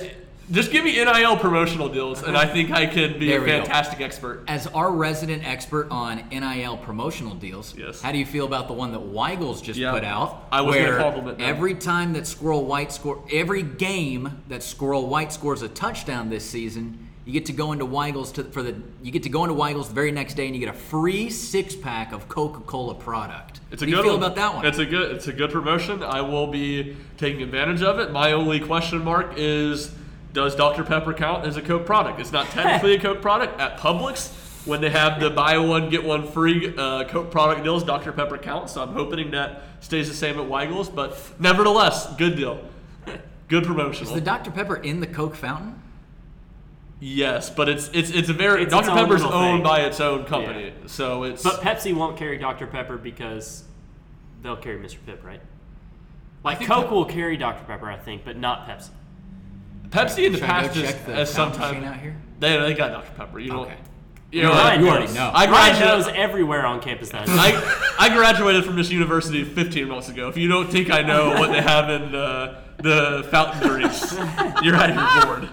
just 0.50 0.70
give 0.72 0.84
me 0.84 0.92
NIL 0.92 1.36
promotional 1.36 1.88
deals, 1.88 2.22
and 2.22 2.36
I 2.36 2.46
think 2.46 2.70
I 2.70 2.86
could 2.86 3.18
be 3.18 3.28
There 3.28 3.42
a 3.42 3.46
fantastic 3.46 4.00
expert. 4.00 4.44
As 4.48 4.66
our 4.68 4.90
resident 4.90 5.46
expert 5.46 5.88
on 5.90 6.22
NIL 6.30 6.76
promotional 6.78 7.34
deals, 7.34 7.74
Yes. 7.76 8.00
how 8.00 8.12
do 8.12 8.18
you 8.18 8.26
feel 8.26 8.46
about 8.46 8.66
the 8.68 8.74
one 8.74 8.92
that 8.92 9.00
Weigels 9.00 9.62
just 9.62 9.78
Yeah, 9.78 9.92
put 9.92 10.04
out? 10.04 10.46
I 10.50 10.62
was 10.62 10.74
where 10.74 10.96
compliment 10.98 11.38
them. 11.38 11.48
every 11.48 11.74
time 11.74 12.14
that 12.14 12.26
Squirrel 12.26 12.64
White 12.64 12.92
score, 12.92 13.22
every 13.32 13.62
game 13.62 14.42
that 14.48 14.62
Squirrel 14.62 15.06
White 15.06 15.32
scores 15.32 15.62
a 15.62 15.68
touchdown 15.68 16.30
this 16.30 16.48
season, 16.48 17.06
you 17.26 17.32
get 17.34 17.44
to 17.46 17.52
go 17.52 17.72
into 17.72 17.84
Weigels 17.84 18.32
to, 18.34 18.44
for 18.44 18.62
the 18.62 18.74
you 19.02 19.10
get 19.12 19.22
to 19.24 19.28
go 19.28 19.44
into 19.44 19.54
Weigels 19.54 19.88
the 19.88 19.94
very 19.94 20.10
next 20.10 20.32
day 20.34 20.46
and 20.46 20.54
you 20.56 20.60
get 20.64 20.74
a 20.74 20.78
free 20.78 21.28
six 21.28 21.76
pack 21.76 22.12
of 22.12 22.26
Coca 22.26 22.60
Cola 22.60 22.94
product. 22.94 23.60
It's 23.70 23.82
a 23.82 23.84
How 23.84 23.90
do 23.90 23.90
good 23.90 23.96
you 23.98 24.02
feel 24.04 24.12
one. 24.18 24.22
about 24.22 24.36
that 24.36 24.54
one? 24.54 24.64
It's 24.64 24.78
a 24.78 24.86
good 24.86 25.10
it's 25.14 25.26
a 25.28 25.32
good 25.34 25.50
promotion. 25.52 26.02
I 26.02 26.22
will 26.22 26.46
be 26.46 26.96
taking 27.18 27.42
advantage 27.42 27.82
of 27.82 27.98
it. 27.98 28.12
My 28.12 28.32
only 28.32 28.60
question 28.60 29.04
mark 29.04 29.34
is 29.36 29.90
does 30.38 30.54
Dr. 30.54 30.84
Pepper 30.84 31.12
count 31.12 31.44
as 31.46 31.56
a 31.56 31.62
Coke 31.62 31.84
product? 31.84 32.20
It's 32.20 32.30
not 32.32 32.46
technically 32.46 32.94
a 32.94 33.00
Coke 33.00 33.20
product 33.20 33.58
at 33.60 33.78
Publix. 33.78 34.32
When 34.66 34.80
they 34.80 34.90
have 34.90 35.18
the 35.18 35.30
buy 35.30 35.56
one 35.58 35.88
get 35.88 36.04
one 36.04 36.28
free 36.28 36.74
uh, 36.76 37.04
Coke 37.04 37.30
product 37.30 37.64
deals, 37.64 37.82
Dr. 37.84 38.12
Pepper 38.12 38.38
counts. 38.38 38.74
So 38.74 38.82
I'm 38.82 38.92
hoping 38.92 39.30
that 39.32 39.62
stays 39.80 40.08
the 40.08 40.14
same 40.14 40.38
at 40.38 40.46
Weigel's. 40.46 40.88
But 40.88 41.18
nevertheless, 41.40 42.14
good 42.16 42.36
deal, 42.36 42.60
good 43.48 43.64
promotion. 43.64 44.06
is 44.06 44.12
the 44.12 44.20
Dr 44.20 44.50
Pepper 44.50 44.76
in 44.76 45.00
the 45.00 45.06
Coke 45.06 45.34
fountain? 45.34 45.82
yes, 47.00 47.48
but 47.50 47.68
it's 47.68 47.88
it's 47.94 48.10
it's 48.10 48.28
a 48.28 48.32
very 48.32 48.62
It's 48.64 48.70
Dr. 48.72 48.80
its 48.82 48.90
own 48.90 48.96
Pepper's 48.98 49.22
little 49.24 49.38
owned 49.38 49.58
thing. 49.58 49.64
by 49.64 49.80
its 49.80 50.00
own 50.00 50.24
company, 50.26 50.72
so 50.86 51.22
it's 51.24 51.42
But 51.42 51.60
Pepsi 51.62 51.94
won't 51.94 52.16
carry 52.16 52.38
Dr. 52.38 52.66
Pepper 52.66 52.96
because 52.98 53.64
they'll 54.42 54.56
carry 54.56 54.78
Mr. 54.78 54.98
Pibb, 55.06 55.24
right? 55.24 55.40
Like 56.44 56.60
Coke 56.60 56.84
Pep- 56.84 56.90
will 56.92 57.04
carry 57.04 57.36
Dr. 57.36 57.64
Pepper, 57.64 57.90
I 57.90 57.96
think, 57.96 58.24
but 58.24 58.36
not 58.36 58.66
Pepsi. 58.68 58.90
Pepsi 59.90 60.26
in 60.26 60.32
the 60.32 60.38
Should 60.38 60.48
I 60.50 60.62
go 60.62 60.66
past 60.68 60.76
is, 60.76 60.82
check 60.82 60.96
has 61.06 61.30
sometimes 61.32 61.84
out 61.84 61.96
here? 62.00 62.16
they 62.40 62.56
they 62.58 62.74
got 62.74 62.92
Dr. 62.92 63.10
Pepper. 63.16 63.38
You 63.38 63.50
don't. 63.50 63.60
Okay. 63.66 63.76
You 64.30 64.42
know, 64.42 64.50
Ryan 64.50 64.80
you 64.82 64.88
already 64.90 65.06
knows. 65.06 65.14
know. 65.14 65.30
I 65.32 65.44
Ryan 65.46 65.50
graduated- 65.78 65.86
knows 66.06 66.08
everywhere 66.14 66.66
on 66.66 66.80
campus 66.80 67.08
that. 67.10 67.24
I, 67.28 67.96
I 67.98 68.14
graduated 68.14 68.64
from 68.66 68.76
this 68.76 68.90
university 68.90 69.42
15 69.42 69.88
months 69.88 70.10
ago. 70.10 70.28
If 70.28 70.36
you 70.36 70.48
don't 70.48 70.70
think 70.70 70.90
I 70.90 71.00
know 71.00 71.30
what 71.30 71.50
they 71.50 71.62
have 71.62 71.88
in 71.88 72.14
uh, 72.14 72.60
the 72.76 73.26
fountain 73.30 73.66
drinks, 73.66 74.12
you're 74.62 74.74
out 74.76 74.90
of 74.90 74.96
your 74.96 75.24
board. 75.24 75.48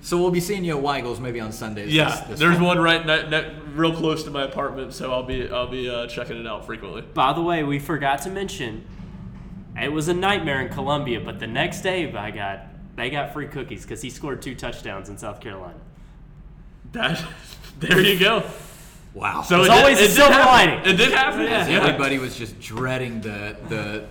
So 0.00 0.16
we'll 0.18 0.30
be 0.30 0.40
seeing 0.40 0.64
you 0.64 0.78
at 0.78 0.82
Weigels 0.82 1.18
maybe 1.20 1.40
on 1.40 1.50
Sundays. 1.52 1.92
Yeah, 1.92 2.08
this- 2.10 2.20
this 2.28 2.38
there's 2.38 2.56
fall. 2.58 2.68
one 2.68 2.78
right 2.78 3.04
ne- 3.04 3.28
ne- 3.28 3.52
real 3.74 3.92
close 3.94 4.22
to 4.24 4.30
my 4.30 4.44
apartment, 4.44 4.94
so 4.94 5.12
I'll 5.12 5.24
be 5.24 5.48
I'll 5.50 5.66
be 5.68 5.90
uh, 5.90 6.06
checking 6.06 6.38
it 6.38 6.46
out 6.46 6.64
frequently. 6.64 7.02
By 7.02 7.32
the 7.32 7.42
way, 7.42 7.64
we 7.64 7.78
forgot 7.80 8.22
to 8.22 8.30
mention 8.30 8.86
it 9.82 9.92
was 9.92 10.08
a 10.08 10.14
nightmare 10.14 10.60
in 10.60 10.72
Columbia, 10.72 11.20
but 11.20 11.38
the 11.38 11.46
next 11.46 11.80
day, 11.82 12.06
by 12.06 12.30
God, 12.30 12.60
they 12.96 13.10
got 13.10 13.32
free 13.32 13.46
cookies 13.48 13.82
because 13.82 14.00
he 14.02 14.10
scored 14.10 14.40
two 14.42 14.54
touchdowns 14.54 15.08
in 15.08 15.18
South 15.18 15.40
Carolina. 15.40 15.78
That 16.92 17.22
there 17.78 18.00
you 18.00 18.18
go. 18.18 18.42
Wow. 19.14 19.42
So 19.42 19.60
it's 19.60 19.68
it 19.68 19.72
did- 19.72 19.78
always 19.78 19.98
a 19.98 20.02
it 20.04 20.06
did 20.08 20.12
silver 20.14 20.32
happen. 20.34 20.70
lining. 20.70 20.90
It 20.94 20.96
did 20.96 21.12
happen. 21.12 21.40
Yeah. 21.42 21.68
Yeah. 21.68 21.80
Everybody 21.84 22.18
was 22.18 22.36
just 22.36 22.58
dreading 22.60 23.20
the 23.20 23.56
the 23.68 24.06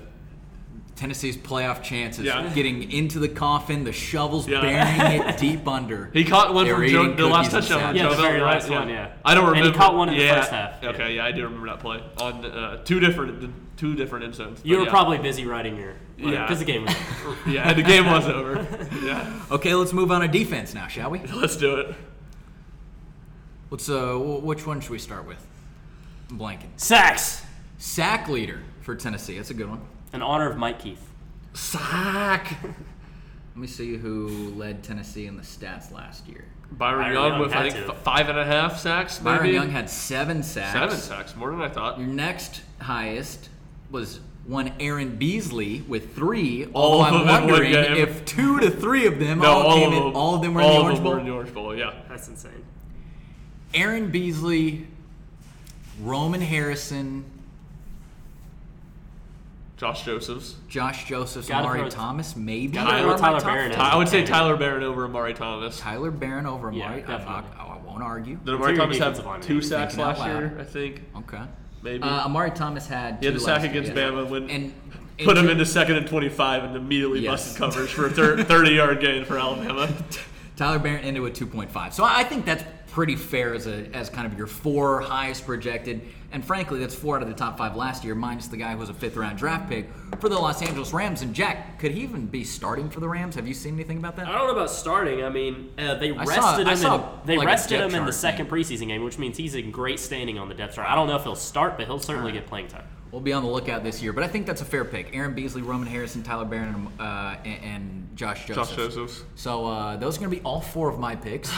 Tennessee's 0.95 1.35
playoff 1.35 1.83
chances, 1.83 2.23
Yeah. 2.25 2.49
getting 2.55 2.89
into 2.89 3.19
the 3.19 3.27
coffin, 3.27 3.83
the 3.83 3.91
shovels 3.91 4.47
Yeah. 4.47 4.61
burying 4.61 5.21
it 5.21 5.37
deep 5.39 5.67
under. 5.67 6.09
He 6.13 6.23
caught 6.23 6.53
one 6.53 6.65
They 6.65 6.71
were 6.71 6.79
from 6.79 6.87
Joe, 6.89 7.13
the 7.15 7.27
last 7.27 7.51
cookies 7.51 7.53
and 7.53 7.67
touchdown. 7.69 7.77
on 7.77 7.95
salad. 7.95 7.97
Yeah, 7.97 8.09
the 8.15 8.21
very 8.21 8.39
Bell, 8.39 8.47
last 8.47 8.69
right? 8.69 8.79
one, 8.79 8.89
yeah. 8.89 9.11
I 9.25 9.33
don't 9.35 9.43
remember. 9.45 9.65
And 9.67 9.75
he 9.75 9.77
caught 9.79 9.95
one 9.95 10.07
in 10.09 10.17
the 10.17 10.27
first 10.27 10.51
half, 10.51 10.75
yeah. 10.81 10.89
Okay, 10.91 11.15
yeah, 11.17 11.25
I 11.25 11.31
do 11.33 11.43
remember 11.43 11.67
that 11.67 11.79
play 11.81 12.01
on 12.21 12.45
uh, 12.45 12.83
two 12.85 12.99
different 13.01 13.53
two 13.75 13.93
different 13.93 14.23
end 14.23 14.35
zones. 14.35 14.61
You 14.63 14.77
were 14.77 14.85
yeah. 14.85 14.89
probably 14.89 15.17
busy 15.17 15.45
writing 15.45 15.75
your 15.75 15.95
Yeah. 16.17 16.43
because 16.43 16.59
the 16.59 16.65
game 16.65 16.85
was. 16.85 16.95
over. 17.25 17.49
yeah, 17.49 17.73
the 17.73 17.83
game 17.83 18.05
was 18.05 18.25
over. 18.29 18.65
Yeah, 19.03 19.33
Okay, 19.51 19.75
let's 19.75 19.91
move 19.91 20.11
on 20.11 20.21
to 20.21 20.29
defense 20.29 20.73
now, 20.73 20.87
shall 20.87 21.11
we? 21.11 21.19
let's 21.33 21.57
do 21.57 21.75
it. 21.75 21.93
Let's 23.69 23.89
uh, 23.89 24.13
which 24.17 24.65
one 24.65 24.79
should 24.79 24.91
we 24.91 24.99
start 24.99 25.27
with? 25.27 25.45
I'm 26.29 26.39
blanking. 26.39 26.69
Sacks, 26.77 27.41
Sack 27.77 28.29
leader 28.29 28.61
for 28.79 28.95
Tennessee. 28.95 29.35
That's 29.35 29.49
a 29.49 29.53
good 29.53 29.69
one. 29.69 29.81
In 30.15 30.21
honor 30.21 30.49
of 30.49 30.57
Mike 30.57 30.79
Keith. 30.79 31.09
Sack. 31.53 32.57
Let 32.63 33.61
me 33.61 33.67
see 33.67 33.95
who 33.97 34.49
led 34.55 34.83
Tennessee 34.83 35.27
in 35.27 35.37
the 35.37 35.43
stats 35.43 35.91
last 35.91 36.27
year. 36.27 36.45
Byron, 36.71 36.99
Byron 37.01 37.13
Young 37.13 37.31
Young 37.33 37.39
with 37.41 37.53
I 37.53 37.69
think 37.69 37.85
to. 37.85 37.93
five 37.93 38.27
and 38.27 38.37
a 38.39 38.43
half 38.43 38.79
sacks. 38.79 39.21
Maybe 39.21 39.37
Byron 39.37 39.53
Young 39.53 39.69
had 39.69 39.89
seven 39.89 40.43
sacks. 40.43 40.73
seven 40.73 40.97
sacks, 40.97 41.35
more 41.35 41.51
than 41.51 41.61
I 41.61 41.69
thought. 41.69 41.99
Your 41.99 42.07
next 42.07 42.61
highest 42.81 43.49
was 43.91 44.19
one 44.45 44.73
Aaron 44.79 45.15
Beasley 45.15 45.81
with 45.87 46.15
three. 46.15 46.65
All 46.73 47.01
of 47.01 47.13
I'm 47.13 47.25
them 47.25 47.43
in 47.43 47.49
wondering 47.49 47.73
if 47.73 48.25
two 48.25 48.59
to 48.59 48.69
three 48.69 49.05
of 49.07 49.19
them 49.19 49.39
No, 49.39 49.51
all, 49.51 49.61
all 49.67 49.75
came 49.77 49.93
of 49.93 50.05
in. 50.07 50.13
All 50.13 50.35
of 50.35 50.41
them 50.41 50.53
were 50.53 50.61
in 50.61 50.65
all 50.67 50.73
the 50.73 50.79
of 50.79 50.85
Orange 50.85 50.97
them 50.97 51.03
Bowl. 51.03 51.13
were 51.13 51.19
in 51.19 51.25
the 51.25 51.31
Orange 51.31 51.53
Bowl. 51.53 51.75
Yeah. 51.75 51.93
That's 52.09 52.27
insane. 52.27 52.63
Aaron 53.73 54.11
Beasley, 54.11 54.87
Roman 56.01 56.41
Harrison, 56.41 57.23
Josh 59.77 60.05
Josephs. 60.05 60.55
Josh 60.69 61.05
Josephs, 61.05 61.49
Gotta 61.49 61.65
Omari 61.65 61.79
throw- 61.81 61.89
Thomas, 61.89 62.35
maybe. 62.35 62.67
gotta 62.73 63.01
throw 63.01 63.11
my 63.11 63.17
Tyler 63.17 63.41
Baron 63.41 63.71
five. 63.71 63.79
in. 63.79 63.85
I 63.85 63.95
would 63.97 64.07
say 64.07 64.23
Tyler 64.25 64.55
Baron 64.55 64.83
over 64.83 65.03
Omari 65.05 65.33
Thomas. 65.33 65.77
Tyler 65.79 66.11
Baron 66.11 66.45
over 66.45 66.71
Yeah, 66.71 66.85
Omari. 66.85 67.03
I, 67.03 67.05
I, 67.05 67.17
definitely. 67.17 67.43
I 67.59 67.77
won't 67.85 68.01
argue. 68.03 68.37
Did 68.37 68.53
Omari 68.53 68.71
Interior 68.71 68.77
Thomas 68.77 68.97
defensive 68.97 69.23
have 69.25 69.31
lineman. 69.33 69.47
two 69.47 69.61
sacks 69.61 69.95
Thinking 69.95 70.11
out 70.11 70.19
last 70.19 70.27
year? 70.29 70.57
I 70.59 70.63
think 70.63 71.01
Okay. 71.17 71.41
maybe. 71.83 72.03
Uh, 72.03 72.25
Omari 72.25 72.51
Thomas 72.51 72.87
had. 72.87 73.17
he 73.19 73.25
had 73.25 73.33
two 73.33 73.39
the 73.39 73.39
sack 73.39 73.61
last 73.61 73.61
year, 73.63 73.71
against 73.83 73.95
yes. 73.95 74.11
Bama 74.11 74.29
when 74.29 74.49
and 74.49 74.73
put 75.25 75.35
him 75.37 75.43
inter- 75.43 75.51
into 75.51 75.65
second 75.65 75.95
and 75.97 76.07
25 76.07 76.63
and 76.63 76.75
immediately 76.77 77.19
Yes. 77.19 77.31
busted 77.57 77.57
coverage 77.57 77.89
for 77.91 78.05
a 78.07 78.43
30 78.45 78.71
yard 78.73 79.01
gain 79.01 79.25
for 79.25 79.37
Alabama. 79.37 79.89
Tyler 80.55 80.79
Baron 80.79 81.03
ended 81.03 81.21
with 81.21 81.33
2.5. 81.37 81.91
So 81.91 82.05
I 82.05 82.23
think 82.23 82.45
that's 82.45 82.63
pretty 82.95 83.17
fair 83.17 83.53
as 83.53 83.67
a 83.67 83.93
as 83.93 84.09
kind 84.09 84.25
of 84.25 84.37
your 84.37 84.47
four 84.47 85.01
highest 85.01 85.45
projected. 85.45 86.01
And 86.31 86.43
frankly, 86.43 86.79
that's 86.79 86.95
four 86.95 87.17
out 87.17 87.21
of 87.21 87.27
the 87.27 87.33
top 87.33 87.57
five 87.57 87.75
last 87.75 88.05
year, 88.05 88.15
minus 88.15 88.47
the 88.47 88.55
guy 88.55 88.71
who 88.71 88.77
was 88.77 88.89
a 88.89 88.93
fifth 88.93 89.17
round 89.17 89.37
draft 89.37 89.69
pick 89.69 89.89
for 90.21 90.29
the 90.29 90.39
Los 90.39 90.61
Angeles 90.61 90.93
Rams. 90.93 91.21
And 91.21 91.35
Jack, 91.35 91.77
could 91.77 91.91
he 91.91 92.03
even 92.03 92.25
be 92.25 92.45
starting 92.45 92.89
for 92.89 93.01
the 93.01 93.09
Rams? 93.09 93.35
Have 93.35 93.49
you 93.49 93.53
seen 93.53 93.73
anything 93.73 93.97
about 93.97 94.15
that? 94.15 94.29
I 94.29 94.31
don't 94.31 94.47
know 94.47 94.53
about 94.53 94.71
starting. 94.71 95.25
I 95.25 95.29
mean, 95.29 95.71
uh, 95.77 95.95
they 95.95 96.13
rested 96.13 96.35
saw- 96.35 96.57
him. 96.57 96.77
saw, 96.77 96.95
in, 96.95 97.27
they 97.27 97.37
like, 97.37 97.47
rested 97.47 97.81
him 97.81 97.95
in 97.95 98.05
the 98.05 98.13
second 98.13 98.49
thing. 98.49 98.55
preseason 98.63 98.87
game, 98.87 99.03
which 99.03 99.19
means 99.19 99.35
he's 99.35 99.55
in 99.55 99.71
great 99.71 99.99
standing 99.99 100.39
on 100.39 100.47
the 100.47 100.55
depth 100.55 100.75
chart. 100.75 100.89
I 100.89 100.95
don't 100.95 101.09
know 101.09 101.17
if 101.17 101.23
he'll 101.23 101.35
start, 101.35 101.77
but 101.77 101.87
he'll 101.87 101.99
certainly 101.99 102.31
get 102.31 102.47
playing 102.47 102.69
time. 102.69 102.85
We'll 103.11 103.21
be 103.21 103.31
on 103.33 103.43
the 103.43 103.49
lookout 103.49 103.83
this 103.83 104.01
year, 104.01 104.11
but 104.11 104.23
I 104.23 104.27
think 104.27 104.45
that's 104.45 104.61
a 104.61 104.65
fair 104.65 104.83
pick. 104.83 105.15
Aaron 105.15 105.33
Beasley, 105.33 105.61
Roman 105.61 105.87
Harrison, 105.87 106.21
Tyler 106.21 106.43
Baron, 106.43 106.75
and, 106.75 106.87
uh, 106.99 107.35
and, 107.45 107.63
and 107.63 108.09
Josh 108.17 108.45
Joseph. 108.45 108.67
Josh 108.69 108.75
Josephs. 108.75 109.23
So 109.35 109.65
uh, 109.67 109.95
those 109.97 110.17
are 110.17 110.19
going 110.19 110.31
to 110.31 110.35
be 110.37 110.43
all 110.43 110.59
four 110.59 110.89
of 110.89 110.99
my 110.99 111.15
picks. 111.15 111.49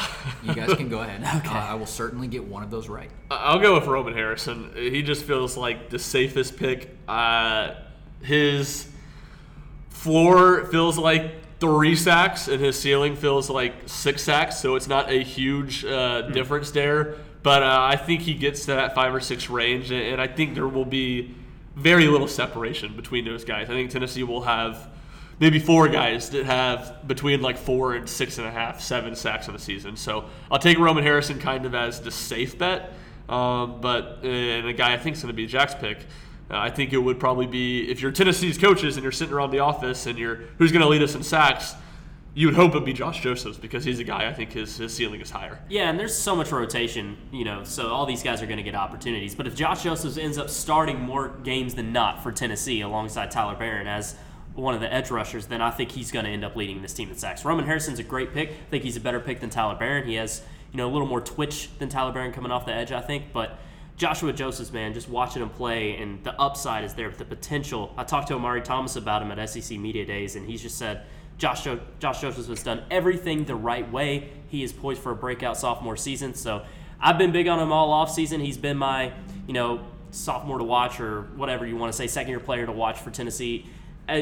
You 0.44 0.54
guys 0.54 0.74
can 0.76 0.88
go 0.90 1.00
ahead. 1.00 1.22
okay. 1.46 1.56
Uh, 1.56 1.60
I 1.60 1.74
will 1.74 1.86
certainly 1.88 2.28
get 2.28 2.44
one 2.44 2.62
of 2.64 2.70
those 2.70 2.90
right. 2.90 3.10
I- 3.32 3.36
I'll 3.38 3.60
go 3.60 3.74
with 3.76 3.88
Roman 3.88 4.14
Harrison. 4.14 4.72
He 4.76 5.02
just 5.02 5.24
feels 5.24 5.58
like 5.58 5.90
the 5.90 5.98
safest 5.98 6.58
pick. 6.58 6.96
Uh, 7.08 7.76
his 8.22 8.88
floor 9.90 10.66
feels 10.66 10.98
like 10.98 11.32
three 11.60 11.96
sacks, 11.96 12.48
and 12.48 12.62
his 12.62 12.78
ceiling 12.80 13.16
feels 13.16 13.50
like 13.50 13.74
six 13.88 14.22
sacks. 14.22 14.58
So 14.60 14.76
it's 14.76 14.88
not 14.88 15.10
a 15.10 15.24
huge 15.24 15.84
uh, 15.86 16.24
difference 16.30 16.72
there. 16.72 17.16
But 17.48 17.64
uh, 17.64 17.78
I 17.80 17.96
think 17.96 18.24
he 18.24 18.34
gets 18.34 18.66
to 18.66 18.72
that 18.72 18.94
five 18.94 19.16
or 19.16 19.22
six 19.22 19.50
range, 19.50 19.90
and, 19.90 20.20
I 20.20 20.28
think 20.28 20.54
there 20.54 20.68
will 20.68 20.84
be 20.84 21.34
very 21.78 22.08
little 22.08 22.28
separation 22.28 22.94
between 22.94 23.24
those 23.24 23.46
guys. 23.46 23.70
I 23.70 23.74
think 23.74 23.90
Tennessee 23.90 24.24
will 24.24 24.42
have 24.42 24.90
maybe 25.40 25.58
four 25.58 25.88
guys 25.88 26.30
that 26.32 26.46
have 26.46 27.08
between 27.08 27.42
like 27.42 27.58
four 27.58 27.96
and 27.96 28.10
six 28.10 28.38
and 28.38 28.46
a 28.46 28.52
half, 28.52 28.82
seven 28.82 29.16
sacks 29.16 29.48
in 29.48 29.54
the 29.54 29.60
season. 29.60 29.96
So 29.96 30.26
I'll 30.52 30.60
take 30.60 30.78
Roman 30.78 31.06
Harrison 31.06 31.40
kind 31.40 31.66
of 31.66 31.74
as 31.74 32.02
the 32.02 32.12
safe 32.12 32.58
bet. 32.58 32.92
Um, 33.30 33.80
but 33.80 34.26
and 34.26 34.68
a 34.68 34.74
guy 34.74 34.92
I 34.92 34.98
think 34.98 35.16
is 35.16 35.22
going 35.22 35.34
to 35.34 35.34
be 35.34 35.48
Jack's 35.48 35.74
pick. 35.74 36.00
Uh, 36.52 36.58
I 36.58 36.70
think 36.70 36.92
it 36.92 36.98
would 36.98 37.18
probably 37.18 37.48
be 37.48 37.90
if 37.90 38.02
you're 38.02 38.12
Tennessee's 38.12 38.58
coaches 38.58 38.98
and 38.98 39.04
you're 39.04 39.14
sitting 39.14 39.34
around 39.34 39.52
the 39.52 39.60
office 39.60 40.06
and 40.06 40.20
you're 40.20 40.42
who's 40.58 40.74
going 40.74 40.84
to 40.84 40.90
lead 40.90 41.02
us 41.02 41.16
in 41.16 41.24
sacks. 41.24 41.76
You 42.38 42.46
would 42.46 42.56
hope 42.56 42.74
it'd 42.74 42.86
be 42.86 42.94
Josh 42.94 43.22
Josephs 43.22 43.58
because 43.58 43.84
he's 43.84 43.98
a 43.98 44.04
guy 44.04 44.30
I 44.30 44.32
think 44.32 44.54
his, 44.54 44.78
his 44.78 44.94
ceiling 44.94 45.22
is 45.22 45.32
higher. 45.32 45.58
Yeah, 45.70 45.90
and 45.90 46.00
there's 46.00 46.16
so 46.16 46.36
much 46.36 46.52
rotation, 46.52 47.18
you 47.32 47.44
know, 47.44 47.64
so 47.64 47.88
all 47.88 48.06
these 48.06 48.22
guys 48.22 48.44
are 48.44 48.46
going 48.46 48.58
to 48.58 48.64
get 48.64 48.76
opportunities. 48.76 49.34
But 49.34 49.48
if 49.48 49.56
Josh 49.56 49.82
Josephs 49.82 50.20
ends 50.20 50.38
up 50.38 50.48
starting 50.48 51.02
more 51.02 51.30
games 51.30 51.74
than 51.74 51.92
not 51.92 52.22
for 52.22 52.32
Tennessee 52.32 52.82
alongside 52.82 53.32
Tyler 53.32 53.56
Baron 53.56 53.88
as 53.88 54.16
one 54.54 54.76
of 54.76 54.82
the 54.82 54.94
edge 54.94 55.10
rushers, 55.10 55.48
then 55.48 55.64
I 55.64 55.72
think 55.72 55.90
he's 55.90 56.12
going 56.12 56.26
to 56.26 56.32
end 56.32 56.46
up 56.46 56.56
leading 56.56 56.84
this 56.84 56.94
team 56.94 57.10
in 57.10 57.16
sacks. 57.16 57.44
Roman 57.44 57.66
Harrison's 57.66 57.98
a 57.98 58.04
great 58.04 58.36
pick. 58.36 58.52
I 58.52 58.70
think 58.70 58.84
he's 58.84 58.98
a 58.98 59.02
better 59.02 59.20
pick 59.20 59.40
than 59.40 59.50
Tyler 59.50 59.76
Baron. 59.76 60.08
He 60.08 60.14
has, 60.14 60.44
you 60.72 60.78
know, 60.78 60.88
a 60.88 60.94
little 60.94 61.08
more 61.08 61.22
twitch 61.22 61.70
than 61.80 61.90
Tyler 61.90 62.12
Baron 62.12 62.34
coming 62.34 62.52
off 62.52 62.68
the 62.68 62.72
edge, 62.72 62.92
I 62.92 63.02
think. 63.02 63.34
But 63.34 63.58
Joshua 63.96 64.32
Josephs, 64.32 64.72
man, 64.72 64.94
just 64.94 65.10
watching 65.10 65.42
him 65.42 65.50
play 65.50 65.96
and 65.96 66.24
the 66.24 66.40
upside 66.40 66.84
is 66.84 66.94
there, 66.94 67.10
the 67.10 67.26
potential. 67.26 67.96
I 67.98 68.04
talked 68.04 68.28
to 68.28 68.36
Omari 68.36 68.62
Thomas 68.62 68.96
about 68.96 69.24
him 69.24 69.32
at 69.32 69.50
SEC 69.50 69.80
Media 69.80 70.06
Days, 70.06 70.36
and 70.36 70.48
he's 70.48 70.62
just 70.62 70.78
said 70.78 71.08
Josh, 71.38 71.64
jo- 71.64 71.80
Josh 72.00 72.22
Josephs 72.22 72.48
has 72.48 72.64
done 72.64 72.84
everything 72.90 73.46
the 73.46 73.56
right 73.56 73.90
way. 73.92 74.30
He 74.48 74.64
is 74.64 74.74
poised 74.74 75.02
for 75.02 75.12
a 75.12 75.16
breakout 75.16 75.58
sophomore 75.58 75.98
season. 75.98 76.34
So 76.34 76.64
I've 77.00 77.18
been 77.18 77.32
big 77.32 77.48
on 77.48 77.60
him 77.60 77.72
all 77.72 77.92
off 77.92 78.12
season. 78.12 78.42
He's 78.42 78.58
been 78.58 78.78
my, 78.78 79.14
you 79.46 79.54
know, 79.54 79.86
sophomore 80.12 80.58
to 80.58 80.64
watch 80.64 81.00
or 81.00 81.24
whatever 81.36 81.66
you 81.66 81.76
want 81.76 81.92
to 81.92 81.98
say, 81.98 82.08
second 82.08 82.30
year 82.32 82.40
player 82.40 82.66
to 82.66 82.72
watch 82.72 83.00
for 83.00 83.12
Tennessee, 83.12 83.66
uh, 84.10 84.22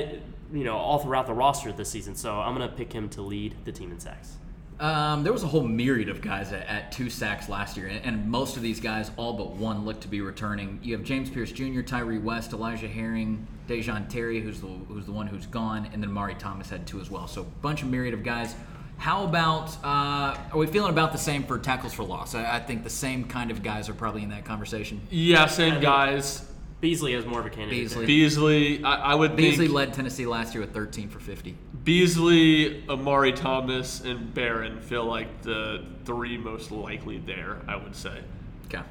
you 0.51 0.63
know, 0.63 0.75
all 0.75 0.99
throughout 0.99 1.27
the 1.27 1.33
roster 1.33 1.71
this 1.71 1.89
season. 1.89 2.15
So 2.15 2.39
I'm 2.39 2.55
going 2.55 2.69
to 2.69 2.75
pick 2.75 2.91
him 2.91 3.09
to 3.09 3.21
lead 3.21 3.55
the 3.63 3.71
team 3.71 3.91
in 3.91 3.99
sacks. 3.99 4.37
Um, 4.79 5.23
there 5.23 5.31
was 5.31 5.43
a 5.43 5.47
whole 5.47 5.63
myriad 5.63 6.09
of 6.09 6.21
guys 6.21 6.51
at, 6.51 6.67
at 6.67 6.91
two 6.91 7.09
sacks 7.09 7.47
last 7.47 7.77
year, 7.77 7.87
and, 7.87 8.03
and, 8.03 8.29
most 8.29 8.57
of 8.57 8.61
these 8.61 8.81
guys, 8.81 9.09
all 9.15 9.31
but 9.31 9.51
one, 9.51 9.85
look 9.85 10.01
to 10.01 10.09
be 10.09 10.19
returning. 10.19 10.79
You 10.83 10.97
have 10.97 11.05
James 11.05 11.29
Pearce 11.29 11.53
Jr., 11.53 11.81
Tyre 11.81 12.19
West, 12.19 12.51
Elijah 12.51 12.89
Herring, 12.89 13.47
Dejon 13.69 14.09
Terry, 14.09 14.41
who's 14.41 14.59
the 14.59 14.67
who's 14.67 15.05
the 15.05 15.13
one 15.13 15.27
who's 15.27 15.45
gone, 15.45 15.89
and 15.93 16.03
then 16.03 16.11
Mari 16.11 16.35
Thomas 16.35 16.69
had 16.69 16.85
two 16.85 16.99
as 16.99 17.09
well. 17.09 17.25
So 17.27 17.43
bunch 17.61 17.83
of 17.83 17.89
myriad 17.89 18.13
of 18.13 18.23
guys. 18.23 18.53
How 18.97 19.23
about 19.23 19.75
uh, 19.83 20.37
are 20.51 20.57
we 20.57 20.67
feeling 20.67 20.91
about 20.91 21.11
the 21.11 21.17
same 21.17 21.43
for 21.43 21.57
tackles 21.57 21.93
for 21.93 22.03
loss? 22.03 22.35
I, 22.35 22.57
I, 22.57 22.59
think 22.59 22.83
the 22.83 22.89
same 22.89 23.25
kind 23.25 23.51
of 23.51 23.61
guys 23.61 23.89
are 23.89 23.93
probably 23.93 24.23
in 24.23 24.29
that 24.29 24.45
conversation. 24.45 25.01
Yeah, 25.09 25.47
same 25.47 25.81
guys. 25.81 26.49
Beasley 26.81 27.13
has 27.13 27.25
more 27.25 27.39
of 27.39 27.45
a 27.45 27.49
candidate. 27.49 27.79
Beasley, 27.79 28.05
Beasley 28.05 28.83
I, 28.83 29.11
I 29.11 29.15
would 29.15 29.35
Beasley 29.35 29.67
think 29.67 29.75
led 29.75 29.93
Tennessee 29.93 30.25
last 30.25 30.53
year 30.53 30.61
with 30.61 30.73
13 30.73 31.09
for 31.09 31.19
50. 31.19 31.55
Beasley, 31.83 32.83
Omari 32.89 33.33
Thomas, 33.33 34.01
and 34.01 34.33
Baron 34.33 34.81
feel 34.81 35.05
like 35.05 35.41
the 35.41 35.85
three 36.03 36.37
most 36.37 36.71
likely 36.71 37.17
there. 37.17 37.61
I 37.67 37.75
would 37.75 37.95
say. 37.95 38.21
Okay. 38.65 38.81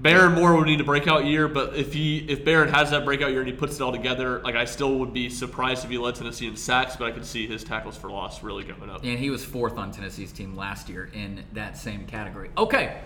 Baron 0.00 0.34
more 0.34 0.54
would 0.56 0.66
need 0.66 0.80
a 0.80 0.84
breakout 0.84 1.24
year, 1.24 1.48
but 1.48 1.74
if 1.74 1.92
he 1.92 2.18
if 2.18 2.44
Baron 2.44 2.68
has 2.72 2.90
that 2.90 3.04
breakout 3.04 3.30
year 3.30 3.40
and 3.40 3.48
he 3.48 3.54
puts 3.54 3.76
it 3.76 3.82
all 3.82 3.90
together, 3.90 4.40
like 4.40 4.54
I 4.54 4.64
still 4.64 4.96
would 5.00 5.12
be 5.12 5.28
surprised 5.28 5.84
if 5.84 5.90
he 5.90 5.98
led 5.98 6.14
Tennessee 6.14 6.46
in 6.46 6.56
sacks, 6.56 6.94
but 6.94 7.06
I 7.06 7.10
could 7.10 7.24
see 7.24 7.46
his 7.48 7.64
tackles 7.64 7.96
for 7.96 8.08
loss 8.08 8.42
really 8.42 8.62
going 8.62 8.90
up. 8.90 9.02
And 9.04 9.18
he 9.18 9.30
was 9.30 9.44
fourth 9.44 9.76
on 9.76 9.90
Tennessee's 9.90 10.32
team 10.32 10.56
last 10.56 10.88
year 10.88 11.10
in 11.12 11.44
that 11.54 11.76
same 11.76 12.06
category. 12.06 12.50
Okay. 12.56 12.96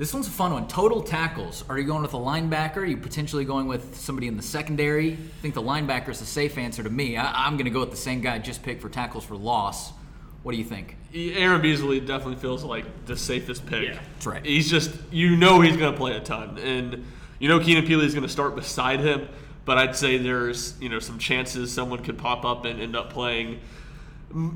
This 0.00 0.14
one's 0.14 0.28
a 0.28 0.30
fun 0.30 0.54
one. 0.54 0.66
Total 0.66 1.02
tackles. 1.02 1.62
Are 1.68 1.78
you 1.78 1.84
going 1.84 2.00
with 2.00 2.14
a 2.14 2.16
linebacker? 2.16 2.78
Are 2.78 2.86
you 2.86 2.96
potentially 2.96 3.44
going 3.44 3.66
with 3.66 3.96
somebody 3.96 4.28
in 4.28 4.38
the 4.38 4.42
secondary? 4.42 5.12
I 5.12 5.42
think 5.42 5.52
the 5.52 5.60
linebacker 5.60 6.08
is 6.08 6.22
a 6.22 6.24
safe 6.24 6.56
answer 6.56 6.82
to 6.82 6.88
me. 6.88 7.18
I, 7.18 7.46
am 7.46 7.58
going 7.58 7.66
to 7.66 7.70
go 7.70 7.80
with 7.80 7.90
the 7.90 7.98
same 7.98 8.22
guy 8.22 8.36
I 8.36 8.38
just 8.38 8.62
picked 8.62 8.80
for 8.80 8.88
tackles 8.88 9.24
for 9.24 9.36
loss. 9.36 9.92
What 10.42 10.52
do 10.52 10.58
you 10.58 10.64
think? 10.64 10.96
Aaron 11.14 11.60
Beasley 11.60 12.00
definitely 12.00 12.36
feels 12.36 12.64
like 12.64 12.86
the 13.04 13.14
safest 13.14 13.66
pick. 13.66 13.88
Yeah, 13.88 14.00
that's 14.14 14.24
right. 14.24 14.42
He's 14.42 14.70
just 14.70 14.90
you 15.10 15.36
know 15.36 15.60
he's 15.60 15.76
going 15.76 15.92
to 15.92 15.98
play 15.98 16.16
a 16.16 16.20
ton, 16.20 16.56
and 16.56 17.04
you 17.38 17.50
know 17.50 17.60
Keenan 17.60 17.84
Pili 17.84 18.04
is 18.04 18.14
going 18.14 18.26
to 18.26 18.32
start 18.32 18.56
beside 18.56 19.00
him. 19.00 19.28
But 19.66 19.76
I'd 19.76 19.94
say 19.96 20.16
there's 20.16 20.80
you 20.80 20.88
know 20.88 20.98
some 20.98 21.18
chances 21.18 21.74
someone 21.74 22.02
could 22.02 22.16
pop 22.16 22.46
up 22.46 22.64
and 22.64 22.80
end 22.80 22.96
up 22.96 23.12
playing 23.12 23.60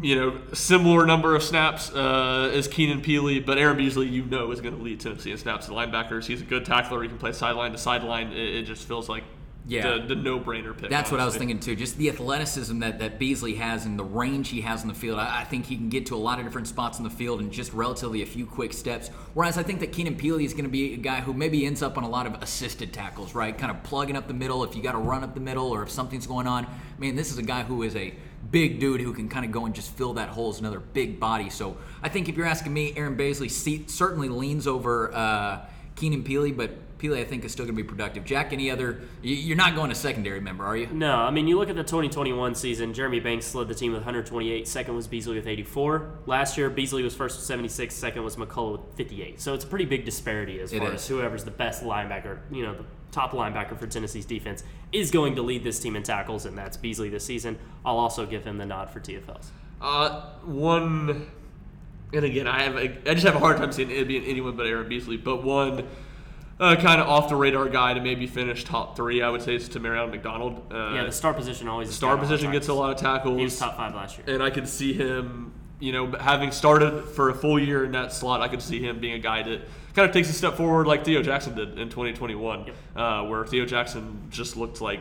you 0.02 0.14
know, 0.14 0.40
similar 0.52 1.04
number 1.04 1.34
of 1.34 1.42
snaps 1.42 1.90
uh, 1.92 2.50
as 2.54 2.68
Keenan 2.68 3.02
Pili, 3.02 3.44
but 3.44 3.58
Aaron 3.58 3.76
Beasley, 3.76 4.06
you 4.06 4.24
know, 4.24 4.50
is 4.52 4.60
going 4.60 4.76
to 4.76 4.82
lead 4.82 5.00
Tennessee 5.00 5.32
in 5.32 5.38
snaps 5.38 5.66
to 5.66 5.72
linebackers. 5.72 6.26
He's 6.26 6.42
a 6.42 6.44
good 6.44 6.64
tackler. 6.64 7.02
He 7.02 7.08
can 7.08 7.18
play 7.18 7.32
sideline 7.32 7.72
to 7.72 7.78
sideline. 7.78 8.32
It, 8.32 8.54
it 8.54 8.62
just 8.64 8.86
feels 8.86 9.08
like 9.08 9.24
yeah. 9.66 9.96
the, 9.96 10.06
the 10.06 10.14
no-brainer 10.14 10.76
pick. 10.76 10.90
That's 10.90 11.10
honestly. 11.10 11.16
what 11.16 11.20
I 11.20 11.24
was 11.24 11.36
thinking 11.36 11.58
too. 11.58 11.74
Just 11.74 11.96
the 11.96 12.08
athleticism 12.08 12.78
that, 12.80 12.98
that 12.98 13.18
Beasley 13.18 13.54
has 13.54 13.86
and 13.86 13.98
the 13.98 14.04
range 14.04 14.50
he 14.50 14.60
has 14.60 14.82
in 14.82 14.88
the 14.88 14.94
field. 14.94 15.18
I, 15.18 15.40
I, 15.40 15.44
think 15.44 15.66
he 15.66 15.76
can 15.76 15.88
get 15.88 16.06
to 16.06 16.14
a 16.14 16.18
lot 16.18 16.38
of 16.38 16.44
different 16.44 16.68
spots 16.68 16.98
in 16.98 17.04
the 17.04 17.10
field 17.10 17.40
in 17.40 17.50
just 17.50 17.72
relatively 17.72 18.22
a 18.22 18.26
few 18.26 18.46
quick 18.46 18.72
steps. 18.72 19.08
Whereas 19.32 19.58
I 19.58 19.62
think 19.62 19.80
that 19.80 19.92
Keenan 19.92 20.16
Pili 20.16 20.44
is 20.44 20.52
going 20.52 20.64
to 20.64 20.70
be 20.70 20.94
a 20.94 20.98
guy 20.98 21.20
who 21.20 21.32
maybe 21.32 21.64
ends 21.66 21.82
up 21.82 21.96
on 21.96 22.04
a 22.04 22.08
lot 22.08 22.26
of 22.26 22.34
assisted 22.42 22.92
tackles, 22.92 23.34
right? 23.34 23.56
Kind 23.56 23.70
of 23.70 23.82
plugging 23.82 24.16
up 24.16 24.28
the 24.28 24.34
middle 24.34 24.62
if 24.64 24.76
you 24.76 24.82
got 24.82 24.92
to 24.92 24.98
run 24.98 25.24
up 25.24 25.34
the 25.34 25.40
middle 25.40 25.70
or 25.70 25.82
if 25.82 25.90
something's 25.90 26.26
going 26.26 26.46
on. 26.46 26.66
I 26.66 27.00
mean, 27.00 27.16
this 27.16 27.32
is 27.32 27.38
a 27.38 27.42
guy 27.42 27.62
who 27.62 27.82
is 27.82 27.96
a 27.96 28.14
big 28.54 28.78
dude 28.78 29.00
who 29.00 29.12
can 29.12 29.28
kind 29.28 29.44
of 29.44 29.50
go 29.50 29.66
and 29.66 29.74
just 29.74 29.90
fill 29.96 30.14
that 30.14 30.28
hole 30.28 30.48
as 30.48 30.60
another 30.60 30.78
big 30.78 31.18
body. 31.18 31.50
So 31.50 31.76
I 32.04 32.08
think 32.08 32.28
if 32.28 32.36
you're 32.36 32.46
asking 32.46 32.72
me, 32.72 32.94
Aaron 32.96 33.16
Beasley 33.16 33.48
certainly 33.48 34.28
leans 34.28 34.68
over 34.68 35.12
uh, 35.12 35.66
Keenan 35.96 36.22
Pili, 36.22 36.56
but 36.56 36.70
Pili 36.98 37.18
I 37.20 37.24
think 37.24 37.44
is 37.44 37.50
still 37.50 37.64
going 37.64 37.76
to 37.76 37.82
be 37.82 37.86
productive. 37.86 38.24
Jack, 38.24 38.52
any 38.52 38.70
other? 38.70 39.00
You're 39.22 39.56
not 39.56 39.74
going 39.74 39.88
to 39.90 39.94
secondary 39.96 40.40
member, 40.40 40.64
are 40.64 40.76
you? 40.76 40.86
No, 40.92 41.16
I 41.16 41.32
mean 41.32 41.48
you 41.48 41.58
look 41.58 41.68
at 41.68 41.74
the 41.74 41.82
2021 41.82 42.54
season. 42.54 42.94
Jeremy 42.94 43.18
Banks 43.18 43.52
led 43.56 43.66
the 43.66 43.74
team 43.74 43.90
with 43.92 44.02
128. 44.02 44.68
Second 44.68 44.94
was 44.94 45.08
Beasley 45.08 45.34
with 45.34 45.48
84. 45.48 46.10
Last 46.26 46.56
year 46.56 46.70
Beasley 46.70 47.02
was 47.02 47.14
first 47.16 47.36
with 47.36 47.44
76. 47.44 47.92
Second 47.92 48.22
was 48.22 48.36
McCollough 48.36 48.72
with 48.86 48.96
58. 48.96 49.40
So 49.40 49.52
it's 49.52 49.64
a 49.64 49.66
pretty 49.66 49.84
big 49.84 50.04
disparity 50.04 50.60
as 50.60 50.72
It 50.72 50.78
far 50.78 50.88
is. 50.94 51.02
as 51.02 51.08
whoever's 51.08 51.42
the 51.44 51.50
best 51.50 51.82
linebacker. 51.82 52.38
You 52.52 52.62
know 52.66 52.74
the 52.74 52.84
top 53.14 53.32
linebacker 53.32 53.78
for 53.78 53.86
Tennessee's 53.86 54.26
defense, 54.26 54.64
is 54.92 55.10
going 55.10 55.36
to 55.36 55.42
lead 55.42 55.64
this 55.64 55.78
team 55.78 55.96
in 55.96 56.02
tackles, 56.02 56.44
and 56.44 56.58
that's 56.58 56.76
Beasley 56.76 57.08
this 57.08 57.24
season. 57.24 57.58
I'll 57.84 57.98
also 57.98 58.26
give 58.26 58.44
him 58.44 58.58
the 58.58 58.66
nod 58.66 58.90
for 58.90 59.00
TFLs. 59.00 59.46
Uh, 59.80 60.22
one, 60.44 61.30
and 62.12 62.24
again, 62.24 62.46
I 62.46 62.62
have 62.62 62.76
a, 62.76 63.10
I 63.10 63.14
just 63.14 63.24
have 63.24 63.36
a 63.36 63.38
hard 63.38 63.56
time 63.58 63.72
seeing 63.72 63.90
it 63.90 64.06
being 64.08 64.24
anyone 64.24 64.56
but 64.56 64.66
Aaron 64.66 64.88
Beasley. 64.88 65.16
But 65.16 65.44
one, 65.44 65.86
uh, 66.58 66.76
kind 66.76 67.00
of 67.00 67.08
off 67.08 67.28
the 67.28 67.36
radar 67.36 67.68
guy 67.68 67.94
to 67.94 68.00
maybe 68.00 68.26
finish 68.26 68.64
top 68.64 68.96
three, 68.96 69.22
I 69.22 69.28
would 69.28 69.42
say 69.42 69.56
is 69.56 69.68
Tamarion 69.68 70.10
McDonald. 70.10 70.72
Uh, 70.72 70.94
yeah, 70.94 71.04
the 71.04 71.12
star 71.12 71.34
position 71.34 71.68
always. 71.68 71.88
is 71.88 71.94
star 71.96 72.16
position 72.16 72.50
gets 72.52 72.68
a 72.68 72.74
lot 72.74 72.90
of 72.90 72.96
tackles. 72.96 73.38
He 73.38 73.44
was 73.44 73.58
top 73.58 73.76
five 73.76 73.94
last 73.94 74.18
year. 74.18 74.26
and 74.28 74.42
I 74.42 74.50
could 74.50 74.68
see 74.68 74.92
him, 74.92 75.52
you 75.84 75.92
know, 75.92 76.10
having 76.18 76.50
started 76.50 77.04
for 77.10 77.28
a 77.28 77.34
full 77.34 77.58
year 77.60 77.84
in 77.84 77.92
that 77.92 78.12
slot, 78.12 78.40
I 78.40 78.48
could 78.48 78.62
see 78.62 78.80
him 78.80 79.00
being 79.00 79.14
a 79.14 79.18
guy 79.18 79.42
that 79.42 79.60
kind 79.94 80.08
of 80.08 80.12
takes 80.12 80.30
a 80.30 80.32
step 80.32 80.54
forward 80.56 80.86
like 80.86 81.04
Theo 81.04 81.22
Jackson 81.22 81.54
did 81.54 81.78
in 81.78 81.90
2021, 81.90 82.64
Yep. 82.66 82.74
uh, 82.96 83.22
where 83.24 83.44
Theo 83.44 83.66
Jackson 83.66 84.28
just 84.30 84.56
looked 84.56 84.80
like, 84.80 85.00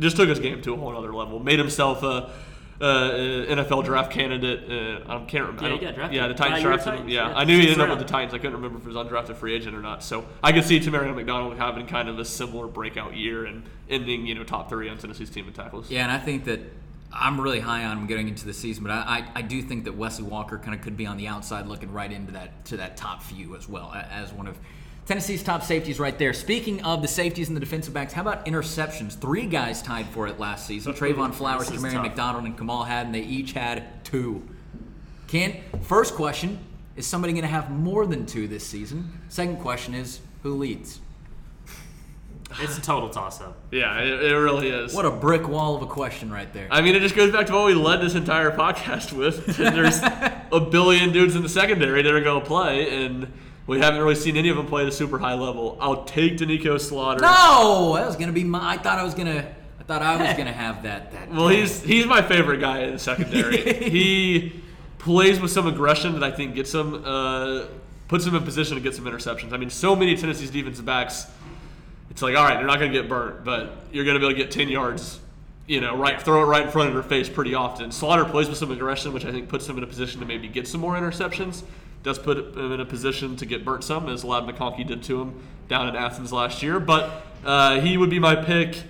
just 0.00 0.16
took 0.16 0.28
his 0.28 0.40
game 0.40 0.60
to 0.62 0.74
a 0.74 0.76
whole 0.76 0.96
other 0.96 1.14
level, 1.14 1.38
made 1.38 1.58
himself 1.58 2.02
a. 2.02 2.30
Uh, 2.78 3.46
NFL 3.48 3.86
draft 3.86 4.12
candidate. 4.12 4.70
Uh, 4.70 5.10
I 5.10 5.24
can't 5.24 5.46
remember. 5.46 5.62
Yeah, 5.66 5.72
I 5.72 5.78
he 5.78 5.84
got 5.86 5.94
drafted. 5.94 6.14
Yeah, 6.14 6.28
the 6.28 6.34
Titans 6.34 6.62
Nine-year 6.62 6.76
drafted 6.76 6.94
him. 7.00 7.08
Yeah, 7.08 7.28
yeah. 7.30 7.34
I 7.34 7.44
knew 7.44 7.56
he 7.56 7.62
Sixth 7.62 7.78
ended 7.80 7.90
up 7.90 7.98
with 7.98 8.06
the 8.06 8.12
Titans. 8.12 8.34
I 8.34 8.36
couldn't 8.36 8.52
remember 8.52 8.76
if 8.76 8.82
he 8.82 8.88
was 8.88 8.96
undrafted 8.98 9.36
free 9.36 9.54
agent 9.54 9.74
or 9.74 9.80
not. 9.80 10.02
So 10.02 10.26
I 10.42 10.52
could 10.52 10.64
see 10.64 10.78
Tamarion 10.78 11.14
McDonald 11.14 11.56
having 11.56 11.86
kind 11.86 12.10
of 12.10 12.18
a 12.18 12.24
similar 12.26 12.66
breakout 12.66 13.16
year 13.16 13.46
and 13.46 13.62
ending, 13.88 14.26
you 14.26 14.34
know, 14.34 14.44
top 14.44 14.68
three 14.68 14.90
on 14.90 14.98
Tennessee's 14.98 15.30
team 15.30 15.46
in 15.48 15.54
tackles. 15.54 15.90
Yeah, 15.90 16.02
and 16.02 16.12
I 16.12 16.18
think 16.18 16.44
that 16.44 16.60
I'm 17.12 17.40
really 17.40 17.60
high 17.60 17.84
on 17.84 17.98
him 17.98 18.06
getting 18.06 18.28
into 18.28 18.44
the 18.46 18.52
season, 18.52 18.84
but 18.84 18.92
I, 18.92 19.26
I, 19.34 19.38
I 19.38 19.42
do 19.42 19.62
think 19.62 19.84
that 19.84 19.96
Wesley 19.96 20.24
Walker 20.24 20.58
kind 20.58 20.74
of 20.74 20.82
could 20.82 20.96
be 20.96 21.06
on 21.06 21.16
the 21.16 21.28
outside 21.28 21.66
looking 21.66 21.92
right 21.92 22.10
into 22.10 22.32
that 22.32 22.64
to 22.66 22.76
that 22.78 22.96
top 22.96 23.22
few 23.22 23.56
as 23.56 23.68
well 23.68 23.92
as 24.10 24.32
one 24.32 24.46
of 24.46 24.58
Tennessee's 25.06 25.42
top 25.42 25.62
safeties 25.62 26.00
right 26.00 26.18
there. 26.18 26.32
Speaking 26.32 26.82
of 26.82 27.00
the 27.00 27.08
safeties 27.08 27.46
and 27.46 27.56
the 27.56 27.60
defensive 27.60 27.94
backs, 27.94 28.12
how 28.12 28.22
about 28.22 28.44
interceptions? 28.44 29.16
Three 29.16 29.46
guys 29.46 29.80
tied 29.80 30.06
for 30.06 30.26
it 30.26 30.40
last 30.40 30.66
season. 30.66 30.92
Trevon 30.94 31.32
Flowers, 31.32 31.70
Tamarion. 31.70 32.02
McDonald, 32.02 32.44
and 32.44 32.58
Kamal 32.58 32.82
Hadden. 32.82 33.12
They 33.12 33.20
each 33.20 33.52
had 33.52 34.04
two. 34.04 34.42
Can 35.28 35.56
first 35.82 36.14
question 36.14 36.58
is 36.96 37.06
somebody 37.06 37.32
going 37.32 37.42
to 37.42 37.48
have 37.48 37.70
more 37.70 38.04
than 38.04 38.26
two 38.26 38.48
this 38.48 38.66
season? 38.66 39.12
Second 39.28 39.60
question 39.60 39.94
is 39.94 40.20
who 40.42 40.54
leads? 40.54 41.00
It's 42.60 42.78
a 42.78 42.80
total 42.80 43.08
toss 43.08 43.40
up. 43.40 43.56
Yeah, 43.70 43.98
it, 44.00 44.22
it 44.24 44.34
really 44.34 44.68
is. 44.68 44.94
What 44.94 45.04
a 45.04 45.10
brick 45.10 45.48
wall 45.48 45.74
of 45.74 45.82
a 45.82 45.86
question 45.86 46.30
right 46.30 46.50
there. 46.52 46.68
I 46.70 46.80
mean, 46.80 46.94
it 46.94 47.00
just 47.00 47.16
goes 47.16 47.32
back 47.32 47.46
to 47.46 47.52
what 47.52 47.66
we 47.66 47.74
led 47.74 48.00
this 48.00 48.14
entire 48.14 48.50
podcast 48.50 49.12
with. 49.12 49.44
There's 49.56 50.00
a 50.02 50.60
billion 50.60 51.12
dudes 51.12 51.34
in 51.34 51.42
the 51.42 51.48
secondary 51.48 52.02
that 52.02 52.12
are 52.12 52.20
going 52.20 52.40
to 52.40 52.46
play, 52.46 53.04
and 53.04 53.32
we 53.66 53.80
haven't 53.80 54.00
really 54.00 54.14
seen 54.14 54.36
any 54.36 54.48
of 54.48 54.56
them 54.56 54.66
play 54.66 54.82
at 54.82 54.88
a 54.88 54.92
super 54.92 55.18
high 55.18 55.34
level. 55.34 55.76
I'll 55.80 56.04
take 56.04 56.36
Doneiko 56.38 56.80
Slaughter. 56.80 57.20
No, 57.20 57.94
that 57.96 58.06
was 58.06 58.16
gonna 58.16 58.32
be 58.32 58.44
my. 58.44 58.74
I 58.74 58.76
thought 58.76 58.98
I 58.98 59.02
was 59.02 59.14
gonna. 59.14 59.54
I 59.80 59.82
thought 59.82 60.02
I 60.02 60.16
was 60.16 60.36
gonna 60.36 60.52
have 60.52 60.84
that. 60.84 61.12
That. 61.12 61.30
Well, 61.32 61.48
he's 61.48 61.82
he's 61.82 62.06
my 62.06 62.22
favorite 62.22 62.60
guy 62.60 62.82
in 62.82 62.92
the 62.92 62.98
secondary. 62.98 63.74
he 63.90 64.62
plays 64.98 65.40
with 65.40 65.50
some 65.50 65.66
aggression 65.66 66.12
that 66.12 66.22
I 66.22 66.30
think 66.30 66.54
gets 66.54 66.72
him 66.72 67.02
uh, 67.04 67.64
puts 68.06 68.24
him 68.24 68.36
in 68.36 68.44
position 68.44 68.76
to 68.76 68.80
get 68.80 68.94
some 68.94 69.04
interceptions. 69.04 69.52
I 69.52 69.56
mean, 69.56 69.70
so 69.70 69.96
many 69.96 70.16
Tennessee's 70.16 70.50
defensive 70.50 70.84
backs. 70.84 71.26
It's 72.16 72.22
like, 72.22 72.34
all 72.34 72.44
right, 72.44 72.56
you're 72.58 72.66
not 72.66 72.78
going 72.78 72.90
to 72.90 72.98
get 72.98 73.10
burnt, 73.10 73.44
but 73.44 73.76
you're 73.92 74.06
going 74.06 74.14
to 74.14 74.18
be 74.20 74.24
able 74.24 74.38
to 74.38 74.42
get 74.42 74.50
10 74.50 74.70
yards. 74.70 75.20
You 75.66 75.82
know, 75.82 75.98
right, 75.98 76.18
throw 76.18 76.42
it 76.42 76.46
right 76.46 76.64
in 76.64 76.70
front 76.70 76.88
of 76.88 76.94
their 76.94 77.02
face 77.02 77.28
pretty 77.28 77.52
often. 77.52 77.92
Slaughter 77.92 78.24
plays 78.24 78.48
with 78.48 78.56
some 78.56 78.70
aggression, 78.72 79.12
which 79.12 79.26
I 79.26 79.32
think 79.32 79.50
puts 79.50 79.68
him 79.68 79.76
in 79.76 79.84
a 79.84 79.86
position 79.86 80.20
to 80.20 80.26
maybe 80.26 80.48
get 80.48 80.66
some 80.66 80.80
more 80.80 80.94
interceptions. 80.94 81.62
Does 82.02 82.18
put 82.18 82.38
him 82.38 82.72
in 82.72 82.80
a 82.80 82.86
position 82.86 83.36
to 83.36 83.44
get 83.44 83.66
burnt 83.66 83.84
some, 83.84 84.08
as 84.08 84.24
Ladd 84.24 84.44
McConkey 84.44 84.86
did 84.86 85.02
to 85.02 85.20
him 85.20 85.42
down 85.68 85.88
in 85.90 85.94
Athens 85.94 86.32
last 86.32 86.62
year. 86.62 86.80
But 86.80 87.22
uh, 87.44 87.82
he 87.82 87.98
would 87.98 88.08
be 88.08 88.18
my 88.18 88.34
pick. 88.34 88.82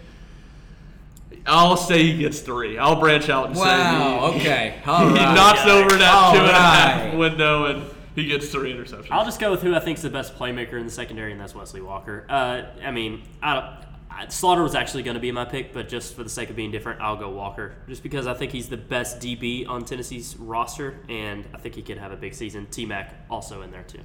I'll 1.47 1.77
say 1.77 2.05
he 2.05 2.19
gets 2.19 2.39
three. 2.39 2.79
I'll 2.79 3.01
branch 3.01 3.29
out 3.29 3.49
and 3.49 3.57
Wow. 3.57 4.31
say 4.31 4.39
he, 4.39 4.41
Okay. 4.41 4.75
All 4.87 5.09
he 5.09 5.15
right. 5.15 5.35
knocks 5.35 5.67
over 5.67 5.97
that 5.97 6.15
All 6.15 6.33
two 6.33 6.39
and 6.39 6.49
a 6.49 6.53
half 6.53 7.03
right. 7.07 7.17
window 7.19 7.65
and 7.65 7.83
he 8.17 8.27
gets 8.27 8.49
three 8.49 8.73
interceptions. 8.73 9.09
I'll 9.11 9.25
just 9.25 9.39
go 9.39 9.51
with 9.51 9.63
who 9.63 9.75
I 9.75 9.81
think's 9.81 10.03
the 10.03 10.11
best 10.11 10.37
playmaker 10.37 10.75
in 10.75 10.87
the 10.87 10.93
secondary, 10.93 11.33
and 11.33 11.41
that's 11.41 11.55
Wesley 11.55 11.83
Walker. 11.83 12.27
Uh, 12.29 12.63
I 12.83 12.91
mean, 12.91 13.23
I 13.43 13.55
don't, 13.55 13.67
I, 14.11 14.29
Slaughter 14.29 14.63
was 14.63 14.75
actually 14.75 15.03
going 15.03 15.17
to 15.17 15.21
be 15.21 15.31
my 15.31 15.45
pick, 15.45 15.75
but 15.75 15.89
just 15.89 16.17
for 16.17 16.25
the 16.25 16.31
sake 16.31 16.49
of 16.49 16.57
being 16.57 16.71
different, 16.71 17.03
I'll 17.03 17.19
go 17.19 17.29
Walker, 17.29 17.75
just 17.87 18.03
because 18.03 18.27
I 18.27 18.33
think 18.33 18.53
he's 18.53 18.71
the 18.71 18.79
best 18.79 19.21
DB 19.21 19.69
on 19.69 19.85
Tennessee's 19.85 20.35
roster, 20.39 20.99
and 21.11 21.47
I 21.55 21.59
think 21.59 21.75
he 21.75 21.83
could 21.83 21.99
have 21.99 22.11
a 22.11 22.17
big 22.17 22.35
season. 22.35 22.67
T 22.71 22.87
Mac 22.87 23.15
also 23.29 23.61
in 23.61 23.71
there 23.71 23.85
too. 23.85 24.01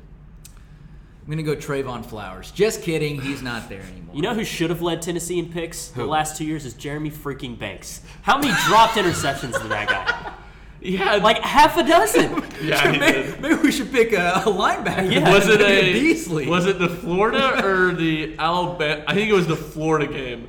I'm 1.23 1.29
gonna 1.29 1.43
go 1.43 1.55
Trevon 1.55 2.05
Flowers. 2.05 2.51
Just 2.51 2.81
kidding. 2.81 3.21
He's 3.21 3.41
not 3.41 3.69
there 3.69 3.83
anymore. 3.83 4.15
You 4.15 4.23
know 4.23 4.33
who 4.33 4.43
should 4.43 4.71
have 4.71 4.81
led 4.81 5.01
Tennessee 5.01 5.39
in 5.39 5.51
picks 5.51 5.89
the 5.89 6.05
last 6.05 6.35
two 6.35 6.45
years 6.45 6.65
is 6.65 6.73
Jeremy 6.73 7.11
freaking 7.11 7.57
Banks. 7.57 8.01
How 8.23 8.37
many 8.39 8.53
dropped 8.65 8.95
interceptions 8.95 9.53
did 9.61 9.71
that 9.71 9.87
guy? 9.87 10.11
have? 10.11 10.33
He 10.81 10.97
had 10.97 11.23
Like 11.23 11.39
half 11.39 11.77
a 11.77 11.83
dozen. 11.83 12.43
yeah, 12.63 12.91
he 12.91 12.97
maybe, 12.99 13.39
maybe 13.39 13.55
we 13.55 13.71
should 13.71 13.91
pick 13.91 14.13
a, 14.13 14.33
a 14.35 14.41
linebacker. 14.49 15.11
Yeah. 15.11 15.31
Was 15.33 15.47
it 15.47 15.59
Maybe 15.59 15.89
a 15.89 15.93
Beasley? 16.01 16.47
was 16.47 16.65
it 16.65 16.79
the 16.79 16.89
Florida 16.89 17.65
or 17.65 17.93
the 17.93 18.35
Alabama? 18.37 19.03
I 19.07 19.13
think 19.13 19.29
it 19.29 19.33
was 19.33 19.47
the 19.47 19.55
Florida 19.55 20.11
game. 20.11 20.47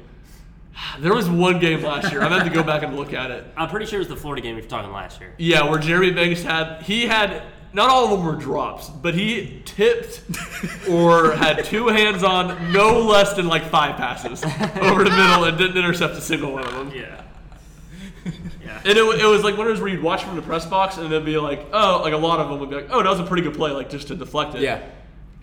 There 0.98 1.14
was 1.14 1.28
one 1.28 1.58
game 1.60 1.82
last 1.82 2.10
year. 2.10 2.22
I'm 2.22 2.30
gonna 2.30 2.42
have 2.42 2.52
to 2.52 2.54
go 2.54 2.62
back 2.62 2.82
and 2.82 2.96
look 2.96 3.12
at 3.12 3.30
it. 3.30 3.44
I'm 3.56 3.68
pretty 3.68 3.86
sure 3.86 3.98
it 3.98 4.00
was 4.00 4.08
the 4.08 4.16
Florida 4.16 4.42
game 4.42 4.56
if 4.56 4.64
you're 4.64 4.70
talking 4.70 4.90
last 4.90 5.20
year. 5.20 5.34
Yeah, 5.38 5.68
where 5.68 5.78
Jeremy 5.78 6.12
Banks 6.12 6.42
had 6.42 6.82
he 6.82 7.06
had 7.06 7.42
not 7.74 7.88
all 7.88 8.04
of 8.04 8.10
them 8.10 8.24
were 8.24 8.36
drops, 8.36 8.88
but 8.88 9.14
he 9.14 9.62
tipped 9.64 10.22
or 10.90 11.32
had 11.32 11.64
two 11.64 11.88
hands 11.88 12.22
on 12.22 12.72
no 12.72 13.00
less 13.00 13.34
than 13.34 13.46
like 13.48 13.64
five 13.64 13.96
passes 13.96 14.42
over 14.80 15.04
the 15.04 15.10
middle 15.10 15.44
and 15.44 15.56
didn't 15.58 15.76
intercept 15.76 16.14
a 16.14 16.20
single 16.20 16.52
one 16.52 16.64
of 16.64 16.72
them. 16.74 16.92
Yeah. 16.94 17.21
Yeah. 18.24 18.80
And 18.84 18.98
it, 18.98 19.20
it 19.20 19.26
was 19.26 19.44
like 19.44 19.56
one 19.56 19.66
of 19.68 19.72
those 19.72 19.80
where 19.80 19.88
you'd 19.90 20.02
watch 20.02 20.24
from 20.24 20.34
the 20.34 20.42
press 20.42 20.66
box 20.66 20.96
and 20.96 21.10
then 21.12 21.24
be 21.24 21.38
like, 21.38 21.66
oh, 21.72 22.00
like 22.02 22.12
a 22.12 22.16
lot 22.16 22.40
of 22.40 22.48
them 22.48 22.58
would 22.58 22.68
be 22.68 22.74
like, 22.76 22.88
oh, 22.90 23.00
that 23.02 23.08
was 23.08 23.20
a 23.20 23.24
pretty 23.24 23.42
good 23.44 23.54
play, 23.54 23.70
like 23.70 23.90
just 23.90 24.08
to 24.08 24.16
deflect 24.16 24.54
it. 24.56 24.62
Yeah. 24.62 24.82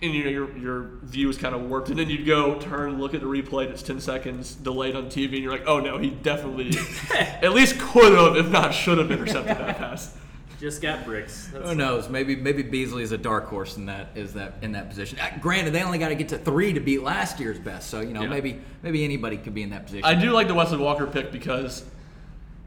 And 0.02 0.14
you 0.14 0.24
know 0.24 0.30
your 0.30 0.56
your 0.58 0.80
view 1.02 1.28
is 1.28 1.36
kind 1.36 1.54
of 1.54 1.62
warped, 1.68 1.90
and 1.90 1.98
then 1.98 2.08
you'd 2.08 2.26
go 2.26 2.58
turn, 2.58 2.98
look 2.98 3.12
at 3.14 3.20
the 3.20 3.26
replay 3.26 3.68
that's 3.68 3.82
ten 3.82 4.00
seconds 4.00 4.54
delayed 4.54 4.96
on 4.96 5.06
TV, 5.06 5.34
and 5.34 5.42
you're 5.42 5.52
like, 5.52 5.66
oh 5.66 5.78
no, 5.78 5.98
he 5.98 6.08
definitely 6.10 6.70
at 7.14 7.52
least 7.52 7.78
could 7.78 8.12
have, 8.14 8.36
if 8.36 8.50
not 8.50 8.72
should 8.74 8.96
have, 8.98 9.10
intercepted 9.10 9.58
that 9.58 9.76
pass. 9.78 10.16
Just 10.58 10.80
got 10.82 11.04
bricks. 11.06 11.48
That's 11.52 11.68
Who 11.70 11.74
knows? 11.74 12.08
Maybe 12.08 12.34
maybe 12.36 12.62
Beasley 12.62 13.02
is 13.02 13.12
a 13.12 13.18
dark 13.18 13.46
horse 13.46 13.76
in 13.76 13.86
that 13.86 14.08
is 14.14 14.32
that 14.34 14.54
in 14.62 14.72
that 14.72 14.88
position. 14.88 15.18
Uh, 15.18 15.30
granted, 15.40 15.72
they 15.74 15.82
only 15.82 15.98
got 15.98 16.08
to 16.08 16.14
get 16.14 16.28
to 16.30 16.38
three 16.38 16.72
to 16.74 16.80
beat 16.80 17.02
last 17.02 17.38
year's 17.40 17.58
best, 17.58 17.90
so 17.90 18.00
you 18.00 18.12
know 18.14 18.22
Yeah. 18.22 18.28
maybe 18.28 18.58
maybe 18.82 19.04
anybody 19.04 19.36
could 19.36 19.54
be 19.54 19.62
in 19.62 19.70
that 19.70 19.84
position. 19.86 20.04
I 20.04 20.14
do 20.14 20.30
like 20.32 20.48
the 20.48 20.54
Wesley 20.54 20.78
Walker 20.78 21.06
pick 21.06 21.30
because, 21.32 21.84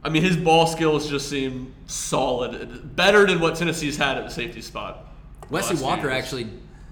I 0.03 0.09
mean, 0.09 0.23
his 0.23 0.35
ball 0.35 0.67
skills 0.67 1.09
just 1.09 1.29
seem 1.29 1.73
solid, 1.85 2.95
better 2.95 3.25
than 3.25 3.39
what 3.39 3.55
Tennessee's 3.55 3.97
had 3.97 4.17
at 4.17 4.25
the 4.25 4.31
safety 4.31 4.61
spot. 4.61 5.05
Wesley 5.49 5.77
Walker 5.81 6.09
years. 6.09 6.23
actually 6.23 6.47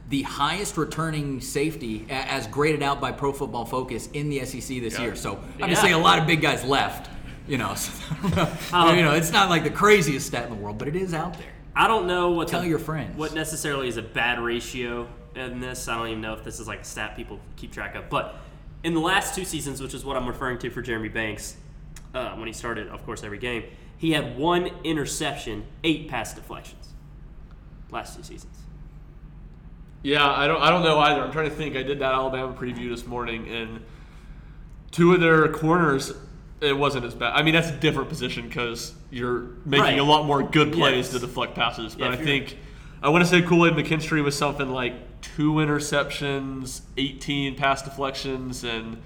the 0.09 0.22
highest 0.24 0.78
returning 0.78 1.39
safety 1.41 2.05
as 2.09 2.45
graded 2.47 2.84
out 2.84 2.99
by 2.99 3.12
Pro 3.14 3.32
Football 3.32 3.66
Focus 3.66 4.07
in 4.14 4.30
the 4.30 4.39
SEC 4.45 4.80
this 4.82 4.95
Yeah. 4.95 5.01
year. 5.05 5.16
So 5.16 5.39
obviously 5.62 5.89
Yeah. 5.91 5.95
a 5.95 5.99
lot 5.99 6.20
of 6.20 6.28
big 6.28 6.41
guys 6.41 6.64
left. 6.66 7.09
You 7.47 7.57
know, 7.57 7.74
so, 7.76 7.91
Um, 8.74 8.95
you 8.97 9.03
know, 9.03 9.14
it's 9.14 9.32
not 9.32 9.49
like 9.49 9.64
the 9.64 9.70
craziest 9.72 10.28
stat 10.28 10.43
in 10.43 10.49
the 10.49 10.55
world, 10.55 10.78
but 10.78 10.88
it 10.88 10.95
is 10.95 11.14
out 11.14 11.38
there. 11.38 11.47
I 11.76 11.88
don't 11.88 12.07
know 12.07 12.30
what 12.32 12.47
Tell 12.49 12.62
the- 12.62 12.68
your 12.68 12.78
friends. 12.80 13.18
what 13.18 13.34
necessarily 13.34 13.88
is 13.88 13.97
a 13.97 14.01
bad 14.01 14.39
ratio 14.39 15.07
in 15.36 15.59
this. 15.59 15.88
I 15.88 15.97
don't 15.97 16.07
even 16.09 16.22
know 16.22 16.34
if 16.34 16.43
this 16.43 16.59
is 16.59 16.68
like 16.68 16.82
a 16.82 16.86
stat 16.86 17.16
people 17.16 17.39
keep 17.55 17.72
track 17.72 17.95
of. 17.95 18.09
But 18.09 18.36
in 18.84 18.93
the 18.93 18.99
last 18.99 19.34
two 19.34 19.45
seasons, 19.45 19.82
which 19.82 19.93
is 19.93 20.03
what 20.05 20.18
I'm 20.18 20.28
referring 20.28 20.59
to 20.59 20.70
for 20.70 20.82
Jeremy 20.82 21.09
Banks, 21.09 21.55
uh, 22.14 22.36
when 22.36 22.47
he 22.47 22.53
started, 22.53 22.88
of 22.88 23.05
course, 23.05 23.24
every 23.24 23.38
game, 23.38 23.64
he 23.97 24.12
had 24.12 24.38
one 24.38 24.70
interception, 24.84 25.66
eight 25.84 26.07
pass 26.09 26.34
deflections. 26.34 26.89
Last 27.91 28.16
two 28.18 28.24
seasons. 28.24 28.57
Yeah, 30.03 30.28
I 30.28 30.47
don't, 30.47 30.62
I 30.62 30.70
don't 30.72 30.84
know 30.84 30.97
either. 30.99 31.22
I'm 31.22 31.32
trying 31.32 31.49
to 31.49 31.55
think. 31.55 31.76
I 31.76 31.84
did 31.84 31.99
that 31.99 32.14
Alabama 32.14 32.53
preview 32.53 32.89
this 32.89 33.05
morning, 33.05 33.47
and 33.49 33.82
two 34.89 35.14
of 35.14 35.20
their 35.22 35.47
corners, 35.49 36.12
it 36.59 36.76
wasn't 36.76 37.05
as 37.05 37.14
bad. 37.14 37.34
I 37.36 37.43
mean, 37.43 37.53
that's 37.53 37.70
a 37.70 37.76
different 37.78 38.09
position 38.09 38.47
because 38.47 38.93
you're 39.12 39.41
making 39.66 39.84
Right. 39.84 39.99
a 39.99 40.03
lot 40.03 40.26
more 40.26 40.41
good 40.41 40.74
plays 40.74 41.05
Yes. 41.05 41.09
to 41.14 41.20
deflect 41.20 41.53
passes. 41.55 41.93
But 41.95 42.05
Yeah, 42.05 42.12
I 42.12 42.16
think 42.16 42.57
I 43.03 43.09
want 43.09 43.24
to 43.24 43.30
say 43.30 43.41
Kool 43.41 43.66
Aid 43.66 43.74
McKinstry 43.74 44.24
was 44.24 44.38
something 44.38 44.70
like 44.70 44.93
two 45.22 45.53
interceptions, 45.53 46.82
18 46.97 47.55
pass 47.55 47.82
deflections, 47.84 48.64
and 48.64 48.97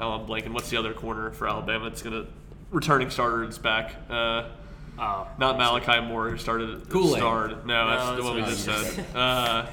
oh, 0.00 0.10
I'm 0.12 0.26
blanking. 0.26 0.52
What's 0.52 0.70
the 0.70 0.76
other 0.76 0.92
corner 0.94 1.30
for 1.32 1.48
Alabama? 1.48 1.86
It's 1.86 2.02
gonna 2.02 2.26
returning 2.70 3.10
starter 3.10 3.44
is 3.44 3.58
back. 3.58 3.92
Uh, 4.10 4.48
Oh, 4.98 5.28
not 5.38 5.58
Malachi 5.58 6.00
Moore 6.00 6.30
who 6.30 6.38
started 6.38 6.88
Kool-Aid. 6.88 7.18
starred. 7.18 7.66
No, 7.66 7.86
that's 7.86 8.06
No, 8.12 8.16
the 8.16 8.22
one 8.24 8.34
we 8.36 8.42
just 8.44 8.64
said. 8.64 9.04
Uh, 9.14 9.66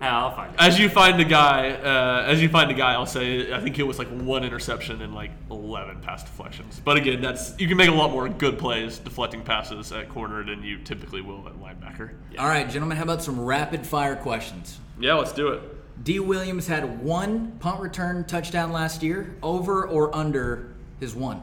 I'll 0.00 0.34
find 0.34 0.52
it. 0.52 0.60
as 0.60 0.78
you 0.78 0.88
find 0.88 1.18
a 1.20 1.24
guy, 1.24 1.70
uh, 1.70 2.24
as 2.26 2.42
you 2.42 2.48
find 2.48 2.70
a 2.70 2.74
guy, 2.74 2.92
I'll 2.94 3.06
say 3.06 3.52
I 3.54 3.60
think 3.60 3.78
it 3.78 3.84
was 3.84 3.98
like 3.98 4.08
one 4.08 4.42
interception 4.44 5.00
and 5.00 5.14
like 5.14 5.30
11 5.50 6.00
pass 6.00 6.24
deflections. 6.24 6.80
But 6.84 6.96
again, 6.96 7.22
that's 7.22 7.54
you 7.58 7.68
can 7.68 7.76
make 7.76 7.88
a 7.88 7.92
lot 7.94 8.10
more 8.10 8.28
good 8.28 8.58
plays 8.58 8.98
deflecting 8.98 9.42
passes 9.42 9.92
at 9.92 10.08
corner 10.08 10.42
than 10.44 10.62
you 10.64 10.78
typically 10.78 11.20
will 11.22 11.46
at 11.46 11.54
linebacker. 11.54 12.10
All 12.38 12.48
right, 12.48 12.68
gentlemen, 12.68 12.96
how 12.98 13.04
about 13.04 13.22
some 13.22 13.40
rapid 13.40 13.86
fire 13.86 14.16
questions? 14.16 14.78
Yeah, 14.98 15.14
let's 15.14 15.32
do 15.32 15.48
it. 15.48 15.62
D. 16.02 16.18
Williams 16.20 16.66
had 16.66 17.02
one 17.02 17.52
punt 17.60 17.80
return 17.80 18.24
touchdown 18.24 18.72
last 18.72 19.02
year, 19.02 19.36
over 19.42 19.86
or 19.86 20.14
under 20.14 20.74
his 21.00 21.14
one? 21.14 21.40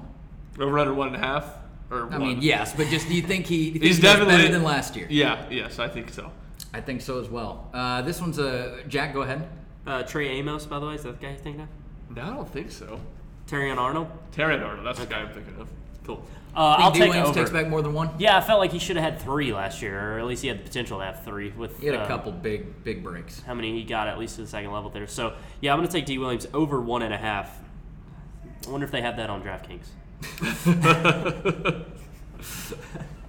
Over 0.60 0.80
under 0.80 0.93
one 0.93 1.08
and 1.08 1.16
a 1.16 1.20
half, 1.20 1.45
or 1.89 2.04
I 2.12 2.18
one? 2.18 2.20
mean, 2.20 2.41
yes, 2.41 2.74
but 2.76 2.88
just 2.88 3.08
do 3.08 3.16
you 3.16 3.22
think 3.22 3.45
he, 3.45 3.66
you 3.66 3.72
think 3.74 3.84
He's 3.86 3.97
he 3.97 4.02
definitely 4.02 4.36
better 4.38 4.52
than 4.52 4.64
last 4.64 4.95
year? 4.95 5.08
Yeah, 5.10 5.47
yes, 5.49 5.80
I 5.80 5.88
think 5.88 6.10
so. 6.10 6.32
I 6.74 6.82
think 6.82 7.02
so 7.02 7.20
as 7.20 7.30
well. 7.30 7.70
Uh, 7.74 8.02
this 8.02 8.22
one's 8.22 8.38
a 8.39 8.84
Jack. 8.88 9.14
Go 9.14 9.22
ahead. 9.22 9.47
Uh, 9.88 10.04
Trey 10.04 10.28
Amos, 10.28 10.66
by 10.66 10.80
the 10.80 10.86
way, 10.88 10.95
is 10.95 11.04
that 11.04 11.20
the 11.20 11.26
guy 11.26 11.32
you're 11.32 11.39
thinking 11.39 11.62
of? 11.62 11.68
No, 12.16 12.22
I 12.22 12.30
don't 12.30 12.49
think 12.49 12.72
so. 12.72 12.99
Terry 13.47 13.72
Arnold. 13.72 14.08
Terry 14.32 14.56
Arnold, 14.58 14.86
that's 14.86 14.99
the 14.99 15.06
guy 15.06 15.22
I'm 15.22 15.30
thinking 15.30 15.56
of. 15.60 15.68
Cool. 16.06 16.24
Uh, 16.56 16.76
I'll 16.80 16.91
take 16.91 17.10
Williams 17.10 17.30
over. 17.30 17.39
takes 17.39 17.49
back 17.49 17.68
more 17.68 17.82
than 17.82 17.93
one. 17.93 18.10
Yeah, 18.18 18.38
I 18.38 18.41
felt 18.41 18.60
like 18.60 18.72
he 18.72 18.80
should 18.80 18.97
have 18.97 19.06
had 19.06 19.22
three 19.22 19.54
last 19.54 19.82
year, 19.82 20.16
or 20.16 20.20
at 20.20 20.26
least 20.26 20.41
he 20.41 20.49
had 20.49 20.60
the 20.60 20.64
potential 20.64 20.99
to 20.99 21.06
have 21.06 21.24
three. 21.24 21.52
With 21.52 21.80
He 21.80 21.86
had 21.86 21.95
a 21.95 22.02
uh, 22.02 22.08
couple 22.08 22.32
big 22.32 22.84
big 22.84 23.04
breaks. 23.04 23.41
how 23.41 23.54
many 23.54 23.72
he 23.74 23.84
got 23.84 24.08
at 24.08 24.20
least 24.20 24.36
to 24.36 24.41
the 24.41 24.47
second 24.47 24.72
level 24.72 24.89
there. 24.89 25.08
So 25.08 25.34
yeah, 25.62 25.72
I'm 25.72 25.80
gonna 25.80 25.89
take 25.89 26.06
Dee 26.06 26.18
Williams 26.18 26.47
over 26.54 26.82
one 26.82 27.04
and 27.04 27.14
a 27.14 27.18
half. 27.18 27.58
I 28.68 28.70
wonder 28.70 28.86
if 28.86 28.91
they 28.91 29.02
have 29.02 29.18
that 29.18 29.30
on 29.30 29.41
DraftKings. 29.41 29.88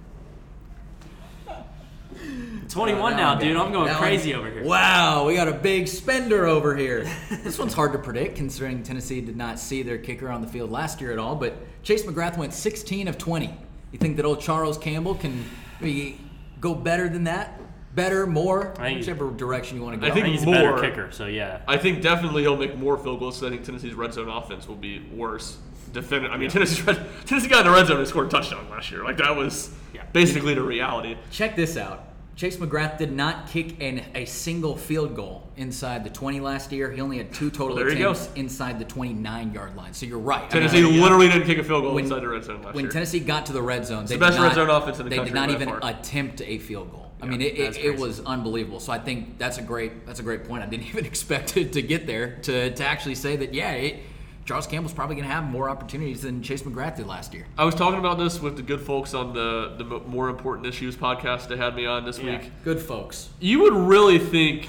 21 2.69 3.13
uh, 3.13 3.17
now, 3.17 3.35
dude. 3.35 3.55
I'm 3.57 3.71
going 3.71 3.87
That 3.87 3.97
crazy 3.99 4.31
one- 4.33 4.41
over 4.47 4.51
here. 4.51 4.63
Wow, 4.63 5.25
we 5.27 5.35
got 5.35 5.47
a 5.47 5.53
big 5.53 5.87
spender 5.87 6.45
over 6.45 6.75
here. 6.75 7.03
this 7.43 7.59
one's 7.59 7.73
hard 7.73 7.93
to 7.93 7.99
predict 7.99 8.35
considering 8.35 8.81
Tennessee 8.83 9.21
did 9.21 9.37
not 9.37 9.59
see 9.59 9.83
their 9.83 9.97
kicker 9.97 10.29
on 10.29 10.41
the 10.41 10.47
field 10.47 10.71
last 10.71 10.99
year 11.01 11.11
at 11.11 11.19
all. 11.19 11.35
But 11.35 11.55
Chase 11.83 12.03
McGrath 12.03 12.37
went 12.37 12.53
16 12.53 13.07
of 13.07 13.17
20. 13.17 13.53
You 13.91 13.99
think 13.99 14.15
that 14.17 14.25
old 14.25 14.41
Charles 14.41 14.77
Campbell 14.77 15.15
can 15.15 15.45
maybe 15.79 16.19
go 16.59 16.73
better 16.73 17.09
than 17.09 17.25
that? 17.25 17.59
Better, 17.93 18.25
more, 18.25 18.71
I 18.79 18.85
think- 18.87 18.99
whichever 19.01 19.29
direction 19.29 19.77
you 19.77 19.83
want 19.83 19.93
to 19.95 19.99
go. 20.01 20.07
I 20.07 20.09
I 20.09 20.13
think 20.13 20.25
think 20.25 20.39
he's 20.39 20.47
a 20.47 20.51
better 20.51 20.81
kicker, 20.81 21.11
so 21.11 21.27
yeah. 21.27 21.61
I 21.67 21.77
think 21.77 22.01
definitely 22.01 22.41
he'll 22.41 22.57
make 22.57 22.75
more 22.75 22.97
field 22.97 23.19
goals. 23.19 23.37
So 23.37 23.45
I 23.45 23.51
think 23.51 23.63
Tennessee's 23.65 23.93
red 23.93 24.13
zone 24.15 24.29
offense 24.29 24.67
will 24.67 24.75
be 24.75 24.99
worse. 25.13 25.57
Defend. 25.91 26.25
I 26.25 26.37
mean, 26.37 26.49
Tennessee's 26.49 26.81
red, 26.87 27.05
Tennessee 27.27 27.49
got 27.49 27.67
in 27.67 27.71
the 27.71 27.77
red 27.77 27.85
zone 27.85 27.99
and 27.99 28.07
scored 28.07 28.25
a 28.25 28.29
touchdown 28.31 28.67
last 28.71 28.89
year. 28.89 29.03
Like 29.03 29.17
that 29.17 29.35
was 29.35 29.69
Yeah. 29.93 30.01
basically 30.11 30.55
the 30.55 30.63
reality. 30.63 31.17
Check 31.29 31.55
this 31.55 31.77
out. 31.77 32.03
Chase 32.35 32.57
McGrath 32.57 32.97
did 32.97 33.11
not 33.11 33.47
kick 33.47 33.79
in 33.79 34.03
a 34.15 34.25
single 34.25 34.75
field 34.75 35.15
goal 35.15 35.47
inside 35.55 36.03
the 36.03 36.09
20 36.09 36.39
last 36.39 36.71
year. 36.71 36.91
He 36.91 36.99
only 36.99 37.17
had 37.17 37.31
two 37.31 37.51
total 37.51 37.75
There 37.75 37.89
attempts 37.89 38.27
inside 38.35 38.79
the 38.79 38.85
29 38.85 39.53
yard 39.53 39.75
line. 39.75 39.93
So 39.93 40.07
you're 40.07 40.17
right. 40.17 40.39
I 40.39 40.41
mean, 40.41 40.49
Tennessee 40.69 40.79
yeah. 40.81 41.01
literally 41.03 41.27
didn't 41.27 41.45
kick 41.45 41.59
a 41.59 41.63
field 41.63 41.83
goal 41.83 41.93
When- 41.93 42.05
inside 42.05 42.21
the 42.21 42.27
red 42.29 42.43
zone 42.43 42.63
last 42.63 42.73
when 42.73 42.85
year. 42.85 42.91
Tennessee 42.91 43.19
got 43.19 43.45
to 43.47 43.53
the 43.53 43.61
red 43.61 43.85
zone, 43.85 44.05
they 44.05 44.15
the 44.15 44.19
best 44.19 44.37
did 44.37 44.41
red 44.41 44.47
not, 44.49 44.55
zone 44.55 44.69
offense 44.71 44.97
in 44.97 45.03
the 45.05 45.09
they 45.11 45.15
country 45.17 45.31
did 45.31 45.35
not 45.35 45.49
even 45.51 45.69
far. 45.69 45.79
attempt 45.83 46.41
a 46.41 46.57
field 46.57 46.91
goal. 46.91 47.11
I 47.21 47.25
Yeah, 47.25 47.31
mean, 47.31 47.41
it, 47.41 47.57
it, 47.57 47.77
it 47.77 47.97
was 47.99 48.19
unbelievable. 48.21 48.79
So 48.79 48.91
I 48.91 48.97
think 48.97 49.37
that's 49.37 49.59
a 49.59 49.61
great 49.61 50.05
that's 50.07 50.19
a 50.19 50.23
great 50.23 50.45
point. 50.45 50.63
I 50.63 50.65
didn't 50.65 50.87
even 50.89 51.05
expect 51.05 51.55
it 51.55 51.73
to 51.73 51.81
get 51.83 52.07
there 52.07 52.37
to, 52.43 52.73
to 52.73 52.85
actually 52.85 53.15
say 53.15 53.35
that 53.37 53.53
yeah, 53.53 53.73
it, 53.73 53.99
Charles 54.45 54.67
Campbell's 54.67 54.93
probably 54.93 55.15
going 55.15 55.27
to 55.27 55.33
have 55.33 55.45
more 55.45 55.69
opportunities 55.69 56.23
than 56.23 56.43
Chase 56.43 56.63
McGrath 56.63 56.97
did 56.97 57.07
last 57.07 57.33
year. 57.33 57.45
I 57.57 57.63
was 57.63 57.75
talking 57.75 57.99
about 57.99 58.17
this 58.17 58.41
with 58.41 58.57
the 58.57 58.61
good 58.61 58.81
folks 58.81 59.13
on 59.13 59.33
the 59.33 59.73
the 59.77 59.85
more 59.85 60.27
important 60.29 60.67
issues 60.67 60.95
podcast 60.97 61.47
they 61.47 61.55
had 61.57 61.75
me 61.75 61.85
on 61.85 62.03
this 62.05 62.19
Yeah. 62.19 62.31
week. 62.39 62.51
Good 62.63 62.81
folks. 62.81 63.29
You 63.39 63.61
would 63.61 63.73
really 63.73 64.19
think, 64.19 64.67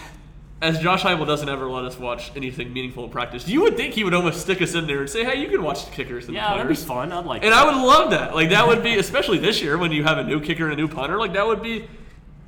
as 0.62 0.79
Josh 0.79 1.03
Heupel 1.03 1.27
doesn't 1.27 1.49
ever 1.49 1.68
let 1.68 1.85
us 1.85 1.99
watch 1.99 2.31
anything 2.37 2.72
meaningful 2.72 3.05
in 3.05 3.11
practice, 3.11 3.49
you 3.49 3.62
would 3.62 3.77
think 3.77 3.95
he 3.95 4.05
would 4.05 4.14
almost 4.14 4.41
stick 4.43 4.62
us 4.62 4.75
in 4.77 4.87
there 4.87 5.01
and 5.01 5.11
say, 5.11 5.25
"Hey, 5.25 5.41
you 5.43 5.49
can 5.49 5.62
watch 5.62 5.85
the 5.87 5.91
kickers 5.91 6.27
and 6.27 6.35
Yeah, 6.37 6.51
the 6.53 6.57
that'd 6.59 6.68
be 6.68 6.77
fun. 6.77 7.12
I'd 7.12 7.27
like 7.27 7.43
And 7.43 7.53
that. 7.53 7.66
I 7.66 7.66
would 7.66 7.85
love 7.87 8.11
that. 8.12 8.35
Like 8.35 8.51
that 8.51 8.68
would 8.68 8.83
be, 8.85 8.97
especially 8.99 9.39
this 9.39 9.61
year 9.61 9.77
when 9.77 9.91
you 9.91 10.05
have 10.05 10.18
a 10.18 10.25
new 10.25 10.41
kicker 10.41 10.64
and 10.64 10.72
a 10.72 10.77
new 10.77 10.87
punter. 10.89 11.18
Like 11.18 11.33
that 11.33 11.47
would 11.47 11.62
be 11.62 11.87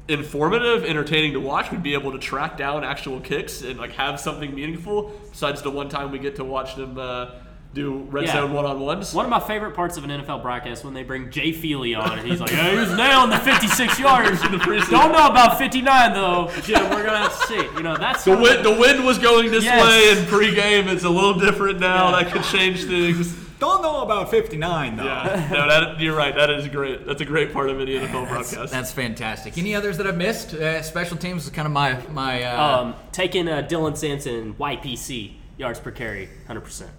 informative, 0.08 0.84
entertaining 0.84 1.32
to 1.32 1.40
watch. 1.40 1.70
We'd 1.70 1.82
be 1.82 1.94
able 1.94 2.12
to 2.12 2.18
track 2.18 2.56
down 2.56 2.84
actual 2.84 3.20
kicks 3.20 3.62
and 3.62 3.78
like 3.78 3.92
have 3.92 4.20
something 4.20 4.54
meaningful. 4.54 5.12
Besides 5.30 5.62
the 5.62 5.70
one 5.70 5.88
time 5.88 6.10
we 6.12 6.18
get 6.18 6.36
to 6.36 6.44
watch 6.44 6.76
them 6.76 6.96
uh, 6.98 7.30
do 7.74 7.98
red 8.10 8.24
Yeah. 8.26 8.32
zone 8.34 8.52
one 8.52 8.64
on 8.64 8.80
ones. 8.80 9.12
One 9.12 9.24
of 9.26 9.30
my 9.30 9.40
favorite 9.40 9.74
parts 9.74 9.96
of 9.98 10.04
an 10.04 10.10
NFL 10.10 10.40
broadcast 10.42 10.84
when 10.84 10.94
they 10.94 11.02
bring 11.02 11.30
Jay 11.30 11.52
Feely 11.52 11.94
on 11.94 12.18
and 12.18 12.26
he's 12.26 12.40
like, 12.40 12.50
"Yeah, 12.52 12.70
he 12.70 12.76
was 12.76 12.90
nailing 12.96 13.30
the 13.30 13.38
56 13.38 13.98
yards. 13.98 14.42
In 14.44 14.52
the 14.52 14.58
pre 14.58 14.78
season 14.80 14.94
Don't 14.94 15.12
know 15.12 15.26
about 15.28 15.58
59 15.58 16.12
though. 16.14 16.50
Jim, 16.62 16.88
we're 16.88 17.04
gonna 17.04 17.18
have 17.18 17.38
to 17.40 17.46
see. 17.48 17.56
You 17.76 17.82
know, 17.82 17.96
that's 17.96 18.24
The 18.24 18.36
wind, 18.36 18.64
the 18.64 18.72
wind 18.72 19.04
was 19.04 19.18
going 19.18 19.50
this 19.50 19.64
Yes. 19.64 19.82
way 19.84 20.10
in 20.18 20.24
pregame. 20.26 20.86
It's 20.86 21.04
a 21.04 21.10
little 21.10 21.34
different 21.38 21.80
now. 21.80 22.10
Yeah. 22.10 22.22
That 22.22 22.32
could 22.32 22.44
change 22.44 22.84
things. 22.84 23.36
Don't 23.58 23.80
know 23.82 24.02
about 24.02 24.30
59 24.30 24.96
though. 24.96 25.04
Yeah, 25.04 25.48
no, 25.50 25.66
that, 25.68 26.00
you're 26.00 26.14
right. 26.16 26.34
That 26.34 26.50
is 26.50 26.68
great. 26.68 27.06
That's 27.06 27.20
a 27.22 27.24
great 27.24 27.52
part 27.52 27.70
of 27.70 27.80
any 27.80 27.92
NFL 27.94 28.28
That's, 28.28 28.50
broadcast. 28.52 28.72
that's 28.72 28.92
fantastic. 28.92 29.56
Any 29.56 29.74
others 29.74 29.96
that 29.96 30.06
I've 30.06 30.16
missed? 30.16 30.52
Uh, 30.52 30.82
special 30.82 31.16
teams 31.16 31.44
is 31.44 31.50
kind 31.50 31.64
of 31.66 31.72
my 31.72 31.98
my. 32.10 32.42
Uh, 32.42 32.80
Um, 32.82 32.94
taking 33.12 33.48
uh, 33.48 33.66
Dylan 33.68 33.96
Sampson 33.96 34.54
YPC 34.54 35.34
yards 35.56 35.80
per 35.80 35.90
carry, 35.90 36.26
100. 36.26 36.60
percent 36.60 36.90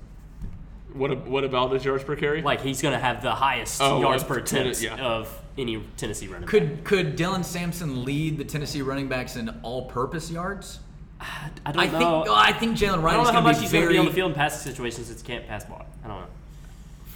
what, 0.94 1.28
what 1.28 1.44
about 1.44 1.70
the 1.70 1.78
yards 1.80 2.04
per 2.04 2.16
carry? 2.16 2.42
Like 2.42 2.62
he's 2.62 2.82
gonna 2.82 2.98
have 2.98 3.22
the 3.22 3.36
highest 3.36 3.80
Oh, 3.82 4.02
yards 4.02 4.24
of 4.24 4.28
per 4.30 4.40
Ten- 4.42 4.66
attempt 4.68 4.82
yeah. 4.82 4.96
of 5.06 5.42
any 5.58 5.80
Tennessee 5.96 6.26
running. 6.28 6.42
back. 6.42 6.50
could 6.50 6.84
could 6.84 7.16
Dylan 7.18 7.46
Sampson 7.46 8.04
lead 8.04 8.38
the 8.40 8.46
Tennessee 8.46 8.82
running 8.82 9.08
backs 9.08 9.36
in 9.36 9.50
all-purpose 9.62 10.32
yards? 10.32 10.80
I 11.20 11.72
don't 11.72 11.78
I 11.80 11.86
know. 11.86 11.92
think 12.24 12.28
oh, 12.30 12.34
I 12.36 12.54
think 12.54 12.78
Jaylen 12.78 13.04
I 13.04 13.14
don't 13.14 13.26
know 13.26 13.32
how 13.32 13.42
much 13.42 13.56
to 13.58 13.62
be 13.62 13.64
he's 13.66 13.72
very 13.72 13.84
gonna 13.86 13.94
be 13.94 14.00
on 14.00 14.06
the 14.06 14.12
field 14.12 14.32
in 14.32 14.36
passing 14.38 14.72
situations 14.72 15.08
since 15.08 15.22
he 15.22 15.28
can't 15.28 15.48
pass 15.48 15.66
block. 15.66 15.86
I 16.04 16.08
don't 16.08 16.22
know. 16.22 16.28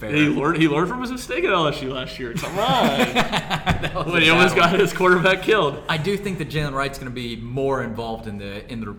Fair. 0.02 0.16
He 0.16 0.26
learned. 0.30 0.58
He 0.58 0.68
learned 0.68 0.90
from 0.90 1.00
his 1.00 1.12
mistake 1.12 1.44
at 1.44 1.52
LSU 1.52 1.94
last 1.94 2.18
year. 2.18 2.34
Come 2.34 2.58
on, 2.58 2.98
was 3.94 4.08
when 4.08 4.24
he 4.24 4.30
a 4.30 4.34
almost 4.34 4.56
bad 4.56 4.72
got 4.72 4.80
his 4.80 4.94
quarterback 4.94 5.44
killed. 5.44 5.84
I 5.88 5.98
do 5.98 6.18
think 6.18 6.40
that 6.40 6.50
Jaylen 6.50 6.74
Wright's 6.74 6.98
going 6.98 7.12
to 7.12 7.14
be 7.14 7.36
more 7.36 7.84
involved 7.84 8.26
in 8.26 8.40
the 8.40 8.68
in 8.72 8.82
the 8.82 8.96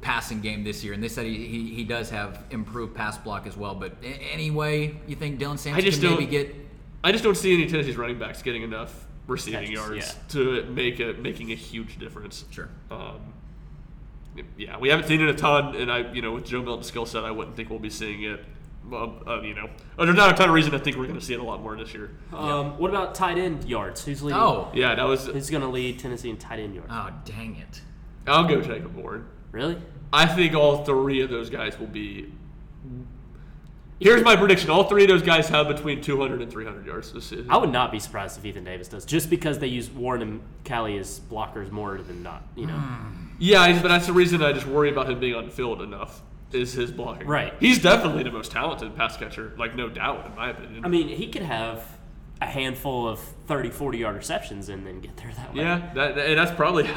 passing 0.00 0.40
game 0.40 0.64
this 0.64 0.82
year, 0.82 0.94
and 0.94 1.02
they 1.02 1.08
said 1.08 1.26
he, 1.26 1.46
he, 1.46 1.74
he 1.74 1.84
does 1.84 2.08
have 2.08 2.42
improved 2.50 2.94
pass 2.94 3.18
block 3.18 3.46
as 3.46 3.54
well. 3.54 3.74
But 3.74 3.96
anyway, 4.32 4.98
you 5.06 5.14
think 5.14 5.38
Dylan 5.38 5.58
Sampson 5.58 5.84
just 5.84 6.00
can 6.00 6.12
maybe 6.12 6.24
get? 6.24 6.54
I 7.04 7.12
just 7.12 7.22
don't 7.22 7.36
see 7.36 7.52
any 7.52 7.68
Tennessee's 7.68 7.98
running 7.98 8.18
backs 8.18 8.40
getting 8.40 8.62
enough 8.62 9.06
receiving 9.26 9.60
Catches, 9.60 9.74
yards 9.74 10.06
yeah. 10.06 10.22
to 10.30 10.64
make 10.70 11.00
a 11.00 11.12
making 11.20 11.52
a 11.52 11.54
huge 11.54 11.98
difference. 11.98 12.46
Sure. 12.50 12.70
Um, 12.90 13.34
yeah, 14.56 14.78
we 14.78 14.88
haven't 14.88 15.06
seen 15.06 15.20
it 15.20 15.28
a 15.28 15.34
ton, 15.34 15.76
and 15.76 15.92
I, 15.92 16.10
you 16.12 16.22
know, 16.22 16.32
with 16.32 16.46
Joe 16.46 16.62
Milton's 16.62 16.86
skill 16.86 17.04
set, 17.04 17.24
I 17.24 17.30
wouldn't 17.30 17.56
think 17.56 17.68
we'll 17.68 17.78
be 17.78 17.90
seeing 17.90 18.22
it. 18.22 18.42
Well, 18.88 19.20
uh, 19.26 19.40
you 19.42 19.54
know, 19.54 19.68
there's 19.98 20.14
not 20.16 20.30
a 20.30 20.34
ton 20.34 20.48
of 20.48 20.54
reason 20.54 20.70
to 20.72 20.78
think 20.78 20.96
we're 20.96 21.06
going 21.06 21.18
to 21.18 21.24
see 21.24 21.34
it 21.34 21.40
a 21.40 21.42
lot 21.42 21.60
more 21.62 21.76
this 21.76 21.92
year. 21.92 22.10
Um, 22.32 22.78
what 22.78 22.88
about 22.90 23.14
tight 23.16 23.36
end 23.36 23.64
yards? 23.64 24.04
Who's 24.04 24.22
leading? 24.22 24.40
Oh, 24.40 24.70
Yeah, 24.74 24.94
that 24.94 25.02
was. 25.04 25.26
Who's 25.26 25.50
gonna 25.50 25.68
lead 25.70 25.98
Tennessee 25.98 26.30
in 26.30 26.36
tight 26.36 26.60
end 26.60 26.74
yards? 26.74 26.90
oh, 26.92 27.10
dang 27.24 27.56
it! 27.56 27.80
I'll 28.26 28.44
go 28.46 28.60
Jacob 28.60 28.94
board. 28.94 29.26
Really? 29.50 29.76
I 30.12 30.26
think 30.26 30.54
all 30.54 30.84
three 30.84 31.20
of 31.22 31.30
those 31.30 31.50
guys 31.50 31.78
will 31.80 31.86
be. 31.88 32.32
Here's 33.98 34.22
my 34.22 34.36
prediction: 34.36 34.68
all 34.70 34.84
three 34.84 35.04
of 35.04 35.08
those 35.08 35.22
guys 35.22 35.48
have 35.48 35.68
between 35.68 36.02
200 36.02 36.42
and 36.42 36.50
300 36.52 36.84
yards 36.86 37.12
this 37.12 37.24
season. 37.24 37.50
I 37.50 37.56
would 37.56 37.72
not 37.72 37.90
be 37.90 37.98
surprised 37.98 38.38
if 38.38 38.44
Ethan 38.44 38.64
Davis 38.64 38.88
does, 38.88 39.04
just 39.06 39.30
because 39.30 39.58
they 39.58 39.68
use 39.68 39.90
Warren 39.90 40.20
and 40.22 40.40
Callie 40.66 40.98
as 40.98 41.18
blockers 41.30 41.70
more 41.70 41.96
than 41.98 42.22
not. 42.22 42.42
You 42.54 42.66
know, 42.66 42.74
Hmm. 42.74 43.26
Yeah, 43.38 43.80
but 43.82 43.88
that's 43.88 44.06
the 44.06 44.12
reason 44.12 44.42
I 44.42 44.52
just 44.52 44.66
worry 44.66 44.90
about 44.90 45.08
him 45.10 45.18
being 45.18 45.34
on 45.34 45.46
the 45.46 45.50
field 45.50 45.80
enough. 45.82 46.22
Is 46.56 46.72
his 46.72 46.90
blocking? 46.90 47.26
Right. 47.26 47.52
He's 47.60 47.80
definitely 47.82 48.22
the 48.22 48.30
most 48.32 48.50
talented 48.50 48.96
pass 48.96 49.16
catcher, 49.16 49.52
like 49.58 49.74
no 49.74 49.88
doubt, 49.88 50.26
in 50.26 50.34
my 50.34 50.50
opinion. 50.50 50.84
I 50.84 50.88
mean, 50.88 51.08
he 51.08 51.28
could 51.28 51.42
have 51.42 51.84
a 52.40 52.46
handful 52.46 53.08
of 53.08 53.18
30, 53.46 53.70
40 53.70 53.98
yard 53.98 54.16
receptions 54.16 54.68
and 54.68 54.86
then 54.86 55.00
get 55.00 55.16
there 55.16 55.32
that 55.36 55.54
way. 55.54 55.62
yeah, 55.62 55.90
that, 55.94 56.18
and 56.18 56.38
that's 56.38 56.54
probably 56.54 56.88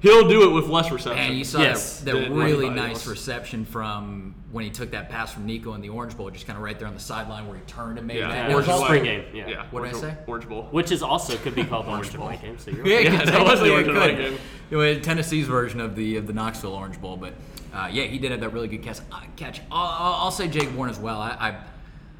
he'll 0.00 0.28
do 0.28 0.48
it 0.48 0.52
with 0.52 0.66
less 0.68 0.90
reception. 0.90 1.18
And 1.26 1.38
you 1.38 1.44
saw 1.44 1.60
Yes, 1.60 2.00
that, 2.00 2.12
that 2.14 2.30
really 2.30 2.68
nice 2.70 2.96
else. 2.96 3.06
reception 3.06 3.64
from 3.64 4.34
when 4.52 4.64
he 4.64 4.70
took 4.70 4.90
that 4.90 5.08
pass 5.10 5.32
from 5.32 5.46
Nico 5.46 5.74
in 5.74 5.80
the 5.80 5.88
Orange 5.90 6.16
Bowl, 6.16 6.28
just 6.30 6.46
kind 6.46 6.56
of 6.56 6.62
right 6.64 6.78
there 6.78 6.88
on 6.88 6.94
the 6.94 7.00
sideline 7.00 7.46
where 7.46 7.56
he 7.56 7.62
turned 7.66 7.98
and 7.98 8.06
made 8.06 8.18
yeah, 8.18 8.28
that. 8.28 8.48
Yeah, 8.48 8.54
Orange 8.54 8.66
Bowl. 8.66 8.74
also- 8.76 8.86
spring 8.86 9.04
game. 9.04 9.24
Yeah. 9.32 9.48
Yeah, 9.48 9.66
What 9.70 9.84
did 9.84 9.94
I 9.94 9.98
say? 9.98 10.16
Orange 10.26 10.48
Bowl. 10.48 10.68
Which 10.72 10.90
is 10.90 11.02
also 11.02 11.36
could 11.36 11.54
be 11.54 11.64
called 11.64 11.86
the 11.86 11.90
Orange 11.90 12.12
Bowl 12.16 12.30
game. 12.30 12.58
So 12.58 12.70
you're 12.72 12.86
Yeah, 12.86 12.96
right. 12.96 13.06
it 13.06 13.12
Yeah, 13.12 13.18
could 13.20 13.28
that 13.34 13.44
was 13.44 13.60
the 13.60 13.72
Orange 13.72 13.86
Bowl 13.88 14.06
game. 14.08 14.38
It 14.70 14.76
was 14.76 14.98
Tennessee's 15.04 15.46
version 15.46 15.80
of 15.80 15.94
the 15.96 16.16
of 16.16 16.26
the 16.26 16.32
Knoxville 16.32 16.72
Orange 16.74 17.00
Bowl, 17.00 17.16
but 17.16 17.34
uh, 17.72 17.88
yeah, 17.92 18.04
he 18.04 18.18
did 18.18 18.30
have 18.32 18.40
that 18.40 18.48
really 18.50 18.68
good 18.68 18.82
catch. 18.82 18.98
Uh, 19.12 19.20
catch. 19.36 19.60
I'll, 19.70 19.86
I'll 19.86 20.12
I'll 20.24 20.30
say 20.32 20.48
Jake 20.48 20.74
Warren 20.76 20.90
as 20.90 20.98
well. 20.98 21.20
I, 21.20 21.30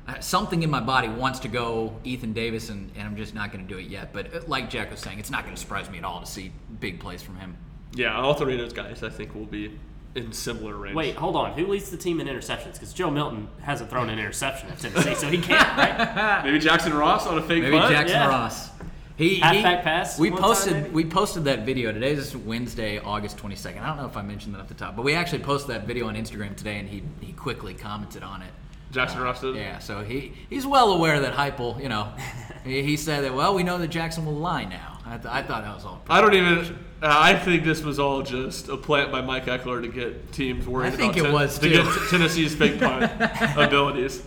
I, 0.07 0.15
I 0.15 0.21
something 0.21 0.63
in 0.63 0.71
my 0.71 0.81
body 0.81 1.09
wants 1.09 1.41
to 1.41 1.49
go 1.49 1.97
Ethan 2.05 2.33
Davis, 2.33 2.69
and, 2.71 2.91
and 2.97 3.03
I'm 3.09 3.17
just 3.17 3.35
not 3.35 3.53
going 3.53 3.67
to 3.67 3.73
do 3.73 3.79
it 3.79 3.87
yet. 3.89 4.13
But 4.13 4.33
uh, 4.35 4.41
like 4.47 4.71
Jack 4.71 4.91
was 4.93 5.01
saying, 5.01 5.19
it's 5.19 5.31
not 5.31 5.43
going 5.45 5.55
to 5.55 5.61
surprise 5.61 5.91
me 5.91 5.99
at 5.99 6.05
all 6.05 6.21
to 6.21 6.27
see 6.27 6.53
big 6.79 7.01
plays 7.01 7.23
from 7.23 7.37
him. 7.37 7.57
Yeah, 7.95 8.19
all 8.21 8.35
three 8.35 8.55
of 8.55 8.61
those 8.61 8.73
guys 8.73 9.03
I 9.03 9.09
think 9.11 9.35
will 9.35 9.47
be 9.47 9.79
in 10.15 10.33
similar 10.33 10.77
range. 10.77 10.97
Wait, 10.97 11.15
hold 11.17 11.37
on. 11.37 11.53
Who 11.53 11.67
leads 11.67 11.91
the 11.91 11.97
team 11.97 12.21
in 12.21 12.27
interceptions? 12.27 12.75
Because 12.75 12.93
Joe 12.93 13.11
Milton 13.11 13.49
hasn't 13.61 13.91
thrown 13.91 14.09
an 14.09 14.19
interception 14.19 14.69
at 14.71 14.79
Tennessee, 14.79 15.15
so 15.15 15.29
he 15.29 15.39
can't, 15.39 15.77
right? 15.77 16.43
maybe 16.45 16.59
Jackson 16.59 16.95
Ross 16.95 17.27
on 17.27 17.39
a 17.39 17.43
fake 17.43 17.63
Maybe 17.63 17.79
punt. 17.79 17.93
Jackson 17.93 18.17
Yeah. 18.17 18.29
Ross. 18.29 18.71
He, 19.17 19.37
Halfback 19.39 19.79
he- 19.81 19.85
pass 19.85 20.19
We 20.19 20.31
one 20.31 20.41
time, 20.41 20.49
posted 20.49 20.93
we 20.95 21.05
posted 21.05 21.45
that 21.45 21.67
video 21.67 21.93
today. 21.93 22.15
This 22.15 22.29
is 22.29 22.37
Wednesday, 22.37 22.99
August 22.99 23.37
twenty 23.37 23.55
second. 23.55 23.83
I 23.83 23.89
don't 23.89 23.99
know 23.99 24.07
if 24.07 24.17
I 24.17 24.23
mentioned 24.23 24.55
that 24.55 24.61
at 24.61 24.69
the 24.69 24.75
top, 24.75 24.97
but 24.97 25.05
we 25.05 25.15
actually 25.15 25.41
posted 25.43 25.71
that 25.75 25.87
video 25.87 26.09
on 26.09 26.15
Instagram 26.15 26.57
today, 26.57 26.79
and 26.79 26.89
he 26.89 27.03
he 27.21 27.33
quickly 27.35 27.75
commented 27.75 28.23
on 28.23 28.41
it. 28.41 28.51
Jackson 28.93 29.21
uh, 29.21 29.25
Ross 29.25 29.43
did. 29.43 29.57
Yeah, 29.57 29.79
so 29.79 30.03
he 30.03 30.33
he's 30.49 30.67
well 30.67 30.93
aware 30.93 31.21
that 31.21 31.35
Heupel, 31.35 31.81
you 31.83 31.91
know, 31.91 32.11
he, 32.65 32.83
he 32.83 32.97
said 32.97 33.25
that. 33.25 33.35
Well, 33.35 33.55
we 33.55 33.63
know 33.63 33.77
that 33.79 33.89
Jackson 33.89 34.25
will 34.25 34.33
lie 34.37 34.65
now. 34.65 34.90
I, 35.11 35.17
th- 35.17 35.27
I 35.35 35.43
thought 35.43 35.65
that 35.65 35.75
was 35.75 35.85
all. 35.85 36.03
I 36.09 36.21
don't 36.21 36.35
even. 36.35 36.59
Uh, 37.03 37.07
I 37.19 37.35
think 37.35 37.65
this 37.65 37.83
was 37.83 37.99
all 37.99 38.23
just 38.23 38.69
a 38.69 38.77
plant 38.77 39.11
by 39.11 39.21
Mike 39.23 39.47
Ekeler 39.47 39.81
to 39.83 39.89
get 39.89 40.33
teams 40.33 40.67
worried 40.67 40.89
I 40.93 40.97
think 40.97 41.17
about 41.17 41.31
it 41.31 41.33
was, 41.33 41.59
to 41.59 41.69
too. 41.69 41.83
get 41.83 41.85
t- 41.85 42.01
Tennessee's 42.11 42.55
big 42.55 42.79
punt 42.79 43.11
abilities. 43.57 44.23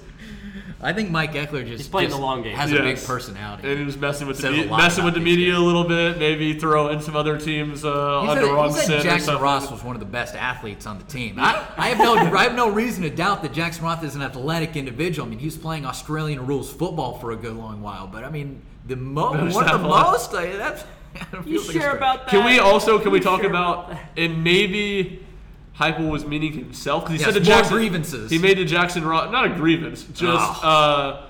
I 0.82 0.92
think 0.92 1.12
Mike 1.12 1.32
Ekeler 1.34 1.66
just 1.66 1.78
He's 1.84 1.88
playing 1.88 2.10
just 2.10 2.20
the 2.20 2.26
long 2.26 2.42
game. 2.44 2.58
Has 2.58 2.70
a 2.74 2.76
big 2.82 3.02
personality. 3.02 3.70
And 3.70 3.80
he 3.80 3.86
was 3.86 3.96
messing 3.96 4.28
with 4.28 4.36
the 4.38 4.42
Says 4.42 4.52
a 4.54 4.62
me- 4.64 4.68
lot 4.68 4.78
messing 4.80 5.06
with 5.06 5.14
the 5.14 5.22
these 5.22 5.38
media 5.38 5.52
guys. 5.54 5.62
a 5.62 5.64
little 5.64 5.84
bit. 5.86 6.18
Maybe 6.18 6.60
throw 6.60 6.90
in 6.90 7.00
some 7.02 7.16
other 7.16 7.38
teams 7.38 7.86
uh, 7.86 7.90
He 8.24 8.28
on 8.28 8.36
said, 8.36 8.44
the 8.44 8.52
wrong 8.52 8.70
he 8.70 8.76
said 8.76 8.86
sin 8.86 9.00
or 9.00 9.04
Jackson 9.04 9.26
something. 9.28 9.44
Ross 9.44 9.72
was 9.72 9.82
one 9.84 9.96
of 9.96 10.02
the 10.02 10.06
best 10.06 10.36
athletes 10.36 10.86
on 10.86 10.98
the 10.98 11.06
team. 11.06 11.36
I, 11.40 11.66
I 11.78 11.88
have 11.90 12.00
no 12.00 12.16
I 12.16 12.44
have 12.44 12.56
no 12.56 12.70
reason 12.70 13.04
to 13.04 13.10
doubt 13.10 13.44
that 13.44 13.54
Jackson 13.54 13.86
Ross 13.86 14.04
is 14.04 14.16
an 14.16 14.22
athletic 14.24 14.76
individual. 14.76 15.26
I 15.26 15.30
mean, 15.30 15.40
he 15.40 15.46
was 15.46 15.56
playing 15.58 15.86
Australian 15.86 16.46
rules 16.46 16.70
football 16.74 17.18
for 17.18 17.32
a 17.32 17.38
good 17.38 17.56
long 17.56 17.82
while, 17.82 18.08
but 18.08 18.26
I 18.26 18.30
mean, 18.30 18.62
the 18.86 18.96
mo- 18.96 19.34
Most 19.34 19.56
one 19.56 19.70
of 19.70 19.82
the 19.82 19.88
most 19.88 20.34
I, 20.34 20.48
that's 20.58 20.84
that 21.14 21.46
You 21.48 21.60
feels 21.62 21.68
like 21.76 21.82
sure 21.82 21.92
about 21.96 22.26
that? 22.26 22.30
Can 22.32 22.46
we 22.46 22.60
also 22.60 23.00
can 23.00 23.12
we 23.12 23.20
talk 23.20 23.42
sure 23.42 23.50
about 23.50 23.90
that? 23.90 24.10
and 24.18 24.44
maybe 24.44 25.26
Heupel 25.80 26.10
was 26.10 26.26
meaning 26.26 26.54
himself 26.54 27.04
because 27.06 27.20
he 27.20 27.26
Yes, 27.26 27.34
said 27.34 27.44
to 27.44 27.50
more 27.50 27.58
Jackson 27.58 27.76
grievances. 27.78 28.30
He 28.32 28.38
made 28.38 28.56
to 28.56 28.66
Jackson 28.66 29.06
Ross 29.06 29.32
not 29.32 29.46
a 29.46 29.50
grievance, 29.50 30.04
just 30.14 30.64
Oh. 30.64 30.68
uh, 30.68 31.26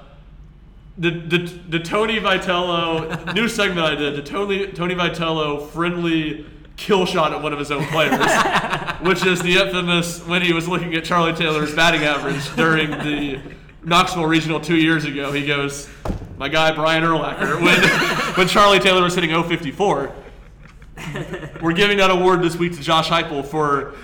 the 0.97 1.09
the 1.11 1.37
the 1.69 1.79
Tony 1.79 2.19
Vitello 2.19 3.33
new 3.33 3.47
segment 3.47 3.79
I 3.87 3.95
did 3.95 4.15
the 4.15 4.21
Tony 4.21 4.67
Tony 4.67 4.95
Vitello 4.95 5.67
friendly 5.69 6.45
kill 6.75 7.05
shot 7.05 7.33
at 7.33 7.41
one 7.41 7.53
of 7.53 7.59
his 7.59 7.71
own 7.71 7.83
players, 7.87 8.19
which 9.01 9.25
is 9.25 9.41
the 9.41 9.53
infamous 9.57 10.25
when 10.25 10.41
he 10.41 10.53
was 10.53 10.67
looking 10.67 10.93
at 10.95 11.03
Charlie 11.03 11.33
Taylor's 11.33 11.73
batting 11.75 12.03
average 12.03 12.55
during 12.55 12.89
the 12.91 13.39
Knoxville 13.85 14.25
Regional 14.25 14.59
two 14.59 14.77
years 14.77 15.05
ago. 15.05 15.31
He 15.31 15.45
goes, 15.45 15.89
"My 16.37 16.49
guy 16.49 16.71
Brian 16.73 17.03
Urlacher," 17.03 17.61
when 17.61 17.81
when 18.35 18.47
Charlie 18.47 18.79
Taylor 18.79 19.03
was 19.03 19.15
hitting 19.15 19.31
054. 19.31 20.11
We're 21.61 21.73
giving 21.73 21.97
that 21.97 22.11
award 22.11 22.41
this 22.41 22.55
week 22.55 22.73
to 22.75 22.81
Josh 22.81 23.09
Heupel 23.09 23.45
for 23.45 23.95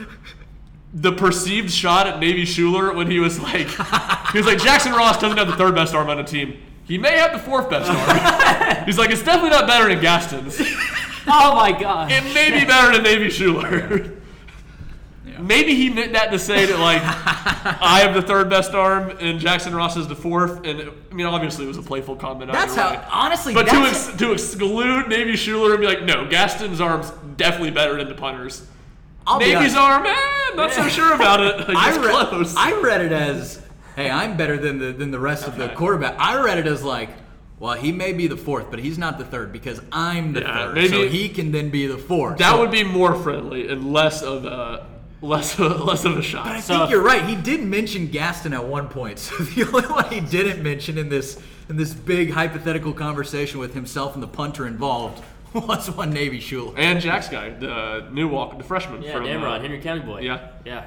the 0.94 1.12
perceived 1.12 1.72
shot 1.72 2.08
at 2.08 2.20
Navy 2.20 2.44
Shuler 2.44 2.96
when 2.96 3.10
he 3.10 3.20
was 3.20 3.40
like, 3.40 3.68
he 4.32 4.38
was 4.38 4.48
like, 4.48 4.58
Jackson 4.58 4.92
Ross 4.94 5.20
doesn't 5.20 5.38
have 5.38 5.48
the 5.48 5.56
third 5.56 5.76
best 5.76 5.94
arm 5.94 6.10
on 6.10 6.18
the 6.18 6.24
team. 6.24 6.58
He 6.86 6.98
may 6.98 7.18
have 7.20 7.32
the 7.32 7.40
fourth 7.40 7.70
best 7.70 7.90
arm. 7.92 8.84
He's 8.86 8.98
like, 8.98 9.12
it's 9.12 9.22
definitely 9.22 9.52
not 9.52 9.68
better 9.68 9.88
than 9.88 10.02
Gaston's. 10.02 10.60
Oh 11.28 11.54
my 11.56 11.72
god. 11.80 12.12
It 12.12 12.24
may 12.34 12.50
be 12.50 12.66
better 12.66 12.92
than 12.92 13.04
Navy 13.04 13.28
Shuler. 13.28 14.19
Maybe 15.40 15.74
he 15.76 15.90
meant 15.90 16.14
that 16.14 16.32
to 16.32 16.40
say 16.40 16.66
that 16.66 16.80
like 16.80 17.02
I 17.82 18.00
have 18.02 18.14
the 18.14 18.22
third 18.22 18.50
best 18.50 18.74
arm 18.74 19.12
and 19.20 19.40
Jackson 19.40 19.76
Ross 19.76 19.98
is 19.98 20.08
the 20.08 20.16
fourth, 20.16 20.66
and 20.66 20.92
I 21.12 21.14
mean 21.14 21.26
obviously 21.26 21.66
it 21.66 21.68
was 21.68 21.78
a 21.78 21.82
playful 21.82 22.16
comment. 22.16 22.52
That's 22.52 22.76
how 22.76 22.92
way. 22.92 23.02
honestly. 23.12 23.54
But 23.54 23.68
to, 23.68 23.76
ex- 23.78 24.12
to 24.18 24.32
exclude 24.34 25.08
Navy 25.08 25.34
Shuler 25.34 25.72
and 25.72 25.80
be 25.82 25.88
like, 25.88 26.04
no, 26.04 26.28
Gaston's 26.28 26.82
arm's 26.82 27.12
definitely 27.38 27.72
better 27.72 27.96
than 27.98 28.08
the 28.10 28.16
punter's. 28.16 28.66
I'll 29.28 29.40
Navy's 29.40 29.76
arm, 29.76 30.06
eh, 30.06 30.16
I'm 30.50 30.56
not 30.56 30.72
so 30.72 30.88
sure 30.88 31.14
about 31.14 31.40
it. 31.42 31.68
Like, 31.68 31.78
I 31.78 32.26
close. 32.28 32.56
I 32.58 32.72
read 32.82 33.02
it 33.02 33.12
as, 33.12 33.62
hey, 33.96 34.10
I'm 34.10 34.38
better 34.38 34.58
than 34.58 34.80
the 34.80 34.92
than 34.92 35.12
the 35.12 35.20
rest 35.20 35.48
of 35.48 35.56
the 35.58 35.70
quarterback. 35.70 36.16
I 36.20 36.42
read 36.42 36.58
it 36.58 36.66
as 36.66 36.84
like, 36.84 37.10
well, 37.60 37.74
he 37.76 37.92
may 37.92 38.14
be 38.14 38.28
the 38.28 38.38
fourth, 38.38 38.72
but 38.72 38.80
he's 38.80 38.98
not 38.98 39.18
the 39.20 39.26
third 39.26 39.52
because 39.52 39.82
I'm 39.92 40.34
the 40.34 40.42
Yeah, 40.42 40.74
third, 40.74 40.90
so 40.90 41.08
he 41.08 41.30
can 41.30 41.52
then 41.52 41.70
be 41.70 41.86
the 41.86 41.98
fourth. 41.98 42.38
that 42.40 42.52
So- 42.52 42.60
would 42.60 42.72
be 42.72 42.84
more 42.84 43.14
friendly 43.14 43.68
and 43.70 43.92
less 43.94 44.24
of 44.24 44.46
a 44.46 44.88
less 45.22 45.58
of, 45.60 45.82
less 45.86 46.06
of 46.06 46.18
a 46.18 46.22
shot. 46.22 46.46
But 46.46 46.56
I 46.56 46.60
So- 46.62 46.78
think 46.80 46.92
you're 46.92 47.02
right. 47.04 47.26
He 47.26 47.36
did 47.36 47.62
mention 47.64 48.08
Gaston 48.08 48.54
at 48.54 48.66
one 48.66 48.88
point. 48.90 49.20
So 49.30 49.36
the 49.44 49.64
only 49.66 49.88
one 49.88 50.06
he 50.12 50.20
didn't 50.22 50.64
mention 50.64 50.98
in 50.98 51.10
this 51.10 51.42
in 51.70 51.78
this 51.78 51.94
big 51.94 52.32
hypothetical 52.32 52.94
conversation 52.94 53.60
with 53.60 53.74
himself 53.76 54.16
and 54.16 54.24
the 54.24 54.28
punter 54.28 54.66
involved 54.66 55.24
was 55.54 55.90
one 55.92 56.10
Navy 56.12 56.40
Shuler. 56.40 56.74
and 56.78 57.00
Jack's 57.00 57.30
guy, 57.30 57.50
the 57.50 58.08
new 58.12 58.28
walk, 58.28 58.58
the 58.58 58.64
freshman 58.64 59.04
Yeah, 59.04 59.14
from 59.14 59.24
Damron, 59.26 59.58
uh, 59.58 59.60
Henry 59.62 59.80
County 59.80 60.02
boy. 60.02 60.22
yeah. 60.22 60.48
Yeah. 60.66 60.86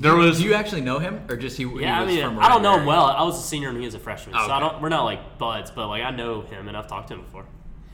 There 0.00 0.14
was 0.16 0.38
Do 0.38 0.44
you 0.44 0.54
actually 0.54 0.80
know 0.82 0.98
him, 1.00 1.20
or 1.28 1.36
just 1.36 1.56
he? 1.56 1.68
he 1.68 1.80
Yeah, 1.80 2.00
I 2.00 2.04
was 2.04 2.14
mean, 2.14 2.24
from 2.24 2.38
I 2.38 2.48
don't 2.48 2.62
know 2.62 2.78
him 2.78 2.86
well. 2.86 3.04
I 3.04 3.22
was 3.24 3.36
a 3.38 3.42
senior 3.42 3.68
and 3.68 3.78
he 3.78 3.84
was 3.84 3.94
a 3.94 3.98
freshman, 3.98 4.34
so 4.34 4.40
I 4.50 4.60
don't. 4.60 4.80
We're 4.80 4.88
not 4.90 5.04
like 5.04 5.38
buds, 5.38 5.70
but 5.72 5.88
like 5.88 6.02
I 6.04 6.10
know 6.10 6.40
him 6.42 6.68
and 6.68 6.76
I've 6.76 6.86
talked 6.86 7.08
to 7.08 7.14
him 7.14 7.22
before. 7.22 7.44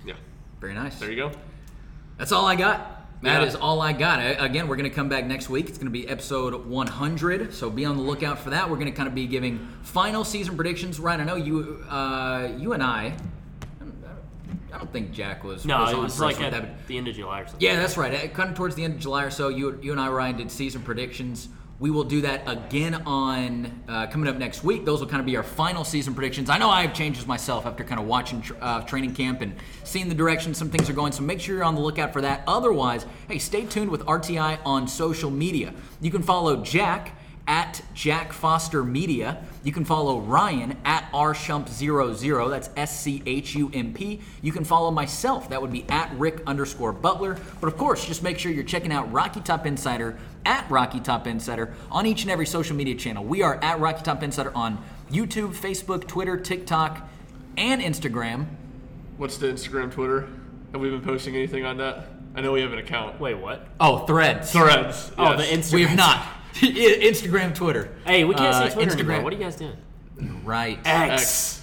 yeah. 0.05 0.13
Very 0.61 0.75
nice. 0.75 0.99
There 0.99 1.11
you 1.11 1.17
go. 1.17 1.33
That's 2.19 2.31
all 2.33 2.45
I 2.47 2.57
got. 2.57 2.94
That 3.25 3.41
Yeah. 3.43 3.49
is 3.49 3.55
all 3.55 3.81
I 3.81 3.93
got. 3.93 4.19
I, 4.19 4.25
again, 4.45 4.69
we're 4.69 4.77
going 4.77 4.89
to 4.89 4.95
come 4.95 5.09
back 5.09 5.25
next 5.27 5.49
week. 5.49 5.69
It's 5.69 5.79
going 5.79 5.87
to 5.87 5.91
be 5.93 6.07
episode 6.09 6.67
100, 6.67 7.55
so 7.55 7.71
be 7.71 7.85
on 7.85 7.97
the 7.97 8.03
lookout 8.03 8.39
for 8.39 8.51
that. 8.51 8.69
We're 8.69 8.77
going 8.77 8.87
to 8.91 8.93
kind 8.93 9.09
of 9.09 9.15
be 9.15 9.27
giving 9.27 9.67
final 9.83 10.25
season 10.25 10.57
predictions. 10.57 11.01
Ryan, 11.01 11.23
I 11.23 11.25
know 11.25 11.37
you, 11.37 11.83
uh, 11.89 12.51
you 12.59 12.73
and 12.75 12.83
I. 12.83 13.15
I 14.73 14.79
don't 14.79 14.93
think 14.93 15.13
Jack 15.13 15.45
was. 15.45 15.65
No, 15.65 15.81
was 15.83 15.93
it 15.93 15.97
was 15.99 16.21
like 16.21 16.41
at 16.41 16.51
that, 16.53 16.87
the 16.89 16.99
end 16.99 17.07
of 17.09 17.15
July 17.15 17.41
or 17.41 17.47
something. 17.47 17.61
Yeah, 17.67 17.77
that's 17.77 17.97
right. 17.97 18.33
Kind 18.35 18.51
of 18.51 18.57
towards 18.57 18.75
the 18.75 18.83
end 18.85 18.95
of 18.95 19.01
July 19.01 19.25
or 19.25 19.31
so, 19.31 19.49
you, 19.49 19.79
you 19.83 19.93
and 19.93 20.01
I, 20.01 20.09
Ryan, 20.09 20.37
did 20.37 20.51
season 20.51 20.83
predictions. 20.83 21.49
We 21.85 21.91
will 21.91 22.05
do 22.05 22.23
that 22.23 22.45
again 22.47 22.95
on 23.05 23.83
uh, 23.91 24.07
coming 24.07 24.27
up 24.27 24.39
next 24.39 24.65
week. 24.65 24.87
Those 24.87 25.01
will 25.01 25.07
kind 25.07 25.21
of 25.21 25.27
be 25.27 25.37
our 25.37 25.43
final 25.43 25.85
season 25.85 26.15
predictions. 26.15 26.49
I 26.49 26.57
know 26.57 26.71
I 26.71 26.81
have 26.81 26.95
changes 26.95 27.27
myself 27.27 27.67
after 27.67 27.85
kind 27.85 28.01
of 28.01 28.07
watching 28.07 28.41
tr- 28.41 28.55
uh, 28.59 28.81
training 28.85 29.15
camp 29.15 29.43
and 29.43 29.55
seeing 29.83 30.09
the 30.09 30.15
direction 30.15 30.55
some 30.55 30.71
things 30.71 30.89
are 30.89 30.95
going. 30.95 31.13
So 31.13 31.23
make 31.23 31.41
sure 31.41 31.57
you're 31.57 31.65
on 31.65 31.75
the 31.75 31.83
lookout 31.83 32.15
for 32.15 32.23
that. 32.23 32.43
Otherwise, 32.47 33.05
hey, 33.29 33.39
stay 33.39 33.67
tuned 33.67 33.91
with 33.91 34.01
RTI 34.07 34.61
on 34.65 34.89
social 34.89 35.31
media. 35.31 35.75
You 36.01 36.11
can 36.11 36.23
follow 36.23 36.57
Jack 36.63 37.19
at 37.47 37.83
Jack 37.95 38.33
Foster 38.33 38.83
Media. 38.85 39.43
You 39.63 39.73
can 39.73 39.85
follow 39.85 40.21
Ryan 40.21 40.77
at 40.85 41.11
rshump00. 41.13 42.51
That's 42.51 42.71
S 42.77 43.01
C 43.01 43.23
H 43.27 43.55
U 43.55 43.71
M 43.75 43.93
P. 43.93 44.21
You 44.43 44.53
can 44.53 44.65
follow 44.65 44.91
myself. 44.91 45.49
That 45.51 45.61
would 45.61 45.73
be 45.73 45.85
at 45.89 46.13
Ric 46.17 46.43
underscore 46.47 46.93
Butler. 46.93 47.39
But 47.61 47.67
of 47.67 47.77
course, 47.77 48.05
just 48.05 48.23
make 48.23 48.39
sure 48.39 48.51
you're 48.53 48.65
checking 48.65 48.93
out 48.93 49.11
Rocky 49.13 49.41
Top 49.41 49.67
Insider 49.67 50.19
at 50.47 50.69
Rocky 50.71 51.01
Top 51.01 51.27
Insider 51.27 51.75
on 51.91 52.07
each 52.07 52.23
and 52.23 52.31
every 52.31 52.47
social 52.47 52.77
media 52.77 52.95
channel. 52.95 53.25
We 53.25 53.43
are 53.43 53.57
at 53.63 53.79
Rocky 53.81 54.03
Top 54.03 54.23
Insider 54.23 54.55
on 54.55 54.83
YouTube, 55.11 55.55
Facebook, 55.55 56.07
Twitter, 56.07 56.37
TikTok, 56.37 57.09
and 57.57 57.81
Instagram. 57.83 58.47
What's 59.17 59.37
the 59.37 59.47
Instagram, 59.47 59.93
Twitter? 59.93 60.29
Have 60.73 60.81
we 60.81 60.91
been 60.91 61.03
posting 61.03 61.37
anything 61.37 61.65
on 61.65 61.77
that? 61.77 62.07
I 62.35 62.41
know 62.41 62.51
we 62.51 62.63
have 62.63 62.73
an 62.73 62.81
account. 62.81 63.21
Wait, 63.21 63.35
what? 63.35 63.67
Oh, 63.79 63.99
Threads. 64.07 64.51
Threads. 64.51 65.13
Oh, 65.17 65.35
yes. 65.35 65.39
the 65.39 65.57
Instagram. 65.57 65.75
We 65.75 65.83
have 65.85 65.97
not. 65.97 66.27
Instagram, 66.61 67.55
Twitter. 67.55 67.91
Hey, 68.07 68.25
we 68.25 68.35
can't 68.35 68.55
Uh, 68.55 68.69
say 68.69 68.75
Twitter 68.75 68.91
Instagram. 68.93 69.01
anymore. 69.01 69.23
What 69.25 69.33
are 69.33 69.37
you 69.37 69.43
guys 69.43 69.57
doing? 69.57 69.77
Right. 70.45 70.79
X. 70.85 71.61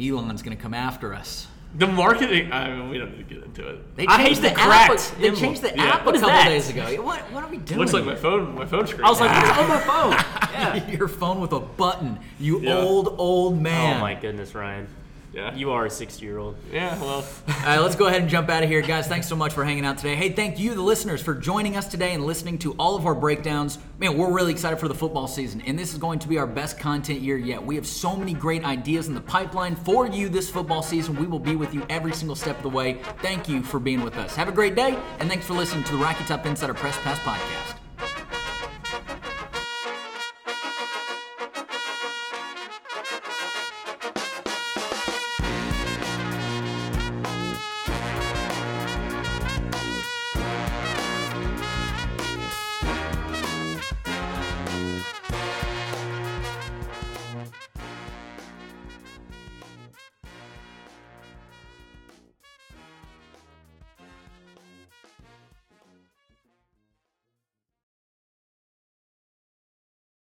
Elon's 0.00 0.42
going 0.42 0.56
to 0.56 0.62
come 0.62 0.74
after 0.74 1.14
us. 1.14 1.46
The 1.76 1.86
marketing. 1.88 2.52
I 2.52 2.70
mean, 2.72 2.88
we 2.88 2.98
don't 2.98 3.10
need 3.16 3.28
to 3.28 3.34
get 3.34 3.42
into 3.44 3.68
it. 3.68 3.96
They 3.96 4.06
I 4.06 4.16
hate 4.18 4.26
changed 4.26 4.42
the 4.42 4.48
the, 4.50 4.60
app. 4.60 4.96
They 5.18 5.26
emblem. 5.28 5.34
changed 5.36 5.62
the 5.62 5.72
Yeah. 5.74 5.82
app 5.84 6.06
What 6.06 6.14
a 6.14 6.18
is 6.18 6.20
couple 6.22 6.36
that? 6.36 6.48
days 6.48 6.70
ago. 6.70 7.02
What, 7.02 7.20
what 7.32 7.42
are 7.44 7.50
we 7.50 7.56
doing? 7.58 7.80
Looks 7.80 7.92
like 7.92 8.04
my 8.04 8.14
phone. 8.14 8.54
My 8.54 8.64
phone 8.64 8.86
screen. 8.86 9.04
I 9.04 9.10
was 9.10 9.18
like, 9.20 9.30
it's 9.44 9.58
on 9.58 9.68
my 9.68 9.80
phone. 9.80 10.12
Yeah. 10.54 10.88
your 10.88 11.08
phone 11.08 11.40
with 11.40 11.52
a 11.52 11.58
button. 11.58 12.18
You 12.38 12.60
Yeah. 12.60 12.76
old 12.78 13.16
old 13.18 13.60
man. 13.60 13.96
Oh 13.96 14.00
my 14.00 14.14
goodness, 14.14 14.54
Ryan. 14.54 14.86
Yeah. 15.34 15.54
You 15.54 15.72
are 15.72 15.86
a 15.86 15.90
60 15.90 16.24
year 16.24 16.38
old. 16.38 16.56
Yeah. 16.72 16.98
Well. 17.00 17.24
All 17.48 17.54
right, 17.66 17.78
let's 17.78 17.96
go 17.96 18.06
ahead 18.06 18.20
and 18.20 18.30
jump 18.30 18.48
out 18.48 18.62
of 18.62 18.68
here, 18.68 18.80
guys. 18.80 19.06
Thanks 19.06 19.26
so 19.28 19.36
much 19.36 19.52
for 19.52 19.64
hanging 19.64 19.84
out 19.84 19.98
today. 19.98 20.14
Hey, 20.14 20.30
thank 20.30 20.58
you, 20.58 20.74
the 20.74 20.82
listeners, 20.82 21.20
for 21.20 21.34
joining 21.34 21.76
us 21.76 21.88
today 21.88 22.14
and 22.14 22.24
listening 22.24 22.58
to 22.58 22.72
all 22.74 22.94
of 22.96 23.06
our 23.06 23.14
breakdowns. 23.14 23.78
Man, 23.98 24.16
we're 24.16 24.32
really 24.32 24.52
excited 24.52 24.78
for 24.78 24.88
the 24.88 24.94
football 24.94 25.26
season, 25.26 25.60
and 25.62 25.78
this 25.78 25.92
is 25.92 25.98
going 25.98 26.18
to 26.20 26.28
be 26.28 26.38
our 26.38 26.46
best 26.46 26.78
content 26.78 27.20
year 27.20 27.36
yet. 27.36 27.64
We 27.64 27.74
have 27.76 27.86
so 27.86 28.16
many 28.16 28.34
great 28.34 28.64
ideas 28.64 29.08
in 29.08 29.14
the 29.14 29.20
pipeline 29.20 29.76
for 29.76 30.06
you 30.06 30.28
this 30.28 30.48
football 30.48 30.82
season. 30.82 31.16
We 31.16 31.26
will 31.26 31.38
be 31.38 31.56
with 31.56 31.74
you 31.74 31.84
every 31.88 32.12
single 32.12 32.36
step 32.36 32.56
of 32.56 32.62
the 32.62 32.70
way. 32.70 33.00
Thank 33.22 33.48
you 33.48 33.62
for 33.62 33.80
being 33.80 34.02
with 34.02 34.16
us. 34.16 34.34
Have 34.36 34.48
a 34.48 34.52
great 34.52 34.74
day, 34.74 34.98
and 35.18 35.28
thanks 35.28 35.46
for 35.46 35.54
listening 35.54 35.84
to 35.84 35.92
the 35.92 35.98
Rocky 35.98 36.24
Top 36.24 36.46
Insider 36.46 36.74
Press 36.74 36.96
Pass 36.98 37.18
podcast. 37.20 37.83